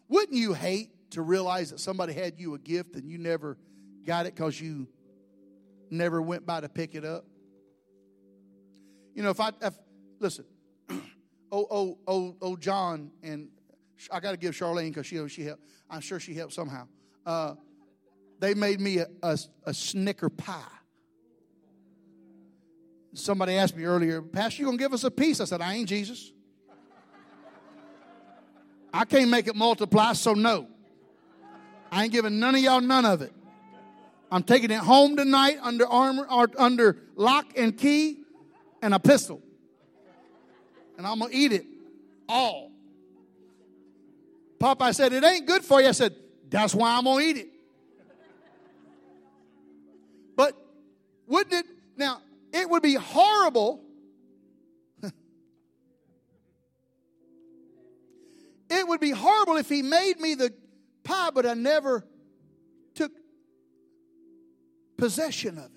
Wouldn't 0.08 0.38
you 0.38 0.52
hate 0.52 0.93
to 1.14 1.22
realize 1.22 1.70
that 1.70 1.80
somebody 1.80 2.12
had 2.12 2.38
you 2.38 2.54
a 2.54 2.58
gift 2.58 2.94
and 2.96 3.10
you 3.10 3.18
never 3.18 3.56
got 4.06 4.26
it 4.26 4.34
because 4.34 4.60
you 4.60 4.86
never 5.90 6.20
went 6.20 6.46
by 6.46 6.60
to 6.60 6.68
pick 6.68 6.94
it 6.94 7.04
up? 7.04 7.24
You 9.14 9.22
know, 9.22 9.30
if 9.30 9.40
I, 9.40 9.50
if, 9.62 9.74
listen, 10.18 10.44
oh, 10.90 11.66
oh, 11.70 11.98
oh, 12.06 12.36
oh, 12.42 12.56
John, 12.56 13.10
and 13.22 13.48
I 14.12 14.20
got 14.20 14.32
to 14.32 14.36
give 14.36 14.54
Charlene 14.54 14.88
because 14.88 15.06
she, 15.06 15.26
she 15.28 15.42
helped. 15.42 15.62
I'm 15.88 16.00
sure 16.00 16.18
she 16.18 16.34
helped 16.34 16.52
somehow. 16.52 16.88
Uh, 17.24 17.54
they 18.40 18.54
made 18.54 18.80
me 18.80 18.98
a, 18.98 19.06
a, 19.22 19.38
a 19.64 19.74
Snicker 19.74 20.28
pie. 20.28 20.60
Somebody 23.14 23.54
asked 23.54 23.76
me 23.76 23.84
earlier, 23.84 24.20
Pastor, 24.20 24.62
you 24.62 24.66
gonna 24.66 24.76
give 24.76 24.92
us 24.92 25.04
a 25.04 25.10
piece? 25.10 25.40
I 25.40 25.44
said, 25.44 25.60
I 25.60 25.74
ain't 25.74 25.88
Jesus. 25.88 26.32
I 28.92 29.04
can't 29.04 29.30
make 29.30 29.46
it 29.46 29.56
multiply, 29.56 30.12
so 30.12 30.34
no. 30.34 30.68
I 31.94 32.02
ain't 32.02 32.12
giving 32.12 32.40
none 32.40 32.56
of 32.56 32.60
y'all 32.60 32.80
none 32.80 33.04
of 33.04 33.22
it. 33.22 33.32
I'm 34.28 34.42
taking 34.42 34.72
it 34.72 34.80
home 34.80 35.16
tonight 35.16 35.58
under 35.62 35.86
armor 35.86 36.26
or 36.28 36.50
under 36.58 36.96
lock 37.14 37.56
and 37.56 37.78
key 37.78 38.16
and 38.82 38.92
a 38.92 38.98
pistol. 38.98 39.40
And 40.98 41.06
I'm 41.06 41.20
gonna 41.20 41.30
eat 41.32 41.52
it 41.52 41.64
all. 42.28 42.72
Popeye 44.58 44.92
said, 44.92 45.12
It 45.12 45.22
ain't 45.22 45.46
good 45.46 45.64
for 45.64 45.80
you. 45.80 45.86
I 45.86 45.92
said, 45.92 46.16
That's 46.48 46.74
why 46.74 46.96
I'm 46.96 47.04
gonna 47.04 47.22
eat 47.22 47.36
it. 47.36 47.46
But 50.34 50.56
wouldn't 51.28 51.54
it 51.54 51.66
now 51.96 52.20
it 52.52 52.68
would 52.68 52.82
be 52.82 52.94
horrible. 52.94 53.84
it 58.68 58.88
would 58.88 59.00
be 59.00 59.10
horrible 59.10 59.58
if 59.58 59.68
he 59.68 59.82
made 59.82 60.18
me 60.18 60.34
the 60.34 60.52
pie, 61.04 61.30
but 61.32 61.46
I 61.46 61.54
never 61.54 62.04
took 62.94 63.12
possession 64.96 65.58
of 65.58 65.64
it. 65.66 65.70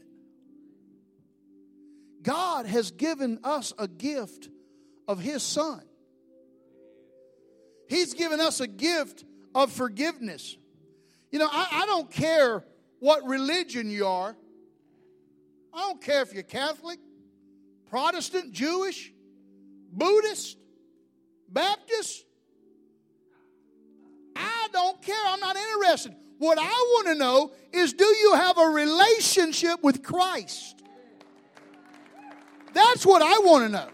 God 2.23 2.65
has 2.65 2.91
given 2.91 3.39
us 3.43 3.73
a 3.77 3.87
gift 3.87 4.49
of 5.07 5.19
his 5.19 5.43
son. 5.43 5.81
He's 7.87 8.13
given 8.13 8.39
us 8.39 8.59
a 8.59 8.67
gift 8.67 9.23
of 9.55 9.71
forgiveness. 9.71 10.57
You 11.31 11.39
know, 11.39 11.47
I, 11.49 11.83
I 11.83 11.85
don't 11.85 12.11
care 12.11 12.65
what 12.99 13.23
religion 13.25 13.89
you 13.89 14.05
are. 14.05 14.35
I 15.73 15.77
don't 15.79 16.01
care 16.01 16.21
if 16.21 16.33
you're 16.33 16.43
Catholic, 16.43 16.99
Protestant, 17.89 18.51
Jewish, 18.51 19.13
Buddhist, 19.91 20.57
Baptist. 21.49 22.25
I 24.67 24.71
don't 24.71 25.01
care. 25.01 25.15
I'm 25.25 25.39
not 25.39 25.55
interested. 25.55 26.15
What 26.39 26.57
I 26.59 26.63
want 26.63 27.07
to 27.07 27.15
know 27.15 27.51
is 27.71 27.93
do 27.93 28.05
you 28.05 28.33
have 28.35 28.57
a 28.57 28.67
relationship 28.67 29.81
with 29.81 30.03
Christ? 30.03 30.83
That's 32.73 33.05
what 33.05 33.21
I 33.21 33.39
want 33.39 33.65
to 33.65 33.69
know. 33.69 33.87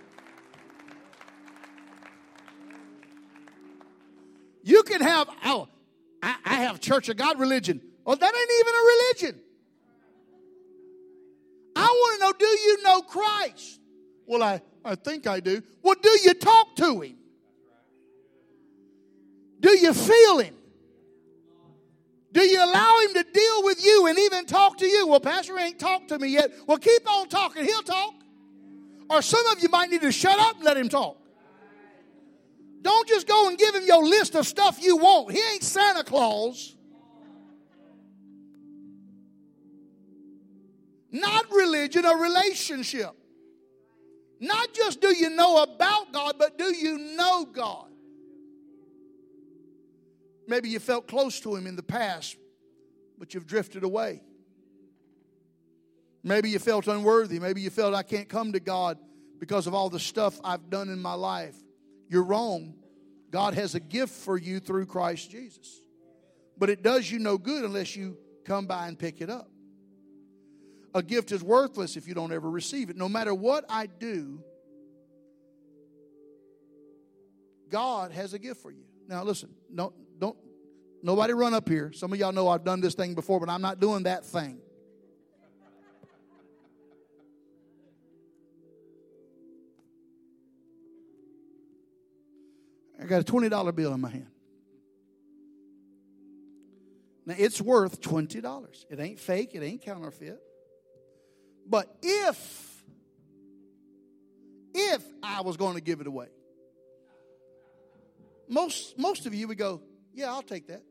You 4.64 4.84
can 4.84 5.02
have, 5.02 5.30
oh, 5.46 5.68
I, 6.22 6.36
I 6.46 6.54
have 6.56 6.80
Church 6.80 7.10
of 7.10 7.18
God 7.18 7.40
religion. 7.40 7.82
Well, 8.06 8.16
that 8.16 8.34
ain't 8.36 8.52
even 8.60 8.74
a 8.74 9.32
religion. 9.34 9.42
I 11.76 11.86
want 11.86 12.20
to 12.20 12.26
know 12.26 12.34
do 12.38 12.46
you 12.46 12.84
know 12.84 13.02
Christ? 13.02 13.80
Well, 14.26 14.44
I, 14.44 14.62
I 14.84 14.96
think 14.96 15.28
I 15.28 15.40
do. 15.40 15.62
Well, 15.82 15.96
do 16.02 16.10
you 16.24 16.34
talk 16.34 16.76
to 16.78 17.02
him? 17.02 17.18
Do 19.60 19.78
you 19.78 19.94
feel 19.94 20.40
him? 20.40 20.56
Do 22.34 22.42
you 22.42 22.64
allow 22.64 22.98
him 23.02 23.14
to 23.14 23.24
deal 23.32 23.64
with 23.64 23.86
you 23.86 24.08
and 24.08 24.18
even 24.18 24.46
talk 24.46 24.78
to 24.80 24.88
you? 24.88 25.08
Well, 25.08 25.20
Pastor 25.20 25.58
ain't 25.60 25.78
talked 25.78 26.10
to 26.10 26.18
me 26.18 26.30
yet. 26.30 26.52
Well, 26.68 26.80
keep 26.80 27.08
on 27.10 27.30
talking. 27.30 27.64
He'll 27.64 27.84
talk. 27.84 28.16
Or 29.08 29.22
some 29.22 29.46
of 29.48 29.62
you 29.62 29.70
might 29.70 29.92
need 29.92 30.02
to 30.02 30.12
shut 30.12 30.40
up 30.40 30.56
and 30.56 30.66
let 30.66 30.76
him 30.76 30.90
talk. 30.90 31.18
Don't 32.82 33.08
just 33.08 33.28
go 33.28 33.50
and 33.50 33.58
give 33.58 33.76
him 33.76 33.84
your 33.86 34.04
list 34.04 34.34
of 34.36 34.48
stuff 34.48 34.84
you 34.84 34.98
want. 34.98 35.32
He 35.32 35.42
ain't 35.54 35.64
Santa 35.64 36.04
Claus. 36.04 36.76
Not 41.12 41.52
religion, 41.52 42.04
a 42.04 42.16
relationship. 42.16 43.12
Not 44.40 44.74
just 44.74 45.00
do 45.00 45.16
you 45.16 45.30
know 45.30 45.62
about 45.62 46.12
God, 46.12 46.36
but 46.40 46.58
do 46.58 46.76
you 46.76 46.98
know 46.98 47.46
God? 47.46 47.93
Maybe 50.54 50.70
you 50.70 50.78
felt 50.78 51.08
close 51.08 51.40
to 51.40 51.56
Him 51.56 51.66
in 51.66 51.76
the 51.76 51.82
past, 51.82 52.38
but 53.18 53.34
you've 53.34 53.48
drifted 53.48 53.84
away. 53.84 54.22
Maybe 56.22 56.52
you 56.52 56.60
felt 56.60 56.86
unworthy. 56.86 57.40
Maybe 57.40 57.62
you 57.62 57.72
felt 57.72 57.96
I 57.96 58.04
can't 58.04 58.30
come 58.30 58.52
to 58.54 58.60
God 58.60 59.00
because 59.40 59.66
of 59.66 59.74
all 59.74 59.90
the 59.90 60.00
stuff 60.00 60.40
I've 60.44 60.70
done 60.70 60.90
in 60.90 61.02
my 61.02 61.16
life. 61.16 61.56
You're 62.08 62.22
wrong. 62.22 62.76
God 63.32 63.56
has 63.56 63.74
a 63.74 63.80
gift 63.80 64.14
for 64.14 64.38
you 64.38 64.60
through 64.60 64.86
Christ 64.86 65.32
Jesus. 65.32 65.82
But 66.56 66.70
it 66.70 66.84
does 66.84 67.10
you 67.10 67.18
no 67.18 67.40
good 67.40 67.64
unless 67.64 67.96
you 67.96 68.16
come 68.46 68.68
by 68.68 68.88
and 68.88 69.00
pick 69.00 69.22
it 69.22 69.32
up. 69.32 69.50
A 70.94 71.02
gift 71.02 71.32
is 71.32 71.42
worthless 71.42 71.98
if 71.98 72.08
you 72.08 72.14
don't 72.14 72.32
ever 72.32 72.48
receive 72.48 72.92
it. 72.92 72.96
No 72.96 73.10
matter 73.10 73.34
what 73.34 73.66
I 73.70 73.88
do, 73.88 74.44
God 77.72 78.12
has 78.12 78.36
a 78.36 78.40
gift 78.40 78.62
for 78.62 78.70
you. 78.70 78.84
Now 79.08 79.24
listen, 79.24 79.50
don't 79.74 79.96
nobody 81.04 81.34
run 81.34 81.54
up 81.54 81.70
here. 81.70 81.92
Some 81.92 82.12
of 82.14 82.20
y'all 82.20 82.32
know 82.32 82.48
I've 82.48 82.64
done 82.64 82.82
this 82.82 82.96
thing 82.96 83.14
before, 83.14 83.40
but 83.40 83.50
I'm 83.50 83.62
not 83.62 83.80
doing 83.80 84.04
that 84.04 84.26
thing. 84.26 84.60
I 93.04 93.06
got 93.06 93.22
a 93.22 93.24
$20 93.26 93.76
bill 93.76 93.94
in 93.94 94.00
my 94.00 94.10
hand. 94.10 94.28
Now 97.26 97.36
it's 97.38 97.62
worth 97.62 98.02
$20. 98.02 98.86
It 98.90 99.00
ain't 99.00 99.20
fake, 99.20 99.52
it 99.54 99.62
ain't 99.62 99.82
counterfeit. 99.82 100.40
But 101.68 101.94
if, 102.02 102.84
if 104.74 105.04
I 105.22 105.42
was 105.42 105.58
going 105.58 105.76
to 105.76 105.82
give 105.82 106.02
it 106.02 106.08
away, 106.08 106.28
most, 108.48 108.98
most 108.98 109.26
of 109.26 109.34
you 109.34 109.48
would 109.48 109.58
go, 109.58 109.82
yeah, 110.14 110.32
I'll 110.32 110.42
take 110.42 110.68
that. 110.68 110.84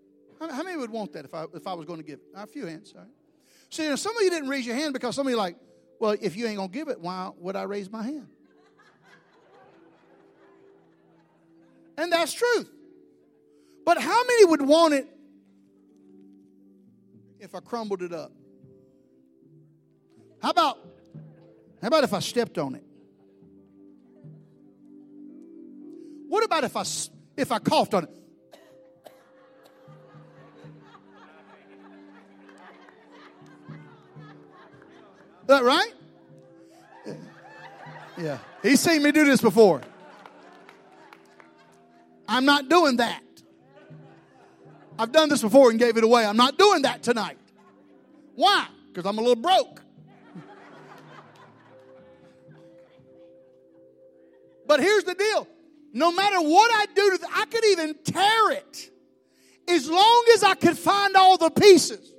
How, 0.51 0.63
many 0.63 0.77
would 0.77 0.91
want 0.91 1.13
that 1.13 1.25
if 1.25 1.35
I, 1.35 1.45
if 1.55 1.67
I 1.67 1.75
was 1.75 1.87
going 1.87 2.01
to 2.01 2.05
give 2.05 2.19
it? 2.19 2.27
A 2.35 2.47
few 2.47 2.67
hands, 2.67 2.93
all 2.97 3.03
right. 3.03 3.11
See, 3.71 3.89
now 3.89 3.95
some 3.95 4.17
of 4.17 4.23
you 4.23 4.31
didn't 4.31 4.49
raise 4.49 4.67
your 4.67 4.75
hand 4.75 4.93
because 4.93 5.15
some 5.15 5.27
of 5.27 5.31
you 5.31 5.37
like, 5.37 5.57
well, 6.01 6.17
if 6.21 6.37
you 6.37 6.47
ain't 6.47 6.57
going 6.57 6.69
to 6.69 6.75
give 6.75 6.89
it, 6.89 7.01
why 7.01 7.31
would 7.39 7.55
I 7.55 7.63
raise 7.63 7.91
my 7.91 8.03
hand? 8.03 8.27
And 11.97 12.11
that's 12.11 12.33
truth. 12.33 12.69
But 13.85 14.01
how 14.01 14.25
many 14.25 14.45
would 14.47 14.63
want 14.63 14.95
it 14.95 15.07
if 17.39 17.55
I 17.55 17.61
crumbled 17.61 18.03
it 18.03 18.13
up? 18.13 18.33
How 20.41 20.51
about 20.51 20.79
how 21.81 21.89
about 21.89 22.05
if 22.05 22.13
I 22.13 22.21
stepped 22.21 22.59
on 22.59 22.75
it? 22.75 22.85
What 26.29 26.45
about 26.45 26.65
if 26.65 26.77
I 26.77 26.85
if 27.37 27.53
I 27.53 27.59
coughed 27.59 27.95
on 27.95 28.05
it? 28.05 28.22
That 35.53 35.65
right? 35.65 35.93
Yeah. 38.17 38.39
He's 38.63 38.81
seen 38.81 39.03
me 39.03 39.13
do 39.13 39.23
this 39.27 39.43
before. 39.43 39.83
I'm 42.27 42.47
not 42.47 42.71
doing 42.71 42.97
that. 42.97 43.23
I've 44.99 45.13
done 45.13 45.29
this 45.29 45.43
before 45.43 45.69
and 45.69 45.79
gave 45.79 45.99
it 45.99 46.05
away. 46.05 46.25
I'm 46.25 46.39
not 46.39 46.57
doing 46.57 46.83
that 46.83 47.03
tonight. 47.03 47.37
Why? 48.35 48.67
Because 48.89 49.05
I'm 49.05 49.19
a 49.19 49.21
little 49.21 49.37
broke. 49.37 49.83
But 54.67 54.81
here's 54.81 55.05
the 55.05 55.15
deal 55.15 55.47
no 55.93 56.13
matter 56.13 56.41
what 56.41 56.71
I 56.73 56.87
do, 56.95 57.19
I 57.35 57.45
could 57.45 57.65
even 57.67 57.95
tear 58.05 58.53
it 58.53 58.91
as 59.69 59.91
long 59.91 60.25
as 60.33 60.43
I 60.43 60.55
could 60.55 60.79
find 60.79 61.15
all 61.15 61.37
the 61.37 61.51
pieces. 61.51 62.12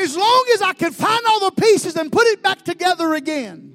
As 0.00 0.16
long 0.16 0.46
as 0.54 0.62
I 0.62 0.72
can 0.72 0.92
find 0.92 1.20
all 1.28 1.50
the 1.50 1.60
pieces 1.60 1.96
and 1.96 2.10
put 2.10 2.26
it 2.26 2.42
back 2.42 2.64
together 2.64 3.14
again, 3.14 3.74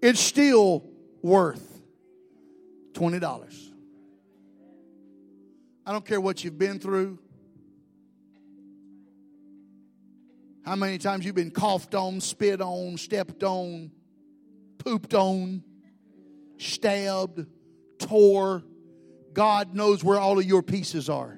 it's 0.00 0.20
still 0.20 0.88
worth 1.22 1.82
$20. 2.94 3.70
I 5.86 5.92
don't 5.92 6.04
care 6.04 6.20
what 6.20 6.42
you've 6.44 6.58
been 6.58 6.78
through. 6.78 7.18
How 10.64 10.76
many 10.76 10.98
times 10.98 11.24
you've 11.24 11.34
been 11.34 11.50
coughed 11.50 11.94
on, 11.94 12.20
spit 12.20 12.60
on, 12.60 12.96
stepped 12.98 13.42
on, 13.42 13.90
pooped 14.78 15.14
on, 15.14 15.62
stabbed, 16.58 17.46
tore. 17.98 18.62
God 19.32 19.74
knows 19.74 20.02
where 20.02 20.18
all 20.18 20.38
of 20.38 20.44
your 20.44 20.62
pieces 20.62 21.08
are. 21.08 21.37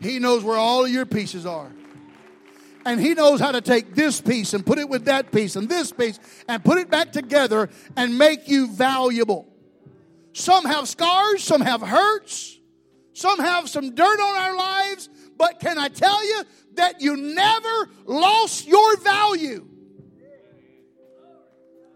He 0.00 0.18
knows 0.18 0.42
where 0.42 0.56
all 0.56 0.84
of 0.84 0.90
your 0.90 1.06
pieces 1.06 1.46
are. 1.46 1.70
And 2.86 2.98
He 2.98 3.14
knows 3.14 3.40
how 3.40 3.52
to 3.52 3.60
take 3.60 3.94
this 3.94 4.20
piece 4.20 4.54
and 4.54 4.64
put 4.64 4.78
it 4.78 4.88
with 4.88 5.04
that 5.04 5.30
piece 5.30 5.56
and 5.56 5.68
this 5.68 5.92
piece 5.92 6.18
and 6.48 6.64
put 6.64 6.78
it 6.78 6.90
back 6.90 7.12
together 7.12 7.68
and 7.96 8.16
make 8.16 8.48
you 8.48 8.68
valuable. 8.68 9.46
Some 10.32 10.64
have 10.64 10.88
scars, 10.88 11.44
some 11.44 11.60
have 11.60 11.82
hurts, 11.82 12.58
some 13.12 13.38
have 13.38 13.68
some 13.68 13.94
dirt 13.94 14.20
on 14.20 14.36
our 14.36 14.56
lives, 14.56 15.10
but 15.36 15.60
can 15.60 15.76
I 15.76 15.88
tell 15.88 16.24
you, 16.24 16.44
that 16.74 17.00
you 17.00 17.16
never 17.16 17.90
lost 18.06 18.66
your 18.66 18.96
value. 18.98 19.66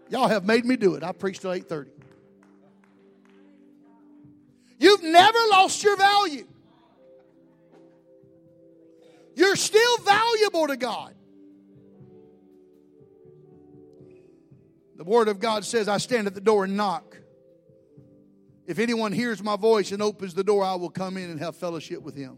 Y'all 0.09 0.27
have 0.27 0.45
made 0.45 0.65
me 0.65 0.75
do 0.75 0.95
it. 0.95 1.03
I 1.03 1.11
preached 1.11 1.41
till 1.41 1.51
8:30. 1.51 1.89
You've 4.77 5.03
never 5.03 5.39
lost 5.49 5.83
your 5.83 5.97
value. 5.97 6.45
You're 9.55 9.61
still 9.61 9.97
valuable 9.99 10.67
to 10.67 10.75
God. 10.75 11.15
The 14.97 15.05
Word 15.05 15.29
of 15.29 15.39
God 15.39 15.63
says, 15.63 15.87
I 15.87 15.97
stand 15.97 16.27
at 16.27 16.33
the 16.33 16.41
door 16.41 16.65
and 16.65 16.75
knock. 16.75 17.17
If 18.67 18.79
anyone 18.79 19.13
hears 19.13 19.41
my 19.41 19.55
voice 19.55 19.93
and 19.93 20.01
opens 20.01 20.33
the 20.33 20.43
door, 20.43 20.65
I 20.65 20.75
will 20.75 20.89
come 20.89 21.15
in 21.15 21.29
and 21.29 21.39
have 21.39 21.55
fellowship 21.55 22.01
with 22.01 22.17
him. 22.17 22.37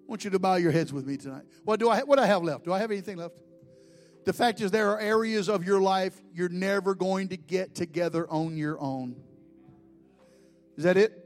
I 0.00 0.08
want 0.08 0.24
you 0.24 0.30
to 0.30 0.38
bow 0.38 0.54
your 0.54 0.72
heads 0.72 0.90
with 0.90 1.04
me 1.06 1.18
tonight. 1.18 1.44
What 1.64 1.80
do 1.80 1.90
I 1.90 2.00
what 2.00 2.16
do 2.16 2.22
I 2.22 2.26
have 2.28 2.42
left? 2.42 2.64
Do 2.64 2.72
I 2.72 2.78
have 2.78 2.90
anything 2.90 3.18
left? 3.18 3.34
The 4.24 4.32
fact 4.32 4.62
is 4.62 4.70
there 4.70 4.90
are 4.92 5.00
areas 5.00 5.50
of 5.50 5.66
your 5.66 5.82
life 5.82 6.18
you're 6.32 6.48
never 6.48 6.94
going 6.94 7.28
to 7.28 7.36
get 7.36 7.74
together 7.74 8.26
on 8.30 8.56
your 8.56 8.80
own. 8.80 9.25
Is 10.76 10.84
that 10.84 10.96
it? 10.96 11.24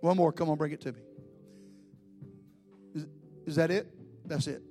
One 0.00 0.16
more. 0.16 0.32
Come 0.32 0.50
on, 0.50 0.56
bring 0.56 0.72
it 0.72 0.80
to 0.82 0.92
me. 0.92 1.00
Is, 2.94 3.06
is 3.46 3.56
that 3.56 3.70
it? 3.70 3.86
That's 4.26 4.46
it. 4.46 4.62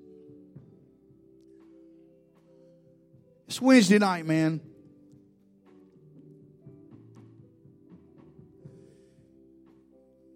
It's 3.48 3.62
Wednesday 3.62 4.00
night, 4.00 4.26
man. 4.26 4.62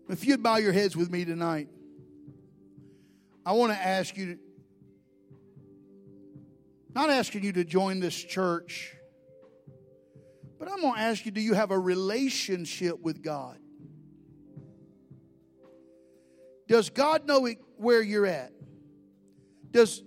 If 0.09 0.25
you'd 0.25 0.41
bow 0.41 0.57
your 0.57 0.73
heads 0.73 0.97
with 0.97 1.11
me 1.11 1.23
tonight. 1.23 1.69
I 3.45 3.53
want 3.53 3.71
to 3.71 3.77
ask 3.77 4.17
you, 4.17 4.35
to, 4.35 4.39
not 6.93 7.09
asking 7.09 7.43
you 7.43 7.51
to 7.53 7.63
join 7.63 7.99
this 7.99 8.15
church, 8.15 8.95
but 10.59 10.69
I'm 10.69 10.81
going 10.81 10.95
to 10.95 10.99
ask 10.99 11.25
you 11.25 11.31
do 11.31 11.41
you 11.41 11.53
have 11.53 11.71
a 11.71 11.79
relationship 11.79 12.99
with 13.01 13.23
God? 13.23 13.57
Does 16.67 16.89
God 16.89 17.25
know 17.25 17.49
where 17.77 18.01
you're 18.01 18.27
at? 18.27 18.51
Does 19.71 20.03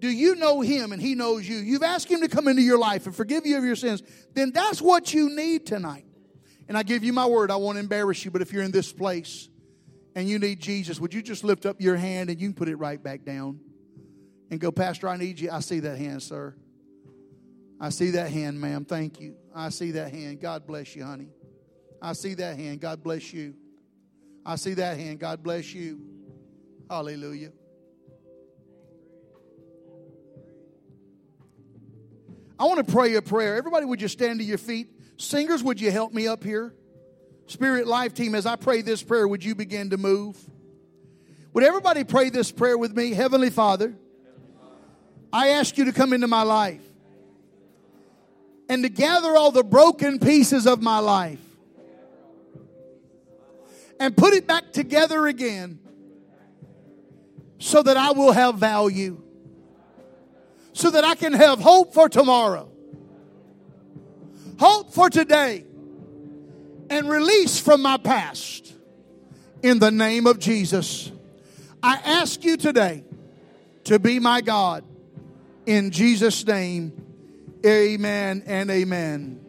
do 0.00 0.08
you 0.08 0.34
know 0.34 0.60
him 0.60 0.92
and 0.92 1.00
he 1.00 1.14
knows 1.14 1.48
you? 1.48 1.58
You've 1.58 1.82
asked 1.82 2.10
him 2.10 2.20
to 2.22 2.28
come 2.28 2.48
into 2.48 2.62
your 2.62 2.78
life 2.78 3.06
and 3.06 3.14
forgive 3.14 3.46
you 3.46 3.56
of 3.56 3.64
your 3.64 3.76
sins. 3.76 4.02
Then 4.34 4.50
that's 4.50 4.82
what 4.82 5.14
you 5.14 5.28
need 5.34 5.66
tonight. 5.66 6.06
And 6.68 6.76
I 6.76 6.82
give 6.82 7.04
you 7.04 7.12
my 7.12 7.26
word, 7.26 7.50
I 7.50 7.56
won't 7.56 7.78
embarrass 7.78 8.24
you, 8.24 8.30
but 8.30 8.42
if 8.42 8.52
you're 8.52 8.62
in 8.62 8.70
this 8.70 8.92
place 8.92 9.48
and 10.14 10.28
you 10.28 10.38
need 10.38 10.60
Jesus, 10.60 10.98
would 11.00 11.12
you 11.12 11.22
just 11.22 11.44
lift 11.44 11.66
up 11.66 11.80
your 11.80 11.96
hand 11.96 12.30
and 12.30 12.40
you 12.40 12.48
can 12.48 12.54
put 12.54 12.68
it 12.68 12.76
right 12.76 13.02
back 13.02 13.24
down 13.24 13.60
and 14.50 14.58
go, 14.58 14.70
Pastor, 14.72 15.08
I 15.08 15.16
need 15.16 15.38
you. 15.38 15.50
I 15.50 15.60
see 15.60 15.80
that 15.80 15.98
hand, 15.98 16.22
sir. 16.22 16.54
I 17.80 17.90
see 17.90 18.10
that 18.12 18.30
hand, 18.30 18.60
ma'am. 18.60 18.84
Thank 18.84 19.20
you. 19.20 19.36
I 19.54 19.68
see 19.70 19.92
that 19.92 20.12
hand. 20.12 20.40
God 20.40 20.66
bless 20.66 20.94
you, 20.94 21.04
honey. 21.04 21.28
I 22.00 22.12
see 22.12 22.34
that 22.34 22.56
hand. 22.56 22.80
God 22.80 23.02
bless 23.02 23.32
you. 23.32 23.54
I 24.44 24.56
see 24.56 24.74
that 24.74 24.98
hand. 24.98 25.18
God 25.18 25.42
bless 25.42 25.74
you. 25.74 26.00
Hallelujah. 26.88 27.52
I 32.58 32.64
want 32.64 32.86
to 32.86 32.92
pray 32.92 33.14
a 33.14 33.22
prayer. 33.22 33.56
Everybody, 33.56 33.86
would 33.86 34.02
you 34.02 34.08
stand 34.08 34.38
to 34.40 34.44
your 34.44 34.58
feet? 34.58 34.88
Singers, 35.16 35.62
would 35.62 35.80
you 35.80 35.90
help 35.90 36.12
me 36.12 36.26
up 36.26 36.44
here? 36.44 36.74
Spirit 37.46 37.86
Life 37.86 38.14
Team, 38.14 38.34
as 38.34 38.46
I 38.46 38.56
pray 38.56 38.82
this 38.82 39.02
prayer, 39.02 39.26
would 39.26 39.42
you 39.42 39.54
begin 39.54 39.90
to 39.90 39.96
move? 39.96 40.38
Would 41.52 41.64
everybody 41.64 42.04
pray 42.04 42.30
this 42.30 42.52
prayer 42.52 42.78
with 42.78 42.94
me? 42.94 43.12
Heavenly 43.12 43.50
Father, 43.50 43.94
I 45.32 45.48
ask 45.48 45.76
you 45.76 45.86
to 45.86 45.92
come 45.92 46.12
into 46.12 46.28
my 46.28 46.42
life 46.42 46.82
and 48.70 48.84
to 48.84 48.88
gather 48.88 49.36
all 49.36 49.50
the 49.50 49.64
broken 49.64 50.20
pieces 50.20 50.64
of 50.64 50.80
my 50.80 51.00
life 51.00 51.40
and 53.98 54.16
put 54.16 54.32
it 54.32 54.46
back 54.46 54.72
together 54.72 55.26
again 55.26 55.80
so 57.58 57.82
that 57.82 57.96
I 57.96 58.12
will 58.12 58.30
have 58.30 58.58
value, 58.58 59.20
so 60.72 60.92
that 60.92 61.02
I 61.02 61.16
can 61.16 61.32
have 61.32 61.58
hope 61.58 61.92
for 61.92 62.08
tomorrow, 62.08 62.70
hope 64.60 64.94
for 64.94 65.10
today, 65.10 65.64
and 66.88 67.08
release 67.10 67.58
from 67.58 67.82
my 67.82 67.96
past. 67.96 68.72
In 69.64 69.80
the 69.80 69.90
name 69.90 70.28
of 70.28 70.38
Jesus, 70.38 71.10
I 71.82 71.96
ask 71.96 72.44
you 72.44 72.56
today 72.56 73.02
to 73.84 73.98
be 73.98 74.20
my 74.20 74.42
God. 74.42 74.84
In 75.66 75.90
Jesus' 75.90 76.46
name, 76.46 76.99
amen 77.64 78.44
and 78.46 78.70
amen. 78.70 79.40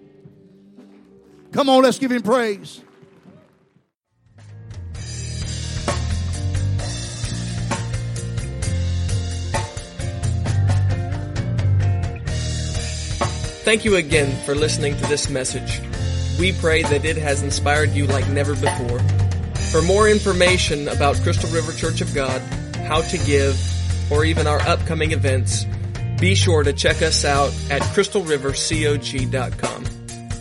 Come 1.52 1.70
on, 1.70 1.84
let's 1.84 2.00
give 2.00 2.12
him 2.12 2.22
praise. 2.22 2.82
Thank 13.64 13.86
you 13.86 13.96
again 13.96 14.36
for 14.44 14.56
listening 14.56 14.98
to 14.98 15.08
this 15.08 15.30
message. 15.30 15.82
We 16.40 16.52
pray 16.52 16.82
that 16.84 17.06
it 17.06 17.16
has 17.18 17.44
inspired 17.44 17.92
you 17.92 18.08
like 18.08 18.28
never 18.30 18.56
before. 18.56 19.00
For 19.72 19.82
more 19.84 20.10
information 20.10 20.88
about 20.88 21.18
Crystal 21.18 21.50
River 21.52 21.72
Church 21.72 22.02
of 22.02 22.14
God, 22.16 22.42
how 22.88 23.02
to 23.02 23.18
give, 23.20 23.58
or 24.12 24.26
even 24.26 24.48
our 24.48 24.60
upcoming 24.62 25.12
events, 25.12 25.66
be 26.22 26.36
sure 26.36 26.64
to 26.64 26.72
check 26.72 27.02
us 27.02 27.26
out 27.26 27.50
at 27.72 27.82
crystalrivercog.com. 27.82 29.86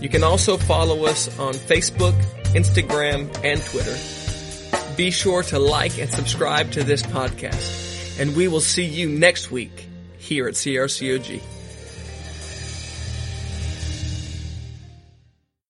You 0.03 0.09
can 0.11 0.23
also 0.23 0.59
follow 0.59 1.07
us 1.07 1.39
on 1.39 1.55
Facebook, 1.55 2.13
Instagram, 2.53 3.35
and 3.43 3.63
Twitter. 3.63 3.97
Be 4.97 5.11
sure 5.11 5.43
to 5.45 5.59
like 5.59 5.99
and 5.99 6.11
subscribe 6.11 6.73
to 6.73 6.85
this 6.85 7.03
podcast, 7.03 8.21
and 8.21 8.37
we 8.37 8.47
will 8.47 8.61
see 8.61 8.85
you 8.85 9.09
next 9.09 9.51
week 9.51 9.89
here 10.19 10.47
at 10.47 10.53
CRCOG. 10.55 11.41